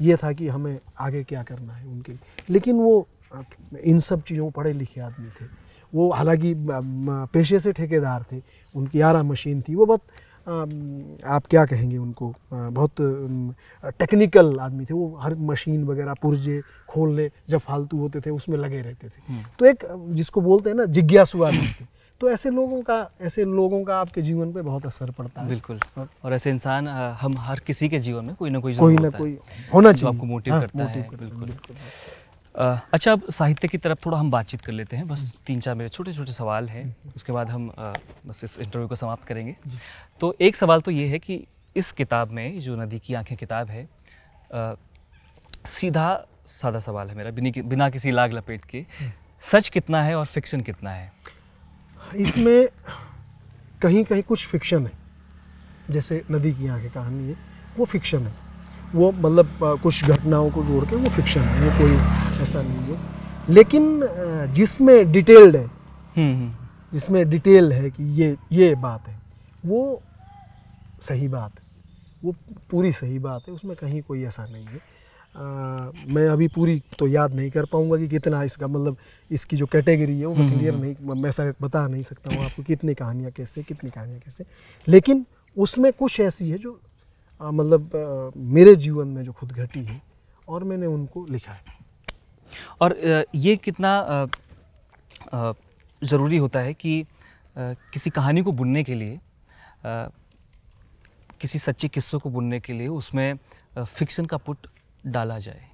ये 0.00 0.16
था 0.16 0.32
कि 0.32 0.48
हमें 0.48 0.78
आगे 1.00 1.22
क्या 1.24 1.42
करना 1.42 1.72
है 1.72 1.86
उनके 1.88 2.12
लिए। 2.12 2.20
लेकिन 2.50 2.76
वो 2.76 3.06
इन 3.84 4.00
सब 4.00 4.22
चीज़ों 4.22 4.50
पढ़े 4.50 4.72
लिखे 4.72 5.00
आदमी 5.00 5.28
थे। 5.30 5.46
वो 5.94 6.10
हालाँकि 6.12 6.54
पेशे 7.32 7.58
से 7.60 7.72
ठेकेदार 7.72 8.24
थे 8.32 8.40
उनकी 8.74 9.00
आरा 9.00 9.22
मशीन 9.22 9.60
थी 9.62 9.74
वो 9.74 9.86
बहुत 9.86 10.00
आप 11.26 11.46
क्या 11.50 11.64
कहेंगे 11.66 11.96
उनको 11.98 12.32
बहुत 12.52 12.92
टेक्निकल 13.98 14.58
आदमी 14.60 14.84
थे। 14.84 14.94
वो 14.94 15.06
हर 15.20 15.34
मशीन 15.42 15.84
वगैरह 15.84 16.14
पुर्जे 16.22 16.60
खोलने 16.88 17.28
जब 17.50 17.58
फालतू 17.58 17.98
होते 17.98 18.20
थे 18.20 18.30
उसमें 18.30 18.56
लगे 18.58 18.80
रहते 18.80 19.08
थे। 19.08 19.22
हम्म, 19.28 19.42
तो 19.58 19.66
एक 19.66 19.84
जिसको 20.14 20.40
बोलते 20.40 20.70
हैं 20.70 20.76
ना 20.76 20.84
जिज्ञासु 20.86 21.42
आदमी 21.42 21.68
थे। 21.70 21.84
तो 22.20 22.30
ऐसे 22.30 22.50
लोगों 22.50 22.80
का 22.82 22.98
ऐसे 23.20 23.44
लोगों 23.46 23.82
का 23.84 23.96
आपके 24.00 24.22
जीवन 24.22 24.52
पे 24.52 24.62
बहुत 24.62 24.86
असर 24.86 25.10
पड़ता 25.10 25.40
है। 25.40 25.48
बिल्कुल। 25.48 25.80
और 25.98 26.34
ऐसे 26.34 26.50
इंसान 26.50 26.88
हम 27.22 27.38
हर 27.38 27.60
किसी 27.66 27.88
के 27.88 27.98
जीवन 27.98 28.24
में 28.24 28.34
कोई 28.34 28.50
ना 28.50 28.60
कोई 28.60 28.74
कोई 28.76 28.96
ना 28.96 29.10
कोई 29.10 29.36
होना 29.74 29.92
चाहिए 29.92 30.14
आपको 30.14 30.26
मोटिव 30.26 30.52
हाँ, 30.52 30.60
करता 30.60 30.84
है, 30.84 31.02
मोटिव 31.02 31.18
बिल्कुल। 31.18 31.50
अच्छा 32.92 33.12
अब 33.12 33.30
साहित्य 33.30 33.68
की 33.68 33.78
तरफ़ 33.78 33.98
थोड़ा 34.06 34.18
हम 34.18 34.30
बातचीत 34.30 34.60
कर 34.60 34.72
लेते 34.72 34.96
हैं। 34.96 35.08
बस 35.08 35.32
तीन 35.46 35.60
चार 35.60 35.74
मेरे 35.74 35.90
छोटे 35.90 36.12
छोटे 36.12 36.32
सवाल 36.32 36.68
हैं। 36.68 36.96
उसके 37.16 37.32
बाद 37.32 37.50
हम 37.50 37.72
बस 38.26 38.40
इस 38.44 38.58
इंटरव्यू 38.58 38.88
को 38.88 38.96
समाप्त 38.96 39.24
करेंगे। 39.24 39.56
तो 40.20 40.36
एक 40.40 40.56
सवाल 40.56 40.80
तो 40.80 40.90
ये 40.90 41.08
है 41.08 41.18
कि 41.18 41.46
इस 41.76 41.92
किताब 41.92 42.28
में 42.28 42.60
जो 42.60 42.76
नदी 42.76 42.98
की 42.98 43.14
आँखें 43.14 43.38
किताब 43.38 43.68
है 43.68 43.88
अ, 44.54 44.74
सीधा 45.66 46.24
सादा 46.46 46.80
सवाल 46.80 47.08
है 47.08 47.14
मेरा 47.14 47.30
बिना 47.30 47.50
कि- 47.50 47.66
बिना 47.66 47.90
किसी 47.90 48.10
लाग 48.10 48.32
लपेट 48.32 48.64
के। 48.64 48.84
सच 49.52 49.68
कितना 49.68 50.02
है 50.02 50.14
और 50.14 50.26
फिक्शन 50.26 50.60
कितना 50.60 50.90
है? 50.90 51.12
इसमें 52.16 52.68
कहीं 53.82 54.04
कहीं 54.04 54.22
कुछ 54.22 54.46
फिक्शन 54.46 54.86
है। 54.86 54.92
जैसे 55.90 56.24
नदी 56.30 56.52
की 56.52 56.68
आँखें 56.68 56.90
कहानी 56.90 57.28
है 57.28 57.36
वो 57.76 57.84
फिक्शन 57.84 58.26
है। 58.26 58.45
वो 58.96 59.10
मतलब 59.12 59.78
कुछ 59.82 60.04
घटनाओं 60.06 60.50
को 60.50 60.62
जोड़ 60.64 60.84
के 60.84 60.96
वो 60.96 61.08
फिक्शन 61.10 61.40
है 61.42 61.64
वो 61.64 61.78
कोई 61.78 62.42
ऐसा 62.42 62.62
नहीं 62.62 62.86
है। 62.86 63.54
लेकिन 63.54 64.00
जिसमें 64.54 65.12
डिटेल्ड 65.12 65.56
है 65.56 65.64
हम्म, 65.64 66.32
हम्म, 66.32 66.52
जिसमें 66.92 67.28
डिटेल 67.30 67.72
है 67.72 67.90
कि 67.90 68.04
ये 68.20 68.34
ये 68.52 68.74
बात 68.82 69.08
है 69.08 69.14
वो 69.66 70.00
सही 71.08 71.28
बात 71.28 71.52
है। 71.52 71.64
वो 72.24 72.32
पूरी 72.70 72.92
सही 72.92 73.18
बात 73.18 73.48
है 73.48 73.54
उसमें 73.54 73.76
कहीं 73.76 74.02
कोई 74.02 74.22
ऐसा 74.24 74.44
नहीं 74.44 74.64
है। 74.64 74.80
आ, 75.36 75.44
मैं 76.08 76.26
अभी 76.28 76.48
पूरी 76.48 76.80
तो 76.98 77.06
याद 77.06 77.34
नहीं 77.34 77.50
कर 77.50 77.64
पाऊँगा 77.72 77.96
कि 77.96 78.08
कितना 78.08 78.42
इसका 78.42 78.66
मतलब 78.66 78.96
इसकी 79.30 79.56
जो 79.56 79.66
कैटेगरी 79.66 80.18
है 80.18 80.26
वो 80.26 80.34
मैं 80.34 80.48
क्लियर 80.50 80.74
नहीं 80.74 80.94
मैं 81.14 81.28
ऐसा 81.30 81.44
बता 81.62 81.86
नहीं 81.86 82.02
सकता 82.02 82.30
हूँ 82.30 82.44
आपको 82.44 82.62
कितनी 82.62 82.94
कहानियाँ 82.94 83.30
कैसे 83.36 83.62
कितनी 83.62 83.90
कहानियाँ 83.90 84.20
कैसे। 84.20 84.44
लेकिन 84.86 85.24
उसमें 85.56 85.92
कुछ 85.92 86.20
ऐसी 86.20 86.50
है 86.50 86.58
जो 86.58 86.78
मतलब 87.40 88.32
मेरे 88.36 88.74
जीवन 88.76 89.08
में 89.08 89.22
जो 89.22 89.32
खुद 89.32 89.52
घटी 89.52 89.84
है 89.84 90.00
और 90.48 90.64
मैंने 90.64 90.86
उनको 90.86 91.26
लिखा 91.26 91.52
है। 91.52 91.74
और 92.82 92.96
ये 93.34 93.56
कितना 93.58 94.26
ज़रूरी 96.02 96.36
होता 96.36 96.58
है 96.60 96.74
कि 96.74 97.02
किसी 97.58 98.10
कहानी 98.10 98.42
को 98.42 98.52
बुनने 98.52 98.82
के 98.84 98.94
लिए 98.94 99.18
किसी 101.40 101.58
सच्चे 101.58 101.88
किस्सों 101.88 102.18
को 102.18 102.30
बुनने 102.30 102.60
के 102.60 102.72
लिए 102.72 102.86
उसमें 102.90 103.38
फिक्शन 103.76 104.26
का 104.26 104.36
पुट 104.36 104.66
डाला 105.06 105.38
जाए। 105.38 105.64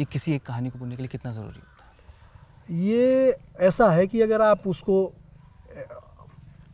ये 0.00 0.04
किसी 0.04 0.32
एक 0.32 0.44
कहानी 0.44 0.70
को 0.70 0.78
बुनने 0.78 0.96
के 0.96 1.02
लिए 1.02 1.08
कितना 1.08 1.32
ज़रूरी 1.32 1.58
होता 1.58 1.84
है? 1.84 2.78
ये 2.80 3.36
ऐसा 3.60 3.90
है 3.92 4.06
कि 4.06 4.20
अगर 4.22 4.42
आप 4.42 4.66
उसको 4.66 5.12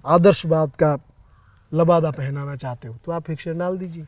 आदर्शवाद 0.05 0.71
का 0.83 0.97
लबादा 1.73 2.11
पहनाना 2.11 2.57
चाहते 2.57 2.89
हो 2.89 2.95
तो 3.05 3.13
आप 3.13 3.23
फिक्शन 3.23 3.59
डाल 3.59 3.79
दीजिए। 3.79 4.07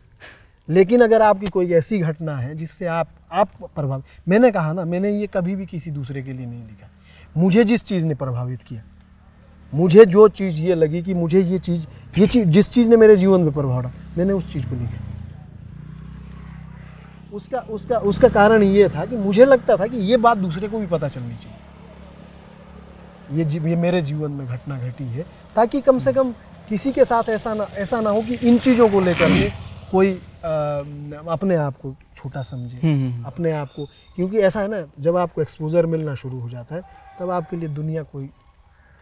लेकिन 0.68 1.00
अगर 1.00 1.22
आपकी 1.22 1.46
कोई 1.46 1.72
ऐसी 1.72 1.98
घटना 1.98 2.35
है 2.35 2.54
जिससे 2.57 2.87
आप 2.87 3.09
आप 3.33 3.48
प्रभावित 3.74 4.28
मैंने 4.28 4.50
कहा 4.50 4.72
ना 4.72 4.85
मैंने 4.85 5.11
ये 5.11 5.26
कभी 5.26 5.54
भी 5.57 5.66
किसी 5.66 5.90
दूसरे 5.90 6.22
के 6.22 6.33
लिए 6.33 6.46
नहीं 6.46 6.62
लिखा। 6.62 6.88
मुझे 7.37 7.64
जिस 7.64 7.85
चीज़ 7.85 8.04
ने 8.04 8.14
प्रभावित 8.14 8.61
किया 8.62 8.83
मुझे 9.72 10.04
जो 10.07 10.28
चीज़ 10.31 10.57
ये 10.57 10.74
लगी 10.74 11.02
कि 11.02 11.14
मुझे 11.14 11.40
ये 11.40 11.59
चीज़ 11.59 11.87
ये 12.18 12.26
चीज़ 12.26 12.48
जिस 12.48 12.70
चीज़ 12.70 12.88
ने 12.90 12.96
मेरे 12.96 13.16
जीवन 13.16 13.40
में 13.40 13.52
प्रभाव 13.52 13.83
डाला 13.83 14.14
मैंने 14.18 14.33
उस 14.33 14.52
चीज़ 14.52 14.66
को 14.66 14.74
लिखा। 14.74 15.04
उसका 17.33 17.59
उसका 17.70 17.98
उसका 18.11 18.28
कारण 18.28 18.62
ये 18.62 18.88
था 18.88 19.04
कि 19.04 19.16
मुझे 19.16 19.44
लगता 19.44 19.76
था 19.76 19.87
कि 19.87 19.96
ये 20.02 20.16
बात 20.16 20.38
दूसरे 20.38 20.68
को 20.68 20.78
भी 20.78 20.87
पता 20.87 21.09
चलनी 21.09 21.35
चाहिए। 21.35 21.57
ये 23.38 23.44
जी, 23.44 23.59
ये 23.59 23.76
मेरे 23.76 24.00
जीवन 24.02 24.31
में 24.33 24.46
घटना 24.46 24.78
घटी 24.78 25.04
है 25.04 25.24
ताकि 25.57 25.81
कम 25.81 25.98
से 25.98 26.12
कम 26.12 26.33
किसी 26.68 26.92
के 26.92 27.04
साथ 27.04 27.28
ऐसा 27.28 27.54
ना 27.54 27.66
ऐसा 27.76 28.00
ना 28.00 28.11
हो 28.11 28.20
कि 28.22 28.35
इन 28.35 28.59
चीज़ों 28.59 28.88
को 28.88 29.00
लेकर 29.00 29.31
कोई 29.90 30.12
अपने 31.33 31.55
आप 31.57 31.74
को 31.74 31.94
छोटा 32.16 32.42
समझे 32.42 32.77
हम्म, 32.79 33.05
हम्म, 33.05 33.24
अपने 33.24 33.51
आप 33.53 33.68
को। 33.77 33.85
क्योंकि 34.16 34.38
ऐसा 34.38 34.61
है 34.61 34.68
ना 34.68 34.85
जब 35.01 35.16
आपको 35.16 35.42
एक्सपोजर 35.42 35.87
मिलना 35.87 36.14
शुरू 36.14 36.40
हो 36.40 36.48
जाता 36.51 36.74
है 36.74 36.83
तब 37.20 37.31
आपके 37.31 37.57
लिए 37.57 37.68
दुनिया 37.70 38.03
कोई 38.03 38.29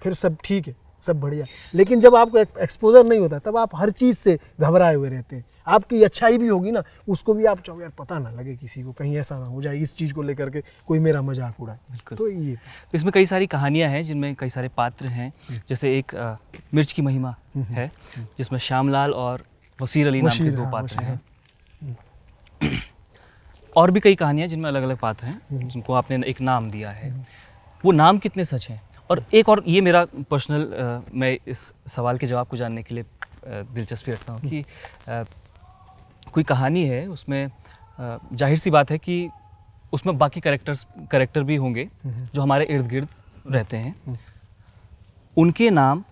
फिर 0.02 0.14
सब 0.14 0.36
ठीक 0.44 0.66
है 0.68 0.74
सब 1.04 1.20
बढ़िया। 1.20 1.44
लेकिन 1.74 2.00
जब 2.00 2.14
आपको 2.16 2.38
एक्सपोजर 2.38 3.04
नहीं 3.04 3.18
होता 3.20 3.38
तब 3.38 3.56
आप 3.56 3.74
हर 3.76 3.90
चीज़ 3.92 4.16
से 4.16 4.36
घबराए 4.60 4.94
हुए 4.94 5.08
रहते 5.08 5.36
हैं। 5.36 5.44
आपकी 5.66 6.02
अच्छाई 6.04 6.38
भी 6.38 6.48
होगी 6.48 6.70
ना 6.70 6.82
उसको 7.08 7.34
भी 7.34 7.44
आप 7.46 7.60
चाहो 7.66 7.80
यार 7.80 7.90
पता 7.98 8.18
ना 8.18 8.30
लगे 8.30 8.54
किसी 8.56 8.82
को 8.82 8.92
कहीं 8.92 9.16
ऐसा 9.18 9.38
ना 9.38 9.46
हो 9.46 9.62
जाए 9.62 9.76
इस 9.78 9.96
चीज़ 9.96 10.12
को 10.12 10.22
लेकर 10.22 10.50
के 10.50 10.60
कोई 10.86 10.98
मेरा 10.98 11.20
मज़ाक 11.22 11.60
उड़ाए। 11.60 11.78
तो 12.16 12.28
ये। 12.28 12.54
तो 12.54 12.98
इसमें 12.98 13.12
कई 13.12 13.26
सारी 13.26 13.46
कहानियाँ 13.46 13.90
हैं 13.90 14.02
जिनमें 14.02 14.34
कई 14.34 14.50
सारे 14.50 14.68
पात्र 14.76 15.06
हैं। 15.08 15.32
जैसे 15.68 15.96
एक 15.98 16.14
अ, 16.14 16.36
मिर्च 16.74 16.92
की 16.92 17.02
महिमा 17.02 17.34
है 17.56 17.90
जिसमें 18.38 18.58
श्यामलाल 18.58 19.12
और 19.14 19.44
वसीर 19.78 20.06
अली 20.06 20.20
नाम 20.22 20.38
के 20.38 20.50
दो 20.50 20.62
हाँ, 20.62 20.72
पात्र 20.72 21.02
हैं। 21.02 21.20
और 23.76 23.90
भी 23.90 24.00
कई 24.00 24.14
कहानियाँ 24.14 24.48
जिनमें 24.48 24.68
अलग 24.68 24.82
अलग 24.82 24.98
पात्र 24.98 25.26
हैं 25.26 25.68
जिनको 25.68 25.92
आपने 25.94 26.20
एक 26.30 26.40
नाम 26.40 26.70
दिया 26.70 26.90
है। 26.90 27.10
वो 27.84 27.92
नाम 27.92 28.18
कितने 28.18 28.44
सच 28.44 28.66
हैं? 28.70 28.80
और 29.10 29.22
एक 29.34 29.48
और 29.48 29.62
ये 29.66 29.80
मेरा 29.80 30.04
पर्सनल 30.30 31.02
मैं 31.14 31.36
इस 31.48 31.58
सवाल 31.94 32.18
के 32.18 32.26
जवाब 32.26 32.46
को 32.46 32.56
जानने 32.56 32.82
के 32.82 32.94
लिए 32.94 33.04
दिलचस्पी 33.74 34.12
रखता 34.12 34.32
हूँ 34.32 34.40
कि 34.50 34.64
अ, 35.08 35.24
कोई 36.34 36.44
कहानी 36.44 36.84
है 36.88 37.06
उसमें 37.08 37.44
अ, 37.46 38.18
ज़ाहिर 38.32 38.58
सी 38.58 38.70
बात 38.70 38.90
है 38.90 38.98
कि 38.98 39.28
उसमें 39.92 40.16
बाकी 40.18 40.40
करेक्टर्स 40.40 40.86
करेक्टर 41.10 41.42
भी 41.42 41.56
होंगे 41.56 41.88
जो 42.06 42.42
हमारे 42.42 42.64
इर्द 42.70 42.86
गिर्द 42.88 43.08
रहते 43.46 43.76
हैं। 43.76 44.18
उनके 45.36 45.70
नाम 45.70 46.02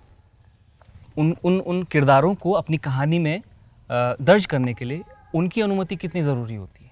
उन 1.19 1.35
उन 1.45 1.59
उन 1.61 1.83
किरदारों 1.93 2.35
को 2.35 2.53
अपनी 2.53 2.77
कहानी 2.79 3.19
में 3.19 3.41
दर्ज 3.91 4.47
करने 4.47 4.75
के 4.75 4.85
लिए 4.85 5.03
उनकी 5.35 5.61
अनुमति 5.61 5.97
कितनी 5.97 6.23
ज़रूरी 6.23 6.55
होती 6.55 6.85
है? 6.85 6.91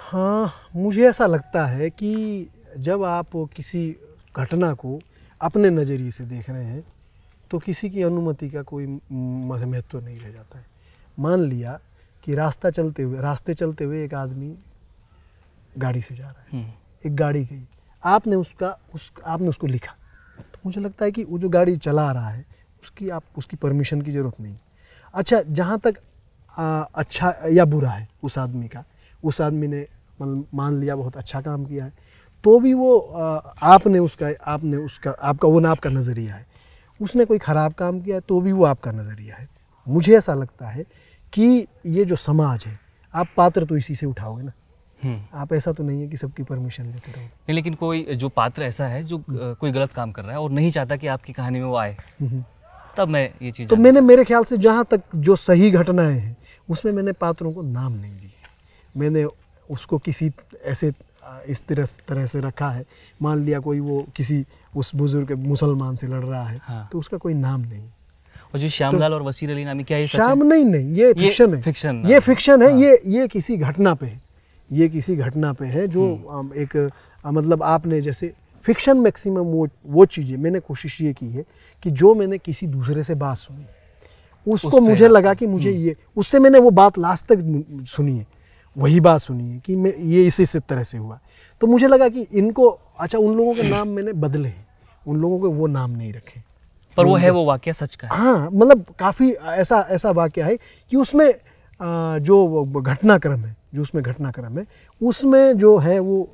हाँ 0.00 0.52
मुझे 0.76 1.08
ऐसा 1.08 1.26
लगता 1.26 1.66
है 1.66 1.88
कि 1.90 2.48
जब 2.78 3.02
आप 3.04 3.30
किसी 3.56 3.82
घटना 4.36 4.72
को 4.74 4.98
अपने 5.40 5.70
नज़रिए 5.70 6.10
से 6.10 6.24
देख 6.26 6.48
रहे 6.50 6.64
हैं 6.64 6.82
तो 7.50 7.58
किसी 7.58 7.90
की 7.90 8.02
अनुमति 8.02 8.48
का 8.50 8.62
कोई 8.62 8.86
महत्व 8.86 9.98
नहीं 9.98 10.18
रह 10.20 10.30
जाता 10.30 10.58
है। 10.58 10.64
मान 11.18 11.40
लिया 11.40 11.78
कि 12.24 12.34
रास्ता 12.34 12.70
चलते 12.70 13.02
हुए 13.02 13.20
रास्ते 13.22 13.54
चलते 13.54 13.84
हुए 13.84 14.04
एक 14.04 14.14
आदमी 14.14 14.54
गाड़ी 15.78 16.02
से 16.02 16.16
जा 16.16 16.24
रहा 16.24 16.42
है 16.42 16.48
हम्म, 16.52 16.72
एक 17.06 17.16
गाड़ी 17.16 17.44
गई। 17.44 17.66
आपने 18.02 18.36
उसका 18.36 18.74
उस 18.94 19.10
आपने 19.26 19.48
उसको 19.48 19.66
लिखा। 19.66 19.92
तो 20.42 20.58
मुझे 20.66 20.80
लगता 20.80 21.04
है 21.04 21.12
कि 21.12 21.24
वो 21.24 21.38
जो 21.38 21.48
गाड़ी 21.48 21.76
चला 21.78 22.10
रहा 22.12 22.28
है 22.28 22.44
उसकी 22.82 23.08
आप 23.10 23.22
उसकी 23.38 23.56
परमिशन 23.56 24.00
की 24.02 24.12
ज़रूरत 24.12 24.40
नहीं। 24.40 24.56
अच्छा 25.18 25.40
जहाँ 25.50 25.78
तक 25.78 25.94
आ, 26.54 26.80
अच्छा 26.94 27.34
या 27.52 27.64
बुरा 27.66 27.90
है 27.90 28.06
उस 28.24 28.38
आदमी 28.38 28.68
का 28.68 28.82
उस 29.24 29.40
आदमी 29.40 29.66
ने 29.66 29.84
मान 30.54 30.80
लिया 30.80 30.96
बहुत 30.96 31.16
अच्छा 31.16 31.40
काम 31.40 31.64
किया 31.64 31.84
है 31.84 31.90
तो 32.44 32.58
भी 32.60 32.72
वो 32.74 32.98
आ, 32.98 33.40
आपने 33.74 33.98
उसका 33.98 34.30
आपने 34.46 34.76
उसका 34.76 35.10
आपका 35.22 35.48
वो 35.48 35.60
ना 35.60 35.70
आपका 35.70 35.90
नज़रिया 35.90 36.34
है। 36.34 36.46
उसने 37.00 37.24
कोई 37.24 37.38
ख़राब 37.38 37.72
काम 37.72 38.00
किया 38.00 38.16
है 38.16 38.22
तो 38.28 38.40
भी 38.40 38.52
वो 38.52 38.64
आपका 38.64 38.90
नज़रिया 38.90 39.36
है। 39.36 39.46
मुझे 39.86 40.16
ऐसा 40.18 40.34
लगता 40.34 40.68
है 40.68 40.84
कि 41.32 41.66
ये 41.86 42.04
जो 42.04 42.16
समाज 42.16 42.64
है 42.66 42.78
आप 43.14 43.26
पात्र 43.36 43.64
तो 43.64 43.76
इसी 43.76 43.94
से 43.94 44.06
उठाओगे 44.06 44.44
ना। 44.44 44.52
हम्म। 45.02 45.38
आप 45.40 45.52
ऐसा 45.52 45.72
तो 45.72 45.84
नहीं 45.84 46.00
है 46.00 46.08
कि 46.08 46.16
सबकी 46.16 46.42
परमिशन 46.42 46.84
लेते 46.84 47.12
नहीं 47.12 47.54
लेकिन 47.54 47.74
कोई 47.74 48.04
जो 48.14 48.28
पात्र 48.28 48.62
ऐसा 48.62 48.86
है 48.86 49.02
जो 49.04 49.22
कोई 49.30 49.70
गलत 49.72 49.92
काम 49.92 50.12
कर 50.12 50.22
रहा 50.22 50.32
है 50.32 50.40
और 50.40 50.50
नहीं 50.50 50.70
चाहता 50.70 50.96
कि 50.96 51.06
आपकी 51.06 51.32
कहानी 51.32 51.58
में 51.58 51.66
वो 51.66 51.76
आए। 51.76 51.96
हम्म। 52.20 52.42
तब 52.98 53.08
मैं 53.08 53.28
ये 53.42 53.50
चीज़ 53.50 53.68
तो 53.68 53.76
मैंने 53.78 54.00
मेरे 54.02 54.24
ख्याल 54.24 54.44
से 54.44 54.56
जहाँ 54.58 54.84
तक 54.90 55.02
जो 55.16 55.36
सही 55.38 55.70
घटनाएँ 55.72 56.18
हैं 56.18 56.36
उसमें 56.68 56.92
मैंने 56.92 57.12
पात्रों 57.16 57.52
को 57.52 57.62
नाम 57.64 57.92
नहीं 57.92 58.12
दिए 58.12 58.30
मैंने 58.96 59.24
उसको 59.70 59.98
किसी 60.00 60.30
ऐसे 60.66 60.90
इस 61.48 61.66
तरह 61.66 61.86
तरह 62.08 62.26
से 62.26 62.40
रखा 62.40 62.68
है 62.68 62.84
मान 63.22 63.44
लिया 63.44 63.60
कोई 63.60 63.80
वो 63.80 64.04
किसी 64.16 64.44
उस 64.76 64.94
बुज़ुर्ग 64.94 65.32
मुसलमान 65.40 65.96
से 65.96 66.06
लड़ 66.06 66.22
रहा 66.22 66.44
है 66.44 66.58
हाँ। 66.62 66.88
तो 66.92 66.98
उसका 66.98 67.16
कोई 67.16 67.34
नाम 67.36 67.60
नहीं 67.60 67.82
और 68.54 68.60
जो 68.60 68.68
श्यामलाल 68.68 69.10
तो, 69.10 69.14
और 69.14 69.22
वसीर 69.22 69.50
अली 69.50 69.64
नामी 69.64 69.84
क्या 69.84 69.98
ये 69.98 70.02
है? 70.02 70.08
शाम 70.08 70.42
नहीं 70.44 70.64
नहीं 70.64 70.90
ये 70.92 71.12
फिक्शन 71.14 71.54
है 71.54 71.60
फिक्शन 71.62 72.02
ये 72.06 72.20
फिक्शन 72.20 72.62
है 72.62 72.70
हाँ। 72.70 72.80
ये 72.80 72.98
ये 73.08 73.28
किसी 73.28 73.56
घटना 73.58 73.94
पे 73.94 74.06
है 74.06 74.18
ये 74.70 74.88
किसी 74.88 75.16
घटना 75.18 75.52
पे 75.52 75.66
है 75.66 75.86
जो 75.88 76.12
हम्म। 76.30 76.54
एक 76.56 76.76
मतलब 77.24 77.62
आपने 77.64 78.00
जैसे 78.00 78.32
फिक्शन 78.64 78.98
मैक्सिमम 78.98 79.46
वो 79.48 79.66
वो 79.86 80.04
चीज़ें 80.06 80.36
मैंने 80.38 80.60
कोशिश 80.60 81.00
ये 81.00 81.12
की 81.12 81.28
है 81.28 81.44
कि 81.82 81.90
जो 81.90 82.14
मैंने 82.14 82.38
किसी 82.38 82.66
दूसरे 82.66 83.04
से 83.04 83.14
बात 83.14 83.36
सुनी 83.36 83.66
उसको 84.46 84.70
पे 84.70 84.80
मुझे 84.80 85.08
लगा 85.08 85.34
कि 85.34 85.46
मुझे 85.46 85.70
ये 85.70 85.94
उससे 86.16 86.38
मैंने 86.38 86.58
वो 86.58 86.70
बात 86.70 86.98
लास्ट 86.98 87.26
तक 87.26 87.38
सुनी 87.88 88.16
है 88.18 88.26
वही 88.76 89.00
बात 89.00 89.20
सुनी 89.20 89.48
है 89.48 89.58
कि 89.58 89.76
मैं 89.76 89.92
ये 89.94 90.26
इस 90.26 90.40
इस 90.40 90.56
तरह 90.56 90.82
से 90.82 90.98
हुआ। 90.98 91.18
तो 91.60 91.66
मुझे 91.66 91.86
लगा 91.88 92.08
कि 92.08 92.26
इनको 92.32 92.68
अच्छा 92.98 93.18
उन 93.18 93.36
लोगों 93.36 93.54
के 93.54 93.62
नाम 93.62 93.88
मैंने 93.88 94.12
बदले 94.12 94.48
हैं 94.48 94.66
उन 95.06 95.16
लोगों 95.16 95.38
के 95.40 95.58
वो 95.58 95.66
नाम 95.66 95.90
नहीं 95.90 96.12
रखे। 96.12 96.40
पर 96.96 97.06
वो 97.06 97.16
है 97.16 97.30
वो 97.30 97.44
वाक्य 97.44 97.72
सच 97.72 97.94
का 97.94 98.08
हाँ। 98.08 98.48
मतलब 98.52 98.84
काफ़ी 98.98 99.30
ऐसा 99.32 99.86
ऐसा 99.90 100.10
वाक्य 100.10 100.42
है 100.42 100.56
कि 100.90 100.96
उसमें 100.96 101.32
जो 102.22 102.64
घटनाक्रम 102.82 103.40
है 103.40 103.54
जो 103.74 103.82
उसमें 103.82 104.02
घटनाक्रम 104.04 104.58
है 104.58 104.64
उसमें 105.00 105.58
जो 105.58 105.76
है 105.78 105.98
वो 105.98 106.28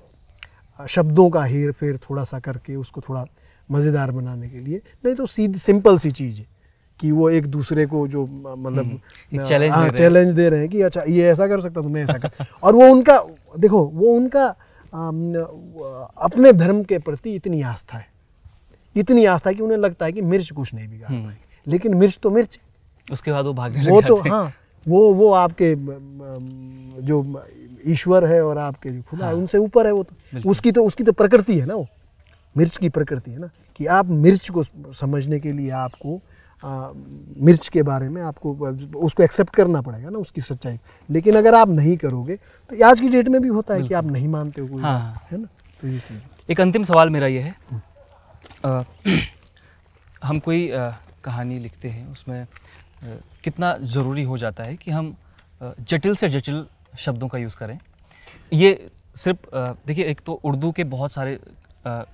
शब्दों 0.79 1.29
का 1.31 1.45
हेर 1.45 1.73
फेर 1.73 1.97
थोड़ा 1.97 2.25
सा 2.25 2.39
करके 2.41 2.77
उसको 2.77 3.01
थोड़ा 3.01 3.25
मज़ेदार 3.69 4.11
बनाने 4.11 4.49
के 4.49 4.59
लिए। 4.59 4.81
नहीं 5.05 5.15
तो 5.15 5.27
सीधी 5.27 5.59
सिंपल 5.59 5.99
सी 5.99 6.11
चीज़ 6.13 6.39
है 6.39 6.47
कि 7.01 7.11
वो 7.11 7.29
एक 7.31 7.47
दूसरे 7.47 7.87
को 7.87 8.07
जो 8.09 8.25
मतलब 8.27 8.91
एक 9.33 9.41
challenge 9.41 9.73
हाँ, 9.73 9.89
चैलेंज 9.91 10.33
दे 10.35 10.49
रहे 10.49 10.61
हैं 10.61 10.69
कि 10.69 10.81
अच्छा 10.83 11.03
ये 11.09 11.29
ऐसा 11.31 11.47
कर 11.49 11.61
सकता 11.61 11.81
तो 11.83 11.89
मैं 11.89 12.03
ऐसा 12.05 12.19
कर 12.19 12.47
और 12.63 12.75
वो 12.75 12.89
उनका 12.89 13.19
देखो 13.59 13.85
वो 13.95 14.15
उनका 14.17 14.47
अपने 16.25 16.53
धर्म 16.53 16.83
के 16.85 16.99
प्रति 16.99 17.35
इतनी 17.35 17.63
आस्था 17.63 17.99
है। 17.99 18.07
इतनी 18.97 19.25
आस्था 19.25 19.51
है 19.51 19.55
कि 19.57 19.63
उन्हें 19.63 19.79
लगता 19.79 20.07
है 20.07 20.13
कि 20.13 20.21
मिर्च 20.23 20.51
कुछ 20.51 20.75
नहीं 20.75 20.89
बिगाड़ 20.91 21.11
हम्म। 21.11 21.25
पाएगी। 21.25 21.71
लेकिन 21.71 21.95
मिर्च 21.95 22.19
तो 22.23 22.31
मिर्च। 22.31 22.59
उसके 23.09 23.33
बाद 23.33 23.45
वो 23.45 23.53
भागने 23.53 23.91
वो 23.91 24.01
तो 24.03 24.17
हाँ। 24.29 24.53
वो 24.87 25.13
वो 25.15 25.33
आपके 25.35 25.75
जो 27.03 27.43
ईश्वर 27.87 28.27
है 28.27 28.41
और 28.45 28.59
आपके 28.59 28.91
जो 28.91 29.03
खुदा 29.11 29.25
है 29.27 29.33
हाँ। 29.33 29.39
उनसे 29.41 29.59
ऊपर 29.59 29.87
है 29.87 29.93
वो 29.93 30.03
तो। 30.03 30.51
उसकी 30.51 30.73
तो 30.73 30.85
उसकी 30.85 31.05
तो 31.05 31.13
प्रकृति 31.13 31.59
है 31.59 31.67
ना 31.67 31.75
वो। 31.75 31.87
मिर्च 32.57 32.77
की 32.77 32.89
प्रकृति 32.89 33.31
है 33.31 33.39
ना 33.39 33.49
कि 33.77 33.87
आप 33.99 34.07
मिर्च 34.27 34.49
को 34.51 34.63
समझने 34.95 35.41
के 35.41 35.53
लिए 35.53 35.71
आपको 35.85 36.19
आ, 36.65 36.91
मिर्च 37.47 37.69
के 37.69 37.83
बारे 37.83 38.09
में 38.09 38.21
आपको 38.23 38.51
उसको 38.99 39.23
एक्सेप्ट 39.23 39.55
करना 39.55 39.81
पड़ेगा 39.81 40.11
ना 40.11 40.19
उसकी 40.19 40.41
सच्चाई। 40.41 40.79
लेकिन 41.09 41.35
अगर 41.37 41.55
आप 41.55 41.69
नहीं 41.69 41.97
करोगे 41.97 42.37
तो 42.71 42.85
आज 42.87 43.01
की 43.01 43.09
डेट 43.09 43.29
में 43.29 43.41
भी 43.43 43.49
होता 43.49 43.75
है 43.75 43.83
कि 43.89 43.95
आप 43.95 44.05
नहीं 44.07 44.29
मानते 44.29 44.61
हो 44.61 44.67
कोई 44.69 44.83
हाँ, 44.83 44.99
हाँ। 44.99 45.27
है 45.31 45.41
ना? 45.41 45.49
तो 45.81 45.89
ये 45.89 45.99
चीज़। 45.99 46.51
एक 46.53 46.61
अंतिम 46.61 46.85
सवाल 46.85 47.11
मेरा 47.11 47.27
ये 47.27 47.41
है। 47.41 47.55
अ, 48.65 48.83
हम 50.25 50.39
कोई 50.39 50.69
अ, 50.69 50.89
कहानी 51.25 51.59
लिखते 51.59 51.89
हैं 51.89 52.07
उसमें 52.07 52.41
अ, 52.43 52.47
कितना 53.45 53.77
ज़रूरी 53.95 54.23
हो 54.23 54.39
जाता 54.39 54.65
है 54.65 54.77
कि 54.77 54.91
हम 54.91 55.15
जटिल 55.63 56.15
से 56.17 56.29
जटिल 56.29 56.65
शब्दों 56.99 57.29
का 57.29 57.39
यूज़ 57.39 57.57
करें। 57.57 57.79
ये 58.53 58.89
सिर्फ़ 59.17 59.47
देखिए 59.87 60.05
एक 60.05 60.21
तो 60.27 60.33
उर्दू 60.45 60.73
के 60.73 60.85
बहुत 60.85 61.13
सारे 61.13 61.39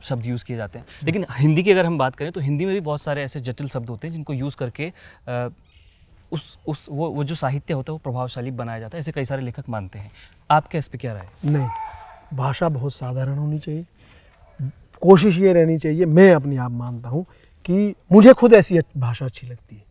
शब्द 0.02 0.26
यूज़ 0.26 0.44
किए 0.44 0.56
जाते 0.56 0.78
हैं 0.78 0.86
लेकिन 1.04 1.26
हिंदी 1.30 1.62
की 1.62 1.70
अगर 1.70 1.86
हम 1.86 1.98
बात 1.98 2.16
करें 2.16 2.32
तो 2.32 2.40
हिंदी 2.40 2.64
में 2.64 2.74
भी 2.74 2.80
बहुत 2.80 3.02
सारे 3.02 3.22
ऐसे 3.22 3.40
जटिल 3.40 3.68
शब्द 3.68 3.88
होते 3.88 4.06
हैं 4.08 4.14
जिनको 4.14 4.32
यूज़ 4.32 4.56
करके 4.56 4.92
उस 6.32 6.58
उस 6.68 6.86
वो 6.90 7.10
वो 7.10 7.24
जो 7.24 7.34
साहित्य 7.34 7.74
होता 7.74 7.92
है 7.92 7.92
वो 7.92 7.98
प्रभावशाली 7.98 8.50
बनाया 8.50 8.80
जाता 8.80 8.96
है 8.96 9.00
ऐसे 9.00 9.12
कई 9.12 9.24
सारे 9.24 9.42
लेखक 9.42 9.68
मानते 9.68 9.98
हैं 9.98 10.10
आपके 10.50 10.78
इस 10.78 10.88
पर 10.88 10.98
क्या 10.98 11.12
राय 11.12 11.22
है? 11.22 11.50
नहीं 11.50 11.68
भाषा 12.36 12.68
बहुत 12.68 12.94
साधारण 12.94 13.38
होनी 13.38 13.58
चाहिए 13.58 13.86
कोशिश 15.00 15.38
ये 15.38 15.52
रहनी 15.52 15.78
चाहिए 15.78 16.04
मैं 16.04 16.34
अपने 16.34 16.56
आप 16.56 16.70
मानता 16.70 17.08
हूँ 17.08 17.26
कि 17.64 17.94
मुझे 18.12 18.32
खुद 18.32 18.52
ऐसी 18.52 18.78
भाषा 18.98 19.26
अच्छी 19.26 19.46
लगती 19.46 19.76
है 19.76 19.82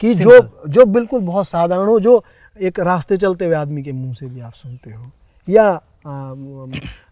कि 0.00 0.14
जो 0.14 0.38
Simple. 0.38 0.68
जो 0.68 0.84
बिल्कुल 0.84 1.20
बहुत 1.20 1.48
साधारण 1.48 1.88
हो 1.88 2.00
जो 2.00 2.24
एक 2.60 2.80
रास्ते 2.80 3.16
चलते 3.16 3.44
हुए 3.44 3.54
आदमी 3.54 3.82
के 3.82 3.92
मुँह 3.92 4.14
से 4.14 4.26
भी 4.26 4.40
आप 4.40 4.52
सुनते 4.52 4.90
हो 4.90 5.06
या 5.48 5.80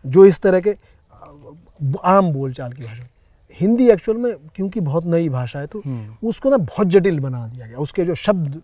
जो 0.06 0.26
इस 0.26 0.40
तरह 0.40 0.60
के 0.60 0.74
आम 2.04 2.32
बोलचाल 2.32 2.72
की 2.72 2.84
भाषा। 2.84 3.06
हिंदी 3.56 3.88
एक्चुअल 3.90 4.18
में 4.18 4.34
क्योंकि 4.56 4.80
बहुत 4.82 5.04
नई 5.06 5.28
भाषा 5.28 5.58
है 5.58 5.66
तो 5.66 5.82
हम्म। 5.84 6.28
उसको 6.28 6.50
ना 6.50 6.56
बहुत 6.58 6.86
जटिल 6.88 7.18
बना 7.20 7.46
दिया 7.48 7.66
गया। 7.66 7.78
उसके 7.78 8.04
जो 8.04 8.14
शब्द 8.16 8.60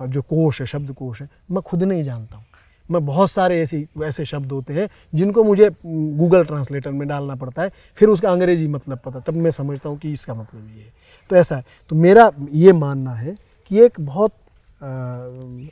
जो 0.00 0.22
कोश 0.22 0.60
है 0.60 0.66
शब्द 0.66 0.92
कोश 0.94 1.20
है 1.20 1.28
मैं 1.52 1.62
खुद 1.62 1.82
नहीं 1.82 2.02
जानता 2.02 2.36
हूँ। 2.36 2.44
मैं 2.90 3.04
बहुत 3.06 3.30
सारे 3.30 3.60
ऐसी 3.60 3.84
ऐसे 4.04 4.24
शब्द 4.24 4.52
होते 4.52 4.74
हैं 4.74 4.86
जिनको 5.14 5.44
मुझे 5.44 5.68
गूगल 5.84 6.44
ट्रांसलेटर 6.44 6.90
में 6.90 7.06
डालना 7.08 7.34
पड़ता 7.34 7.62
है 7.62 7.70
फिर 7.98 8.08
उसका 8.08 8.30
अंग्रेज़ी 8.30 8.66
मतलब 8.66 8.98
पता 9.04 9.20
तब 9.20 9.36
मैं 9.36 9.50
समझता 9.50 9.88
हूँ 9.88 9.98
कि 9.98 10.12
इसका 10.12 10.34
मतलब 10.34 10.60
ये 10.60 10.82
है। 10.82 10.92
तो 11.30 11.36
ऐसा 11.36 11.56
है। 11.56 11.62
तो 11.90 11.96
मेरा 11.96 12.30
ये 12.52 12.72
मानना 12.74 13.12
है 13.12 13.36
कि 13.70 13.80
एक 13.80 14.00
बहुत 14.00 14.32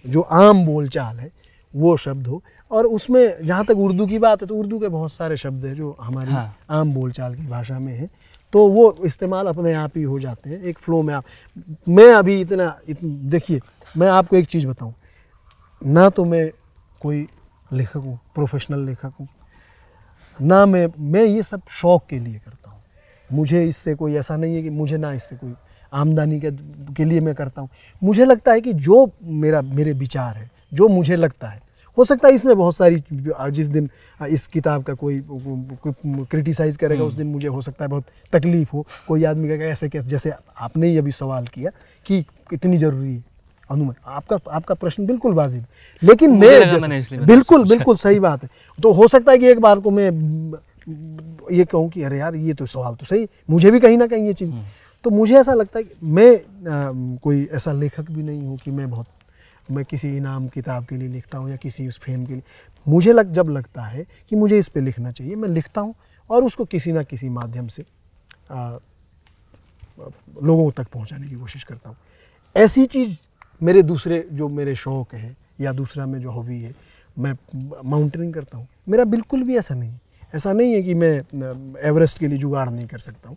जो 0.07 0.21
आम 0.21 0.65
बोलचाल 0.67 1.17
है 1.17 1.29
वो 1.73 1.97
शब्द 1.97 2.27
हो 2.27 2.41
और 2.71 2.87
उसमें 2.87 3.47
जहाँ 3.47 3.65
तक 3.65 3.77
उर्दू 3.79 4.07
की 4.07 4.19
बात 4.19 4.43
है 4.43 4.47
तो 4.49 4.57
उर्दू 4.57 4.79
के 4.79 4.89
बहुत 4.89 5.13
सारे 5.13 5.37
शब्द 5.37 5.65
हैं 5.67 5.75
जो 5.75 5.95
हमारी 6.01 6.31
हाँ। 6.33 6.55
आम 6.71 6.93
बोलचाल 6.95 7.35
की 7.35 7.47
भाषा 7.49 7.79
में 7.79 7.93
है। 7.95 8.09
तो 8.53 8.67
वो 8.69 8.93
इस्तेमाल 9.05 9.47
अपने 9.47 9.73
आप 9.75 9.97
ही 9.97 10.03
हो 10.03 10.19
जाते 10.21 10.51
हैं 10.51 10.63
एक 10.63 10.79
फ्लो 10.79 11.03
में 11.03 11.13
आप 11.15 11.25
मैं 11.89 12.13
अभी 12.15 12.41
इतना 12.41 12.77
इत, 12.89 12.99
देखिए 13.05 13.61
मैं 13.97 14.09
आपको 14.09 14.37
एक 14.37 14.47
चीज़ 14.49 14.67
बताऊँ। 14.67 14.93
ना 15.83 16.09
तो 16.11 16.25
मैं 16.25 16.49
कोई 17.03 17.27
लेखक 17.73 17.97
हूँ 17.97 18.19
प्रोफेशनल 18.35 18.85
लेखक 18.87 19.13
हूँ 19.21 19.29
ना 20.37 20.65
मैं 20.67 20.87
मैं 21.13 21.25
ये 21.25 21.43
सब 21.43 21.61
शौक 21.71 22.07
के 22.11 22.19
लिए 22.19 22.39
करता 22.39 22.71
हूँ। 22.71 22.81
मुझे 23.33 23.65
इससे 23.65 23.95
कोई 23.95 24.15
ऐसा 24.17 24.37
नहीं 24.37 24.55
है 24.57 24.63
कि 24.63 24.71
मुझे 24.71 24.97
ना 24.97 25.13
इससे 25.13 25.37
कोई 25.37 25.55
आमदनी 25.95 26.41
के 26.41 26.51
के 26.95 27.05
लिए 27.05 27.21
मैं 27.21 27.35
करता 27.35 27.61
हूँ। 27.61 27.69
मुझे 28.03 28.25
लगता 28.25 28.53
है 28.53 28.61
कि 28.61 28.73
जो 28.73 29.07
मेरा 29.25 29.61
मेरे 29.63 29.93
विचार 29.93 30.37
है 30.37 30.51
जो 30.73 30.89
मुझे 30.89 31.17
लगता 31.17 31.49
है 31.49 31.61
हो 31.97 32.05
सकता 32.05 32.29
है 32.29 32.35
इसमें 32.35 32.57
बहुत 32.57 32.77
सारी 32.77 33.03
जिस 33.53 33.67
दिन 33.69 33.89
इस 34.29 34.47
किताब 34.47 34.83
का 34.85 34.95
कोई 34.95 35.21
क्रिटिसाइज़ 36.31 36.79
करेगा 36.79 37.05
उस 37.05 37.15
दिन 37.15 37.27
मुझे 37.27 37.49
हो 37.49 37.63
सकता 37.63 37.85
है 37.85 37.91
बहुत 37.91 38.05
तकलीफ़ 38.33 38.71
हो। 38.75 38.85
कोई 39.09 39.25
आदमी 39.25 39.49
कहेगा 39.49 39.65
ऐसे 39.67 39.89
कैसे 39.89 40.09
जैसे 40.11 40.33
आपने 40.61 40.89
ही 40.89 40.99
अभी 40.99 41.13
सवाल 41.13 41.47
किया 41.55 41.71
कि 42.07 42.23
कितनी 42.51 42.77
ज़रूरी 42.77 43.15
है 43.15 43.23
अनुमान 43.71 43.95
आपका 44.15 44.39
आपका 44.53 44.75
प्रश्न 44.75 45.07
बिल्कुल 45.07 45.33
वाजिब। 45.35 45.65
लेकिन 46.03 46.31
मैं 46.31 46.49
बिल्कुल 47.27 47.65
बिल्कुल 47.69 47.97
सही 47.97 48.19
बात 48.21 48.43
है। 48.43 48.49
तो 48.79 48.93
हो 48.93 49.09
सकता 49.09 49.33
है 49.33 49.39
कि 49.39 49.47
एक 49.47 49.61
बार 49.61 49.81
को 49.81 49.91
मैं 49.91 50.11
ये 51.57 51.65
कहूँ 51.65 51.89
कि 51.91 52.03
अरे 52.03 52.19
यार 52.19 52.35
ये 52.37 52.55
तो 52.55 52.67
सवाल 52.67 52.95
तो 52.95 53.07
सही 53.07 53.27
मुझे 53.51 53.71
भी 53.71 53.81
कहीं 53.81 53.97
ना 53.99 54.07
कहीं 54.07 54.27
ये 54.27 54.33
चीज़। 54.33 54.51
तो 55.05 55.11
मुझे 55.11 55.35
ऐसा 55.39 55.55
लगता 55.55 55.79
है 55.79 55.85
कि 55.85 56.07
मैं 56.07 56.35
अ, 56.37 57.19
कोई 57.23 57.45
ऐसा 57.53 57.73
लेखक 57.73 58.11
भी 58.11 58.23
नहीं 58.23 58.47
हूँ 58.47 58.57
कि 58.59 58.71
मैं 58.71 58.89
बहुत 58.91 59.07
मैं 59.71 59.85
किसी 59.85 60.17
इनाम 60.17 60.49
किताब 60.49 60.85
के 60.87 60.97
लिए 60.97 61.09
लिखता 61.09 61.39
हूँ 61.39 61.51
या 61.51 61.57
किसी 61.57 61.89
उस 61.89 61.99
फेम 61.99 62.25
के 62.27 62.33
लिए। 62.33 62.43
मुझे 62.87 63.13
लग 63.13 63.33
जब 63.35 63.49
लगता 63.51 63.83
है 63.83 64.05
कि 64.29 64.37
मुझे 64.37 64.59
इस 64.59 64.69
पे 64.69 64.81
लिखना 64.81 65.11
चाहिए 65.11 65.35
मैं 65.35 65.49
लिखता 65.49 65.81
हूँ 65.81 65.95
और 66.31 66.45
उसको 66.45 66.65
किसी 66.65 66.93
ना 66.93 67.03
किसी 67.03 67.29
माध्यम 67.29 67.69
से 67.69 67.85
आ, 68.51 68.79
लोगों 70.43 70.71
तक 70.71 70.87
पहुँचाने 70.93 71.29
की 71.29 71.35
कोशिश 71.35 71.63
करता 71.65 71.89
हूँ। 71.89 71.97
ऐसी 72.57 72.85
चीज़ 72.87 73.17
मेरे 73.61 73.83
दूसरे 73.83 74.25
जो 74.33 74.49
मेरे 74.49 74.75
शौक़ 74.77 75.15
है 75.17 75.35
या 75.61 75.73
दूसरा 75.73 76.07
में 76.07 76.19
जो 76.21 76.31
हॉबी 76.31 76.61
है 76.61 76.75
मैं 77.19 77.33
माउंटेनिंग 77.85 78.35
करता 78.35 78.59
हूँ। 78.59 78.67
मेरा 78.89 79.05
बिल्कुल 79.07 79.43
भी 79.43 79.57
ऐसा 79.57 79.75
नहीं 79.75 79.99
ऐसा 80.35 80.53
नहीं 80.53 80.75
है 80.75 80.83
कि 80.83 80.95
मैं 80.95 81.79
एवरेस्ट 81.89 82.19
के 82.19 82.29
लिए 82.29 82.39
जुगाड़ 82.39 82.69
नहीं 82.69 82.87
कर 82.87 82.99
सकता 82.99 83.29
हूँ। 83.29 83.37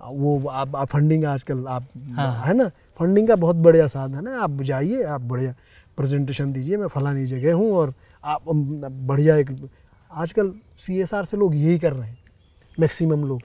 वो 0.00 0.48
आप, 0.48 0.76
आप 0.76 0.88
फंडिंग 0.88 1.24
आजकल 1.24 1.66
आप 1.66 1.86
हाँ। 2.16 2.44
है 2.46 2.54
ना? 2.54 2.68
फंडिंग 3.00 3.28
का 3.28 3.36
बहुत 3.36 3.56
बढ़िया 3.56 3.86
साधन 3.86 4.28
है 4.28 4.38
आप 4.40 4.62
जाइए 4.62 5.02
आप 5.04 5.20
बढ़िया 5.22 5.54
प्रेजेंटेशन 5.98 6.52
दीजिए 6.52 6.76
मैं 6.76 6.86
फलानी 6.86 7.26
जगह 7.26 7.54
हूँ 7.54 7.72
और 7.72 7.92
आप 8.24 8.42
बढ़िया 9.06 9.36
एक 9.36 9.50
आजकल 10.10 10.52
सीएसआर 10.86 11.24
से 11.24 11.36
लोग 11.36 11.54
यही 11.54 11.78
कर 11.78 11.92
रहे 11.92 12.08
हैं 12.08 12.18
मैक्सिमम 12.80 13.24
लोग 13.24 13.40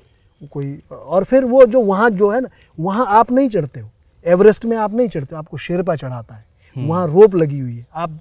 कोई 0.51 0.79
और 0.91 1.23
फिर 1.23 1.45
वो 1.45 1.65
जो 1.65 1.81
वहाँ 1.81 2.09
जो 2.09 2.29
है 2.29 2.41
ना 2.41 2.47
वहाँ 2.79 3.05
आप 3.19 3.31
नहीं 3.31 3.49
चढ़ते 3.49 3.79
हो 3.79 3.89
एवरेस्ट 4.25 4.65
में 4.65 4.77
आप 4.77 4.93
नहीं 4.93 5.07
चढ़ते 5.07 5.35
हो 5.35 5.39
आपको 5.39 5.57
शेरपा 5.57 5.95
चढ़ाता 5.95 6.35
है 6.35 6.43
वहाँ 6.87 7.07
रोप 7.07 7.35
लगी 7.35 7.59
हुई 7.59 7.75
है 7.75 7.85
आप 7.95 8.19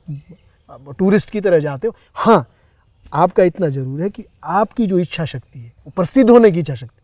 आप 0.70 0.94
टूरिस्ट 0.98 1.30
की 1.30 1.40
तरह 1.40 1.58
जाते 1.58 1.86
हो 1.86 1.94
हाँ 2.14 2.44
आपका 3.14 3.42
इतना 3.42 3.68
ज़रूर 3.68 4.00
है 4.02 4.10
कि 4.10 4.24
आपकी 4.44 4.86
जो 4.86 4.98
इच्छा 4.98 5.24
शक्ति 5.24 5.60
है 5.60 5.72
वो 5.86 5.92
प्रसिद्ध 5.96 6.30
होने 6.30 6.50
की 6.50 6.60
इच्छा 6.60 6.74
शक्ति 6.74 6.98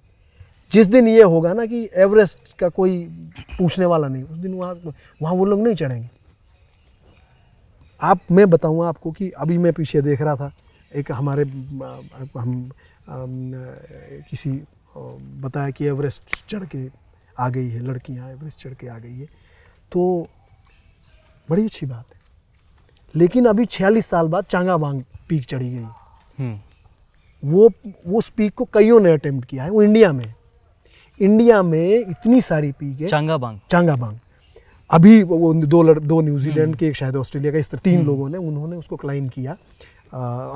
जिस 0.72 0.86
दिन 0.86 1.08
ये 1.08 1.22
होगा 1.22 1.52
ना 1.52 1.66
कि 1.66 1.88
एवरेस्ट 1.96 2.38
का 2.58 2.68
कोई 2.68 2.98
पूछने 3.58 3.86
वाला 3.86 4.08
नहीं 4.08 4.22
उस 4.22 4.36
दिन 4.36 4.54
वहाँ 4.54 4.74
वहाँ 5.22 5.34
वो 5.34 5.44
लोग 5.44 5.62
नहीं 5.62 5.74
चढ़ेंगे। 5.74 6.08
आप 8.02 8.20
मैं 8.32 8.50
बताऊँगा 8.50 8.88
आपको 8.88 9.10
कि 9.12 9.30
अभी 9.30 9.58
मैं 9.58 9.72
पीछे 9.72 10.02
देख 10.02 10.22
रहा 10.22 10.36
था 10.36 10.52
एक 10.94 11.12
हमारे 11.12 11.42
हम 12.38 12.70
किसी 14.30 14.62
बताया 15.40 15.70
कि 15.70 15.84
एवरेस्ट 15.84 16.50
चढ़ 16.50 16.64
के 16.66 16.90
आ 17.38 17.48
गई 17.48 17.68
है 17.68 17.80
लड़कियाँ 17.80 18.28
एवरेस्ट 18.28 18.60
चढ़ 18.60 18.74
के 18.74 18.88
आ 18.88 18.98
गई 18.98 19.18
है। 19.18 19.26
तो 19.92 20.28
बड़ी 21.50 21.64
अच्छी 21.64 21.86
बात 21.86 22.04
है। 22.06 22.20
लेकिन 23.16 23.46
अभी 23.46 23.66
छियालीस 23.66 24.06
साल 24.06 24.26
बाद 24.26 24.44
चांगा 24.44 24.76
बांग 24.76 25.02
पीक 25.28 25.46
चढ़ी 25.46 25.70
गई। 25.70 25.84
हम्म। 26.38 26.58
वो 27.44 27.70
वो 28.06 28.18
उस 28.18 28.28
पीक 28.28 28.54
को 28.54 28.64
कईयों 28.64 29.00
ने 29.00 29.12
अटेम्प्ट 29.12 29.48
किया 29.48 29.64
है? 29.64 29.70
वो 29.70 29.82
इंडिया 29.82 30.12
में। 30.12 30.34
इंडिया 31.20 31.62
में 31.62 31.98
इतनी 31.98 32.40
सारी 32.40 32.72
पीक 32.72 33.00
है। 33.00 33.08
चांगा 33.08 33.36
बांग 33.36 33.60
चांगा 33.70 33.96
बांग 33.96 34.16
अभी 34.90 35.22
वो 35.22 35.52
दो 35.54 35.82
लड़, 35.82 35.98
दो 35.98 36.20
न्यूजीलैंड 36.20 36.76
के 36.76 36.86
एक 36.86 36.96
शायद 36.96 37.16
ऑस्ट्रेलिया 37.16 37.52
का 37.52 37.58
इस 37.58 37.70
तरह 37.70 37.80
तीन 37.84 38.04
लोगों 38.06 38.28
ने 38.28 38.38
उन्होंने 38.38 38.76
उसको 38.76 38.96
क्लाइम 38.96 39.28
किया 39.28 39.56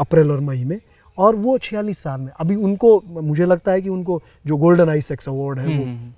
अप्रैल 0.01 0.31
और 0.31 0.41
मई 0.41 0.65
में। 0.65 0.79
और 1.19 1.37
वो 1.37 1.57
छियालीस 1.59 1.99
साल 1.99 2.21
में 2.21 2.31
अभी 2.41 2.55
उनको 2.57 3.01
मुझे 3.23 3.47
लगता 3.47 3.73
है 3.73 3.81
कि 3.83 3.89
उनको 3.89 4.21
जो 4.47 4.57
गोल्डन 4.57 4.89
आइसेक्स 4.89 5.29
अवार्ड 5.29 5.59
है 5.59 5.67
वो 5.67 5.85
हम्म, 5.85 6.11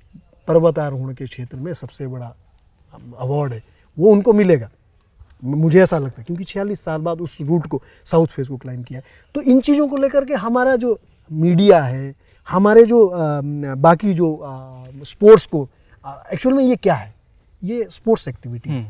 पर्वतारोहण 0.49 1.15
के 1.15 1.25
क्षेत्र 1.25 1.57
में 1.57 1.73
सबसे 1.75 2.07
बड़ा 2.07 2.33
अवार्ड 3.19 3.53
है। 3.53 3.61
वो 3.97 4.13
उनको 4.13 4.33
मिलेगा। 4.33 4.69
मुझे 5.45 5.83
ऐसा 5.83 5.99
लगता 5.99 6.21
है 6.21 6.25
क्योंकि 6.25 6.45
छियालीस 6.45 6.81
साल 6.85 7.01
बाद 7.03 7.21
उस 7.21 7.37
रूट 7.41 7.67
को 7.67 7.81
साउथ 8.11 8.27
फेस 8.27 8.49
को 8.49 8.57
क्लाइम 8.57 8.83
किया। 8.83 9.01
तो 9.35 9.41
इन 9.43 9.61
चीज़ों 9.61 9.89
को 9.89 9.97
लेकर 9.97 10.25
के 10.25 10.35
हमारा 10.35 10.77
जो 10.77 10.97
मीडिया 11.31 11.83
है 11.85 12.13
हमारे 12.47 12.85
जो 12.85 13.05
अ, 13.07 13.41
बाकी 13.77 14.15
जो 14.15 14.29
स्पोर्ट्स 15.07 15.47
को 15.47 15.67
एक्चुअल 16.33 16.55
में 16.57 16.65
ये 16.65 16.77
क्या 16.77 16.95
है? 16.95 17.11
ये 17.65 17.87
स्पोर्ट्स 17.91 18.29
एक्टिविटी 18.29 18.71
है। 18.71 18.83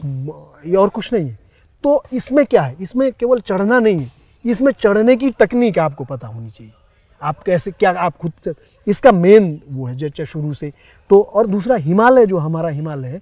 हम्म, 0.00 0.32
ये 0.66 0.76
और 0.76 0.88
कुछ 0.88 1.12
नहीं 1.12 1.28
है। 1.28 1.38
तो 1.84 2.02
इसमें 2.12 2.44
क्या 2.46 2.62
है? 2.62 2.76
इसमें 2.80 3.10
केवल 3.12 3.40
चढ़ना 3.40 3.78
नहीं 3.78 3.96
है। 3.96 4.10
इसमें 4.44 4.72
चढ़ने 4.72 5.16
की 5.16 5.30
तकनीक 5.30 5.78
आपको 5.78 6.04
पता 6.04 6.28
होनी 6.28 6.50
चाहिए। 6.50 6.72
आप 7.20 7.38
कैसे 7.38 7.70
क्या 7.70 7.90
आप 7.92 8.16
खुद 8.16 8.54
इसका 8.86 9.12
मेन 9.12 9.60
वो 9.70 9.86
है 9.86 9.96
जैसे 9.96 10.26
शुरू 10.26 10.52
से। 10.54 10.72
तो 11.10 11.20
और 11.22 11.46
दूसरा 11.46 11.76
हिमालय 11.76 12.26
जो 12.26 12.38
हमारा 12.38 12.68
हिमालय 12.68 13.08
है 13.08 13.20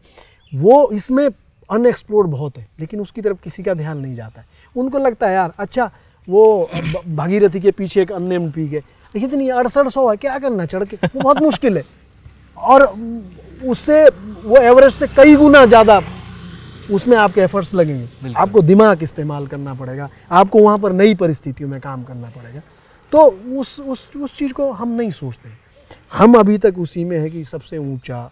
वो 0.53 0.91
इसमें 0.93 1.29
अनएक्सप्लोर्ड 1.71 2.31
बहुत 2.31 2.57
है 2.59 2.67
लेकिन 2.81 3.01
उसकी 3.01 3.21
तरफ़ 3.23 3.39
किसी 3.45 3.63
का 3.63 3.75
ध्यान 3.75 3.99
नहीं 3.99 4.17
जाता 4.17 4.41
है। 4.41 4.47
उनको 4.77 4.99
लगता 4.99 5.27
है 5.27 5.35
यार 5.35 5.53
अच्छा 5.59 5.91
वो 6.29 6.71
भागीरथी 7.07 7.61
के 7.61 7.71
पीछे 7.71 8.03
एक 8.03 8.13
अननेम्ड 8.13 8.53
पीक 8.53 8.73
है। 8.73 8.81
देखिए 8.81 9.29
इतनी 9.29 9.49
अड़सठ 9.51 9.89
सौ 9.89 10.09
है 10.11 10.17
क्या 10.17 10.39
करना 10.39 10.67
चढ़ 10.67 10.85
के 10.85 10.97
वो 10.97 11.21
बहुत 11.21 11.43
मुश्किल 11.43 11.77
है। 11.77 11.85
और 12.57 12.83
उससे 13.65 14.09
वो 14.45 14.57
एवरेस्ट 14.59 14.99
से 14.99 15.07
कई 15.17 15.37
गुना 15.37 15.65
ज़्यादा 15.67 16.01
उसमें 16.91 17.17
आपके 17.17 17.41
एफर्ट्स 17.41 17.75
लगेंगे। 17.75 18.33
आपको 18.35 18.63
दिमाग 18.63 19.03
इस्तेमाल 19.03 19.47
करना 19.47 19.75
पड़ेगा। 19.75 20.09
आपको 20.33 20.59
वहाँ 20.59 20.79
पर 20.79 20.93
नई 20.93 21.15
परिस्थितियों 21.15 21.69
में 21.69 21.81
काम 21.81 22.03
करना 22.05 22.29
पड़ेगा। 22.31 22.61
तो 23.13 23.25
उस 23.61 23.79
उस 23.81 24.05
उस 24.17 24.37
चीज़ 24.39 24.53
को 24.53 24.71
हम 24.73 24.89
नहीं 24.91 25.11
सोचते। 25.13 25.49
हम 26.13 26.35
अभी 26.39 26.59
तक 26.59 26.79
उसी 26.79 27.05
में 27.05 27.19
है 27.19 27.31
कि 27.31 27.45
सबसे 27.45 27.79
ऊँचा 27.79 28.31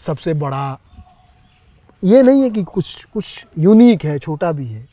सबसे 0.00 0.34
बड़ा 0.34 0.78
ये 2.02 2.22
नहीं 2.22 2.42
है 2.42 2.50
कि 2.50 2.62
कुछ 2.64 3.04
कुछ 3.04 3.44
यूनिक 3.58 4.04
है 4.04 4.18
छोटा 4.18 4.52
भी 4.52 4.66
है। 4.66 4.84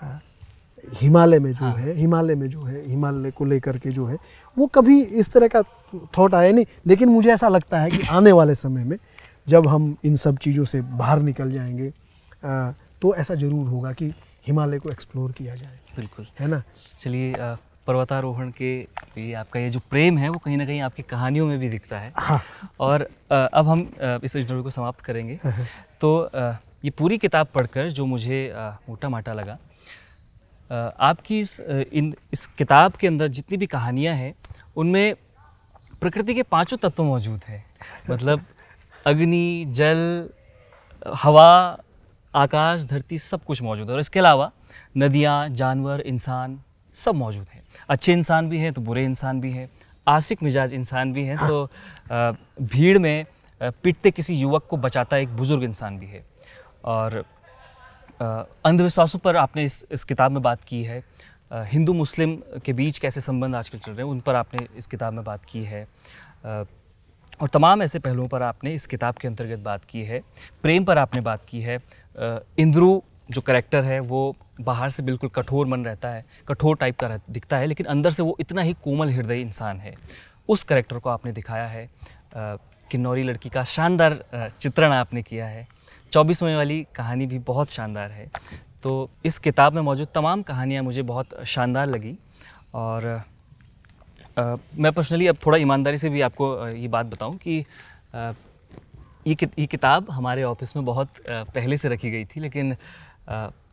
हाँ, 0.00 0.20
हिमालय 1.00 1.38
में 1.38 1.52
जो 1.52 1.64
हाँ। 1.64 1.74
है 1.74 1.94
हिमालय 1.96 2.34
में 2.34 2.48
जो 2.48 2.62
है 2.62 2.82
हिमालय 2.88 3.30
को 3.30 3.44
लेकर 3.44 3.78
के 3.78 3.90
जो 3.90 4.06
है 4.06 4.16
वो 4.56 4.66
कभी 4.66 5.00
इस 5.02 5.32
तरह 5.32 5.48
का 5.48 5.62
थॉट 6.18 6.34
आया 6.34 6.52
नहीं 6.52 6.64
लेकिन 6.86 7.08
मुझे 7.08 7.32
ऐसा 7.32 7.48
लगता 7.48 7.80
है 7.80 7.90
कि 7.90 8.02
आने 8.10 8.32
वाले 8.32 8.54
समय 8.54 8.84
में 8.84 8.96
जब 9.48 9.66
हम 9.68 9.94
इन 10.04 10.16
सब 10.16 10.38
चीज़ों 10.38 10.64
से 10.64 10.80
बाहर 10.80 11.20
निकल 11.20 11.52
जाएँगे 11.52 11.88
आ, 12.44 12.72
तो 13.02 13.14
ऐसा 13.14 13.34
ज़रूर 13.34 13.68
होगा 13.68 13.92
कि 13.92 14.12
हिमालय 14.46 14.78
को 14.78 14.90
एक्सप्लोर 14.90 15.32
किया 15.32 15.54
जाए। 15.56 15.78
बिल्कुल। 15.96 16.26
है 16.40 16.46
ना? 16.48 16.62
चलिए 17.00 17.34
पर्वतारोहण 17.86 18.50
के 18.50 18.70
ये 19.18 19.32
आपका 19.34 19.60
ये 19.60 19.70
जो 19.70 19.80
प्रेम 19.90 20.18
है 20.18 20.28
वो 20.28 20.38
कहीं 20.38 20.56
ना 20.56 20.66
कहीं 20.66 20.80
आपकी 20.80 21.02
कहानियों 21.02 21.46
में 21.46 21.58
भी 21.58 21.68
दिखता 21.68 21.98
है। 21.98 22.12
हाँ। 22.16 22.40
और 22.80 23.06
अब 23.32 23.68
हम 23.68 23.80
इस 24.24 24.36
इंटरव्यू 24.36 24.62
को 24.62 24.70
समाप्त 24.70 25.00
करेंगे। 25.00 25.38
तो 26.00 26.30
ये 26.84 26.90
पूरी 26.90 27.18
किताब 27.18 27.46
पढ़कर 27.54 27.90
जो 27.90 28.06
मुझे 28.06 28.52
मोटा 28.88 29.08
माटा 29.08 29.32
लगा 29.32 29.58
आपकी 30.72 31.40
इस 31.40 31.58
इन, 31.60 32.14
इस 32.32 32.46
किताब 32.58 32.92
के 32.92 33.06
अंदर 33.06 33.28
जितनी 33.28 33.56
भी 33.56 33.66
कहानियाँ 33.66 34.14
हैं, 34.14 34.32
उनमें 34.76 35.14
प्रकृति 36.00 36.34
के 36.34 36.42
पाँचों 36.42 36.76
तत्व 36.78 37.02
मौजूद 37.04 37.40
हैं। 37.48 37.64
मतलब 38.10 38.44
अग्नि, 39.06 39.64
जल, 39.68 40.28
हवा, 41.16 41.78
आकाश, 42.34 42.84
धरती 42.84 43.18
सब 43.18 43.44
कुछ 43.44 43.62
मौजूद 43.62 43.88
है। 43.88 43.94
और 43.94 44.00
इसके 44.00 44.18
अलावा 44.18 44.50
नदियाँ, 44.96 45.48
जानवर, 45.50 46.00
इंसान 46.00 46.58
सब 46.96 47.14
मौजूद 47.14 47.46
हैं। 47.46 47.62
अच्छे 47.88 48.12
इंसान 48.12 48.48
भी 48.48 48.58
हैं 48.58 48.72
तो 48.72 48.80
बुरे 48.80 49.04
इंसान 49.04 49.40
भी 49.40 49.50
हैं। 49.52 49.68
आशिक 50.06 50.42
मिजाज 50.42 50.72
इंसान 50.74 51.12
भी 51.12 51.24
हैं 51.24 51.38
तो 51.38 51.66
भीड़ 52.62 52.98
में 52.98 53.24
पिटते 53.60 54.10
किसी 54.10 54.34
युवक 54.34 54.66
को 54.70 54.76
बचाता 54.76 55.16
एक 55.16 55.36
बुज़ुर्ग 55.36 55.62
इंसान 55.62 55.98
भी 55.98 56.06
है। 56.06 56.22
और 56.84 57.22
अंधविश्वासों 58.20 59.18
पर 59.18 59.36
आपने 59.36 59.64
इस 59.64 59.84
इस 59.92 60.04
किताब 60.04 60.30
में 60.30 60.42
बात 60.42 60.60
की 60.60 60.82
है। 60.84 61.02
हिंदू 61.52 61.92
मुस्लिम 61.92 62.36
के 62.64 62.72
बीच 62.72 62.98
कैसे 62.98 63.20
संबंध 63.20 63.54
आजकल 63.54 63.78
चल 63.78 63.92
रहे 63.92 64.04
हैं, 64.04 64.10
उन 64.10 64.20
पर 64.20 64.34
आपने 64.34 64.66
इस 64.76 64.86
किताब 64.86 65.12
में 65.12 65.24
बात 65.24 65.44
की 65.44 65.62
है। 65.64 65.86
और 66.44 67.48
तमाम 67.48 67.82
ऐसे 67.82 67.98
पहलुओं 67.98 68.28
पर 68.28 68.42
आपने 68.42 68.74
इस 68.74 68.86
किताब 68.86 69.14
के 69.14 69.28
अंतर्गत 69.28 69.58
बात 69.58 69.84
की 69.84 70.02
है। 70.02 70.20
प्रेम 70.62 70.84
पर 70.84 70.98
आपने 70.98 71.20
बात 71.20 71.44
की 71.48 71.60
है। 71.60 71.78
इंद्रू 72.58 73.02
जो 73.30 73.40
करेक्टर 73.40 73.84
है, 73.84 73.98
वो 74.00 74.34
बाहर 74.60 74.90
से 74.90 75.02
बिल्कुल 75.02 75.30
कठोर 75.30 75.66
मन 75.66 75.84
रहता 75.84 76.08
है, 76.08 76.24
कठोर 76.48 76.76
टाइप 76.76 76.98
का 76.98 77.16
दिखता 77.30 77.56
है, 77.56 77.66
लेकिन 77.66 77.86
अंदर 77.86 78.12
से 78.12 78.22
वो 78.22 78.36
इतना 78.40 78.62
ही 78.62 78.72
कोमल 78.74 79.10
हृदय 79.10 79.40
इंसान 79.40 79.80
है। 79.80 79.94
उस 80.48 80.62
करेक्टर 80.62 80.98
को 80.98 81.10
आपने 81.10 81.32
दिखाया 81.32 81.66
है। 81.66 81.86
किन्नौरी 82.90 83.22
लड़की 83.22 83.48
का 83.48 83.64
शानदार 83.64 84.18
चित्रण 84.60 84.92
आपने 84.92 85.22
किया 85.22 85.46
है। 85.46 85.66
चौबीसवें 86.12 86.54
वाली 86.56 86.82
कहानी 86.96 87.26
भी 87.26 87.38
बहुत 87.46 87.70
शानदार 87.70 88.10
है। 88.10 88.26
तो 88.82 88.92
इस 89.24 89.38
किताब 89.38 89.72
में 89.72 89.82
मौजूद 89.82 90.08
तमाम 90.14 90.42
कहानियाँ 90.42 90.82
मुझे 90.82 91.02
बहुत 91.02 91.28
शानदार 91.46 91.86
लगी 91.86 92.14
और 92.74 93.04
अ, 94.38 94.42
मैं 94.78 94.92
पर्सनली 94.92 95.26
अब 95.26 95.36
थोड़ा 95.46 95.58
ईमानदारी 95.58 95.98
से 95.98 96.08
भी 96.08 96.20
आपको 96.20 96.46
ये 96.68 96.88
बात 96.88 97.06
बताऊँ 97.06 97.36
कि 97.36 97.64
ये 99.26 99.34
कि, 99.34 99.46
ये 99.58 99.66
किताब 99.66 100.10
हमारे 100.10 100.42
ऑफ़िस 100.42 100.76
में 100.76 100.84
बहुत 100.84 101.08
पहले 101.28 101.76
से 101.76 101.88
रखी 101.88 102.10
गई 102.10 102.24
थी 102.24 102.40
लेकिन 102.40 102.74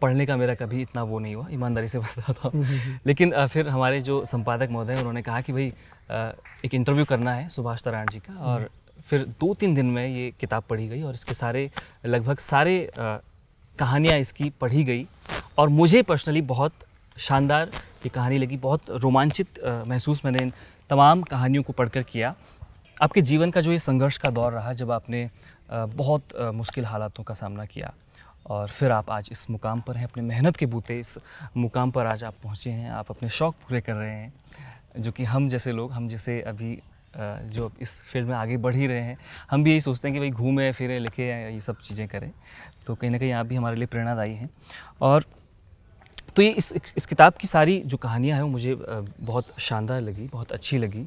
पढ़ने 0.02 0.26
का 0.26 0.36
मेरा 0.38 0.54
कभी 0.56 0.82
इतना 0.82 1.04
वो 1.04 1.20
नहीं 1.20 1.36
हुआ 1.36 1.48
ईमानदारी 1.52 1.88
से 1.88 2.00
बताता 2.00 2.50
हूँ। 2.54 2.66
लेकिन 3.08 3.34
फिर 3.48 3.70
हमारे 3.70 4.02
जो 4.02 4.24
संपादक 4.26 4.70
महोदय 4.72 4.98
उन्होंने 4.98 5.22
कहा 5.22 5.42
कि 5.42 5.54
भाई 5.54 5.72
एक 6.66 6.74
इंटरव्यू 6.74 7.06
करना 7.06 7.34
है 7.34 7.48
सुभाष 7.50 7.84
तराण 7.84 8.08
जी 8.12 8.20
का 8.20 8.34
और 8.52 8.68
फिर 9.10 9.26
दो 9.40 9.54
तीन 9.54 9.76
दिन 9.76 9.86
में 9.86 10.08
ये 10.08 10.30
किताब 10.40 10.64
पढ़ी 10.70 10.88
गई 10.88 11.02
और 11.04 11.14
इसके 11.14 11.34
सारे, 11.34 11.70
लगभग 12.06 12.40
सारे 12.40 12.90
कहानियाँ 12.96 14.18
इसकी 14.20 14.50
पढ़ी 14.62 14.84
गई। 14.84 15.06
और 15.58 15.70
मुझे 15.70 16.02
पर्सनली 16.04 16.42
बहुत 16.44 16.74
शानदार 17.18 17.70
ये 18.06 18.10
कहानी 18.10 18.38
लगी, 18.38 18.58
बहुत 18.58 18.90
रोमांचित 18.92 19.60
महसूस 19.88 20.22
मैंने 20.26 20.44
इन 20.44 20.52
तमाम 20.90 21.22
कहानियों 21.24 21.64
को 21.64 21.74
पढ़कर 21.74 22.04
किया। 22.04 22.34
आपके 22.98 23.22
जीवन 23.22 23.52
का 23.52 23.62
जो 23.62 23.72
ये 23.72 23.80
संघर्ष 23.80 24.18
का 24.18 24.30
दौर 24.30 24.52
रहा 24.54 24.74
जब 24.74 24.92
आपने 24.92 25.30
बहुत 25.72 26.36
मुश्किल 26.54 26.86
हालातों 26.86 27.24
का 27.24 27.34
सामना 27.34 27.66
किया 27.66 27.92
और 28.48 28.68
फिर 28.70 28.92
आप 28.92 29.10
आज 29.10 29.30
इस 29.32 29.50
मुकाम 29.50 29.82
पर 29.82 29.98
हैं, 29.98 30.04
अपने 30.04 30.24
मेहनत 30.24 30.56
के 30.56 30.66
बूते 30.66 31.00
इस 31.00 31.18
मुकाम 31.58 31.92
पर 31.92 32.06
आज 32.06 32.24
आप 32.24 32.34
पहुँचे 32.44 32.70
हैं, 32.70 32.90
आप 32.92 33.10
अपने 33.10 33.30
शौक़ 33.30 33.56
पूरे 33.58 33.82
कर 33.82 33.94
रहे 33.94 34.10
हैं, 34.12 34.34
जो 34.98 35.12
कि 35.12 35.24
हम 35.26 35.50
जैसे 35.50 35.72
लोग, 35.72 35.92
हम 35.92 36.08
जैसे 36.10 36.40
अभी 36.44 36.78
जो 37.16 37.72
इस 37.82 38.00
फ़ील्ड 38.04 38.28
में 38.28 38.36
आगे 38.36 38.58
बढ़ 38.58 38.76
ही 38.76 38.88
रहे 38.88 39.02
हैं। 39.02 39.18
हम 39.52 39.64
भी 39.64 39.72
यही 39.72 39.82
सोचते 39.82 40.08
हैं 40.08 40.14
कि 40.14 40.20
भाई 40.20 40.30
घूमें 40.32 40.72
फिरें 40.72 41.00
लिखें 41.00 41.24
ये 41.24 41.60
सब 41.62 41.82
चीज़ें 41.84 42.08
करें। 42.08 42.30
तो 42.88 42.96
कहीं 42.96 43.12
ना 43.12 43.18
कहीं 43.18 43.32
आप 43.34 43.46
भी 43.46 43.56
हमारे 43.56 43.76
लिए 43.76 43.88
प्रेरणादायी 43.88 44.36
हैं। 44.36 44.50
और 45.02 45.24
तो 46.36 46.42
ये 46.42 46.50
इस 46.52 46.72
इस 46.98 47.06
किताब 47.06 47.34
की 47.34 47.48
सारी 47.48 47.82
जो 47.86 47.98
कहानियाँ 47.98 48.36
हैं 48.36 48.44
वो 48.44 48.50
मुझे 48.50 48.76
बहुत 48.76 49.54
शानदार 49.60 50.02
लगी 50.02 50.30
बहुत 50.34 50.52
अच्छी 50.52 50.78
लगी। 50.78 51.06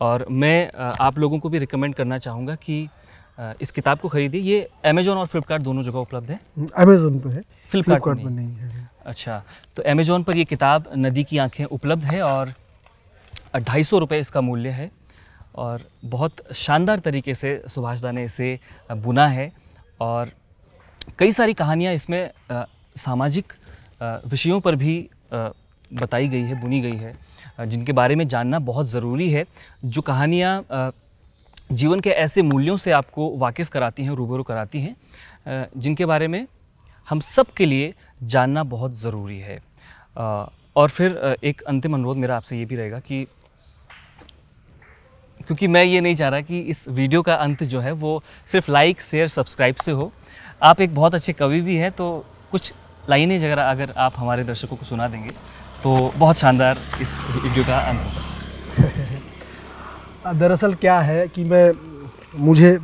और 0.00 0.24
मैं 0.30 0.70
आप 1.00 1.18
लोगों 1.18 1.38
को 1.38 1.48
भी 1.48 1.58
रिकमेंड 1.58 1.94
करना 1.94 2.18
चाहूँगा 2.18 2.54
कि 2.56 2.86
इस 3.62 3.70
किताब 3.70 3.98
को 3.98 4.08
खरीदिए। 4.08 4.40
ये 4.42 4.68
अमेजोन 4.84 5.18
और 5.18 5.26
फ्लिपकार्ट 5.26 5.62
दोनों 5.62 5.82
जगह 5.82 5.98
उपलब्ध 5.98 6.30
है? 6.30 6.40
अमेजोन 6.76 7.18
पर 7.20 7.30
है। 7.30 7.42
फ्लिपकार्ट 7.70 8.04
पर 8.04 8.14
नहीं। 8.14 8.26
नहीं 8.28 8.54
है। 8.54 8.88
अच्छा 9.06 9.42
तो 9.76 9.82
अमेजोन 9.90 10.22
पर 10.22 10.36
ये 10.36 10.44
किताब 10.44 10.90
नदी 10.96 11.24
की 11.24 11.38
आँखें 11.38 11.64
उपलब्ध 11.66 12.04
है 12.04 12.22
और 12.22 12.52
ढाई 13.58 13.84
सौ 13.84 13.98
रुपये 13.98 14.20
इसका 14.20 14.40
मूल्य 14.40 14.70
है। 14.70 14.90
और 15.54 15.82
बहुत 16.06 16.42
शानदार 16.54 16.98
तरीके 17.00 17.34
से 17.34 17.60
सुभाष 17.68 18.00
दा 18.00 18.10
ने 18.10 18.24
इसे 18.24 18.58
बुना 18.92 19.26
है। 19.28 19.50
और 20.00 20.30
कई 21.18 21.32
सारी 21.32 21.54
कहानियाँ 21.54 21.94
इसमें 21.94 22.30
सामाजिक 22.96 23.52
विषयों 24.02 24.60
पर 24.60 24.76
भी 24.76 25.08
बताई 25.32 26.28
गई 26.28 26.42
है, 26.42 26.60
बुनी 26.60 26.80
गई 26.80 26.96
है 26.96 27.16
जिनके 27.60 27.92
बारे 27.92 28.14
में 28.14 28.26
जानना 28.28 28.58
बहुत 28.60 28.88
ज़रूरी 28.88 29.30
है। 29.30 29.44
जो 29.84 30.02
कहानियाँ 30.02 30.92
जीवन 31.72 32.00
के 32.00 32.10
ऐसे 32.10 32.42
मूल्यों 32.42 32.76
से 32.76 32.90
आपको 32.92 33.36
वाकिफ़ 33.38 33.70
कराती 33.70 34.02
हैं, 34.02 34.10
रूबरू 34.12 34.42
कराती 34.42 34.80
हैं 34.80 34.94
जिनके 35.76 36.04
बारे 36.06 36.28
में 36.28 36.46
हम 37.08 37.20
सब 37.20 37.46
के 37.56 37.66
लिए 37.66 37.92
जानना 38.24 38.62
बहुत 38.64 38.98
ज़रूरी 38.98 39.38
है। 39.38 39.58
और 40.76 40.88
फिर 40.88 41.36
एक 41.44 41.62
अंतिम 41.62 41.94
अनुरोध 41.94 42.16
मेरा 42.16 42.36
आपसे 42.36 42.58
ये 42.58 42.64
भी 42.64 42.76
रहेगा 42.76 42.98
कि 43.00 43.26
क्योंकि 45.48 45.66
मैं 45.66 45.84
ये 45.84 46.00
नहीं 46.00 46.14
चाह 46.16 46.28
रहा 46.28 46.40
कि 46.40 46.60
इस 46.70 46.88
वीडियो 46.90 47.22
का 47.22 47.36
अंत 47.36 47.64
जो 47.64 47.80
है 47.80 47.92
वो 47.94 48.22
सिर्फ़ 48.46 48.70
लाइक 48.70 49.02
शेयर 49.02 49.28
सब्सक्राइब 49.28 49.74
से 49.84 49.92
हो। 49.92 50.12
आप 50.62 50.80
एक 50.80 50.94
बहुत 50.94 51.14
अच्छे 51.14 51.32
कवि 51.32 51.60
भी 51.60 51.76
हैं 51.76 51.92
तो 51.92 52.24
कुछ 52.50 52.72
लाइनें 53.10 53.38
अगर 53.38 53.58
अगर 53.58 53.92
आप 53.96 54.12
हमारे 54.16 54.44
दर्शकों 54.44 54.76
को 54.76 54.86
सुना 54.86 55.08
देंगे 55.08 55.30
तो 55.82 56.12
बहुत 56.16 56.36
शानदार 56.36 56.78
इस 57.00 57.20
वीडियो 57.34 57.64
का 57.64 57.80
अंत 57.80 58.00
होगा। 58.04 58.22
दरअसल 60.34 60.74
क्या 60.76 61.00
है 61.00 61.28
कि 61.28 61.44
मैं 61.44 61.72
मुझे 62.38 62.78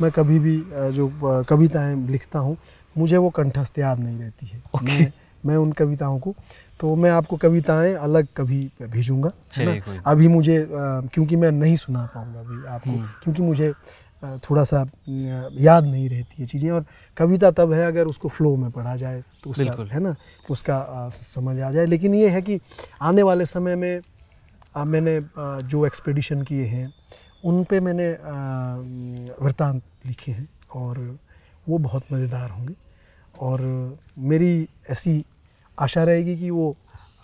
मैं 0.00 0.10
कभी 0.10 0.38
भी 0.38 0.62
जो 0.92 1.08
कविताएँ 1.48 2.06
लिखता 2.06 2.38
हूँ 2.38 2.56
मुझे 2.96 3.16
वो 3.16 3.30
कंठस्थ 3.30 3.78
याद 3.78 3.98
नहीं 3.98 4.18
रहती 4.18 4.46
है। 4.46 4.62
ओके। 4.74 4.84
मैं 4.84 5.12
मैं 5.44 5.56
उन 5.56 5.72
कविताओं 5.72 6.18
को 6.18 6.34
तो 6.80 6.94
मैं 6.96 7.10
आपको 7.10 7.36
कविताएँ 7.36 7.94
अलग 8.06 8.26
कभी 8.36 8.60
भेजूँगा 8.82 9.28
है 9.28 9.64
ना? 9.66 9.72
अभी 10.06 10.28
मुझे 10.28 10.56
क्योंकि 10.70 11.36
मैं 11.36 11.50
नहीं 11.52 11.76
सुना 11.76 12.04
पाऊँगा 12.14 12.40
अभी 12.40 12.66
आपको 12.66 12.90
हम्म। 12.90 13.06
क्योंकि 13.22 13.42
मुझे 13.42 13.72
थोड़ा 14.44 14.64
सा 14.64 14.84
याद 15.60 15.84
नहीं 15.84 16.08
रहती 16.08 16.42
है 16.42 16.46
चीज़ें 16.48 16.70
और 16.70 16.84
कविता 17.16 17.50
तब 17.50 17.72
है 17.72 17.84
अगर 17.86 18.06
उसको 18.06 18.28
फ्लो 18.28 18.54
में 18.56 18.70
पढ़ा 18.70 18.94
जाए 18.96 19.20
तो 19.44 19.50
उसका 19.50 19.64
है 19.92 20.00
ना 20.00 20.14
उसका 20.50 21.08
समझ 21.14 21.58
आ 21.60 21.70
जाए 21.70 21.86
लेकिन 21.86 22.14
ये 22.14 22.28
है 22.28 22.42
कि 22.42 22.58
आने 23.02 23.22
वाले 23.22 23.46
समय 23.46 23.76
में 23.76 24.00
अ, 24.76 24.84
मैंने 24.84 25.18
जो 25.68 25.84
एक्सपेडिशन 25.86 26.42
किए 26.42 26.64
हैं 26.66 26.88
उन 27.44 27.62
पे 27.64 27.80
मैंने 27.80 28.08
वृत्तांत 29.42 29.82
लिखे 30.06 30.32
हैं 30.32 30.48
और 30.76 30.98
वो 31.68 31.78
बहुत 31.78 32.12
मज़ेदार 32.12 32.50
होंगे 32.50 32.74
और 33.38 33.60
मेरी 34.28 34.52
ऐसी 34.90 35.12
आशा 35.78 36.04
रहेगी 36.04 36.36
कि 36.36 36.50
वो 36.50 36.74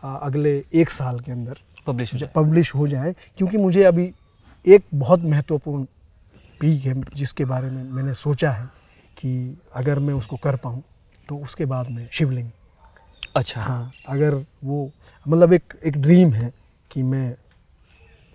अगले 0.04 0.52
एक 0.74 0.90
साल 0.90 1.20
के 1.20 1.32
अंदर 1.32 1.58
पब्लिश 1.86 2.14
हो 2.14 2.18
जाए। 2.18 2.30
पब्लिश 2.34 2.74
हो 2.74 2.86
जाए 2.88 3.14
क्योंकि 3.38 3.56
मुझे 3.58 3.82
अभी 3.84 4.10
एक 4.64 4.84
बहुत 4.94 5.22
महत्वपूर्ण 5.24 5.84
पीक 6.60 6.84
है 6.84 6.94
जिसके 7.16 7.44
बारे 7.44 7.70
में 7.70 7.82
मैंने 7.92 8.14
सोचा 8.14 8.50
है 8.52 8.66
कि 9.18 9.32
अगर 9.76 9.98
मैं 9.98 10.14
उसको 10.14 10.36
कर 10.36 10.56
पाऊँ 10.56 10.82
तो 11.28 11.36
उसके 11.38 11.64
बाद 11.64 11.90
में 11.90 12.06
शिवलिंग। 12.12 12.50
अच्छा। 13.36 13.60
हाँ 13.62 13.92
अगर 14.08 14.34
वो 14.64 14.90
मतलब 15.26 15.52
एक 15.52 15.72
एक 15.84 15.96
ड्रीम 16.02 16.32
है 16.32 16.52
कि 16.90 17.02
मैं 17.02 17.34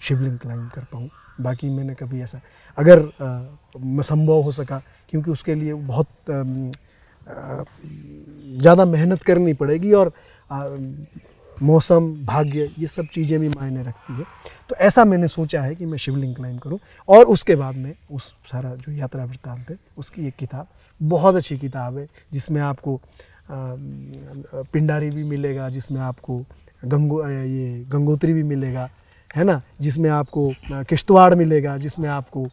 शिवलिंग 0.01 0.37
क्लाइंब 0.39 0.69
कर 0.69 0.83
पाऊँ। 0.93 1.09
बाकी 1.41 1.69
मैंने 1.69 1.93
कभी 1.95 2.21
ऐसा 2.21 2.39
अगर 2.77 2.99
संभव 4.03 4.41
हो 4.41 4.51
सका 4.51 4.81
क्योंकि 5.09 5.31
उसके 5.31 5.55
लिए 5.55 5.73
बहुत 5.73 6.29
अम, 6.29 6.71
अ, 6.71 7.63
ज़्यादा 8.59 8.85
मेहनत 8.85 9.21
करनी 9.23 9.53
पड़ेगी 9.53 9.91
और 9.93 10.11
मौसम 11.57 12.09
भाग्य 12.25 12.69
ये 12.79 12.87
सब 12.87 13.05
चीज़ें 13.13 13.39
भी 13.39 13.49
मायने 13.49 13.83
रखती 13.83 14.13
है। 14.13 14.23
तो 14.69 14.75
ऐसा 14.77 15.03
मैंने 15.05 15.27
सोचा 15.27 15.61
है 15.61 15.75
कि 15.75 15.85
मैं 15.85 15.97
शिवलिंग 15.97 16.35
क्लाइंब 16.35 16.59
करूँ 16.59 16.79
और 17.09 17.25
उसके 17.27 17.55
बाद 17.55 17.75
में 17.75 17.93
उस 18.11 18.23
सारा 18.51 18.73
जो 18.75 18.91
यात्रा 18.91 19.23
वृत्तांत 19.25 19.69
है 19.69 19.77
उसकी 19.97 20.27
एक 20.27 20.35
किताब 20.39 20.67
बहुत 20.99 21.35
अच्छी 21.35 21.57
किताब 21.57 21.97
है 21.97 22.05
जिसमें 22.33 22.61
आपको 22.61 22.99
पिंडारी 24.73 25.09
भी 25.11 25.23
मिलेगा 25.25 25.69
जिसमें 25.69 25.99
आपको 26.01 26.37
गंगो 26.85 27.21
ये 27.27 27.83
गंगोत्री 27.89 28.33
भी 28.33 28.43
मिलेगा 28.45 28.87
है 29.29 29.43
ना? 29.43 29.61
जिसमें 29.81 30.09
आपको 30.09 30.51
किश्तवाड़ 30.89 31.33
मिलेगा 31.35 31.77
जिसमें 31.77 32.07
आपको 32.09 32.43
अ, 32.45 32.49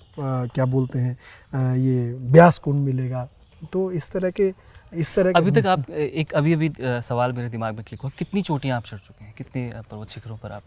क्या 0.55 0.65
बोलते 0.67 0.99
हैं 0.99 1.77
ये 1.79 2.13
ब्यास 2.33 2.59
कुंड 2.59 2.85
मिलेगा। 2.85 3.29
तो 3.73 3.91
इस 3.93 4.11
तरह 4.13 4.31
के 4.31 4.51
इस 4.93 5.15
तरह 5.15 5.33
अभी 5.37 5.51
तक 5.51 5.67
आप 5.67 5.91
एक 5.91 6.33
अभी 6.35 6.53
अभी 6.53 6.71
सवाल 6.81 7.33
मेरे 7.33 7.49
दिमाग 7.49 7.75
में 7.75 7.85
क्लिक 7.85 8.01
हुआ 8.01 8.11
कितनी 8.19 8.43
चोटियाँ 8.43 8.77
आप 8.77 8.85
चढ़ 8.85 8.99
चुके 8.99 9.25
हैं? 9.25 9.33
कितने 9.39 9.71
पर्वत 9.91 10.09
शिखरों 10.09 10.37
पर 10.37 10.53
आप? 10.53 10.63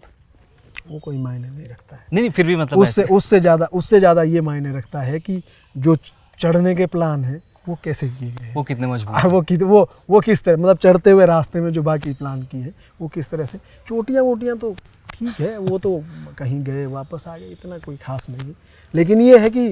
वो 0.87 0.99
कोई 0.99 1.17
मायने 1.17 1.49
नहीं 1.49 1.67
रखता 1.67 1.95
है। 1.95 2.01
नहीं 2.13 2.21
नहीं 2.21 2.31
फिर 2.31 2.45
भी 2.47 2.55
मतलब 2.55 2.79
उससे 2.79 3.03
उससे 3.11 3.39
ज़्यादा 3.39 3.65
उससे 3.73 3.99
ज़्यादा 3.99 4.23
ये 4.23 4.41
मायने 4.41 4.77
रखता 4.77 5.01
है 5.01 5.19
कि 5.19 5.41
जो 5.75 5.95
चढ़ने 6.39 6.75
के 6.75 6.85
प्लान 6.87 7.23
है 7.23 7.41
वो 7.67 7.77
कैसे 7.83 8.07
किए 8.09 8.31
गए 8.31 8.45
हैं? 8.45 8.53
वो 8.55 8.63
कितने 8.63 8.87
मज़बूत 8.87 9.25
वो 9.25 9.41
कित 9.41 9.61
वो 9.63 9.89
वो 10.09 10.19
किस 10.19 10.43
तरह 10.43 10.57
मतलब 10.57 10.77
चढ़ते 10.77 11.11
हुए 11.11 11.25
रास्ते 11.25 11.61
में 11.61 11.71
जो 11.73 11.83
बाकी 11.83 12.13
प्लान 12.13 12.41
की 12.43 12.61
है 12.61 12.73
वो 13.01 13.07
किस 13.07 13.29
तरह 13.31 13.45
से? 13.45 13.57
चोटियाँ 13.87 14.23
वोटियाँ 14.23 14.57
तो 14.57 14.73
ठीक 15.09 15.39
है 15.39 15.57
वो 15.59 15.79
तो 15.79 16.01
कहीं 16.37 16.63
गए 16.63 16.85
वापस 16.87 17.23
आ 17.27 17.37
गए 17.37 17.49
इतना 17.51 17.77
कोई 17.77 17.97
खास 17.97 18.25
नहीं 18.29 18.47
है। 18.47 18.53
लेकिन 18.93 19.21
ये 19.21 19.37
है 19.39 19.49
कि 19.49 19.67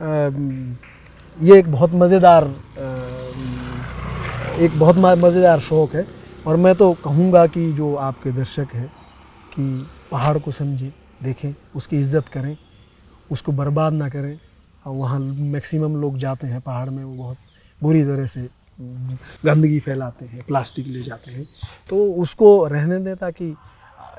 अम, 0.00 0.76
ये 1.38 1.58
एक 1.58 1.70
बहुत 1.72 1.90
मज़ेदार 1.94 2.44
एक 4.54 4.78
बहुत 4.78 4.96
मज़ेदार 4.96 5.60
शौक़ 5.60 5.96
है। 5.96 6.06
और 6.46 6.56
मैं 6.56 6.74
तो 6.74 6.92
कहूँगा 7.04 7.46
कि 7.46 7.70
जो 7.72 7.94
आपके 7.98 8.32
दर्शक 8.32 8.74
हैं 8.74 8.86
कि 9.52 9.64
पहाड़ 10.10 10.36
को 10.38 10.52
समझें 10.52 10.90
देखें 11.22 11.54
उसकी 11.76 11.98
इज़्ज़त 11.98 12.28
करें 12.28 12.56
उसको 13.30 13.52
बर्बाद 13.52 13.92
ना 13.92 14.08
करें। 14.08 14.36
और 14.86 14.94
वहाँ 14.94 15.18
मैक्सिमम 15.18 15.96
लोग 16.00 16.18
जाते 16.18 16.46
हैं 16.46 16.60
पहाड़ 16.60 16.88
में 16.90 17.02
वो 17.04 17.14
बहुत 17.14 17.36
बुरी 17.80 18.02
तरह 18.04 18.26
से 18.26 18.48
गंदगी 19.44 19.80
फैलाते 19.80 20.26
हैं 20.26 20.44
प्लास्टिक 20.46 20.86
ले 20.86 21.02
जाते 21.02 21.30
हैं। 21.30 21.44
तो 21.90 22.04
उसको 22.22 22.66
रहने 22.66 22.98
दें 23.04 23.16
ताकि 23.16 23.54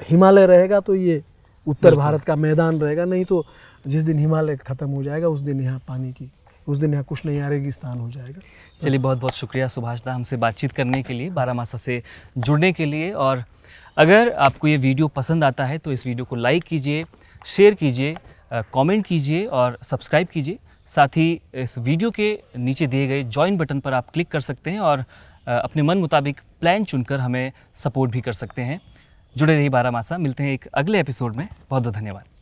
हिमालय 0.10 0.46
रहेगा 0.48 0.80
तो 0.82 0.96
ये 0.96 1.22
उत्तर 1.68 1.96
भारत 1.96 2.24
का 2.24 2.36
मैदान 2.38 2.80
रहेगा 2.80 3.06
नहीं 3.06 3.26
तो 3.26 3.44
जिस 3.86 4.04
दिन 4.04 4.20
हिमालय 4.20 4.56
ख़त्म 4.58 4.90
हो 4.90 5.04
जाएगा 5.04 5.28
उस 5.30 5.40
दिन 5.42 5.62
यहाँ 5.62 5.80
पानी 5.88 6.12
की 6.12 6.30
उस 6.68 6.78
दिन 6.78 6.92
यहाँ 6.92 7.04
कुछ 7.04 7.26
नहीं 7.26 7.42
रेगिस्तान 7.50 7.98
हो 8.00 8.10
जाएगा। 8.12 8.42
चलिए 8.82 9.00
बहुत 9.00 9.18
बहुत 9.18 9.36
शुक्रिया 9.36 9.68
सुभाष 9.68 10.02
दा 10.04 10.14
हमसे 10.14 10.38
बातचीत 10.38 10.72
करने 10.72 11.02
के 11.04 11.14
लिए 11.14 11.30
बारामासा 11.32 11.78
से 11.78 12.02
जुड़ने 12.38 12.72
के 12.74 12.86
लिए। 12.86 13.12
और 13.12 13.44
अगर 13.98 14.32
आपको 14.32 14.68
ये 14.68 14.78
वीडियो 14.78 15.08
पसंद 15.08 15.44
आता 15.44 15.66
है 15.66 15.78
तो 15.78 15.92
इस 15.92 16.06
वीडियो 16.08 16.26
को 16.26 16.36
लाइक 16.36 16.64
कीजिए, 16.64 17.04
शेयर 17.46 17.74
कीजिए 17.74 18.16
कमेंट 18.54 19.06
कीजिए 19.06 19.46
और 19.46 19.78
सब्सक्राइब 19.84 20.28
कीजिए। 20.28 20.58
साथ 20.90 21.18
ही 21.18 21.40
इस 21.56 21.78
वीडियो 21.78 22.12
के 22.12 22.38
नीचे 22.58 22.88
दिए 22.88 23.08
गए 23.08 23.24
ज्वाइन 23.24 23.58
बटन 23.58 23.80
पर 23.80 23.94
आप 23.94 24.10
क्लिक 24.14 24.32
कर 24.32 24.42
सकते 24.42 24.72
हैं 24.72 24.80
और 24.82 25.04
अपने 25.48 25.82
मन 25.82 25.98
मुताबिक 25.98 26.40
प्लान 26.62 26.84
चुनकर 26.84 27.20
हमें 27.20 27.52
सपोर्ट 27.78 28.12
भी 28.12 28.22
कर 28.22 28.34
सकते 28.34 28.62
हैं। 28.62 28.80
जुड़े 29.36 29.54
रहिए 29.56 29.70
बारामासा 29.70 30.18
मिलते 30.18 30.44
हैं 30.44 30.54
एक 30.54 30.68
अगले 30.74 31.00
एपिसोड 31.00 31.36
में। 31.36 31.48
बहुत 31.70 31.84
बहुत 31.84 31.96
धन्यवाद। 31.96 32.35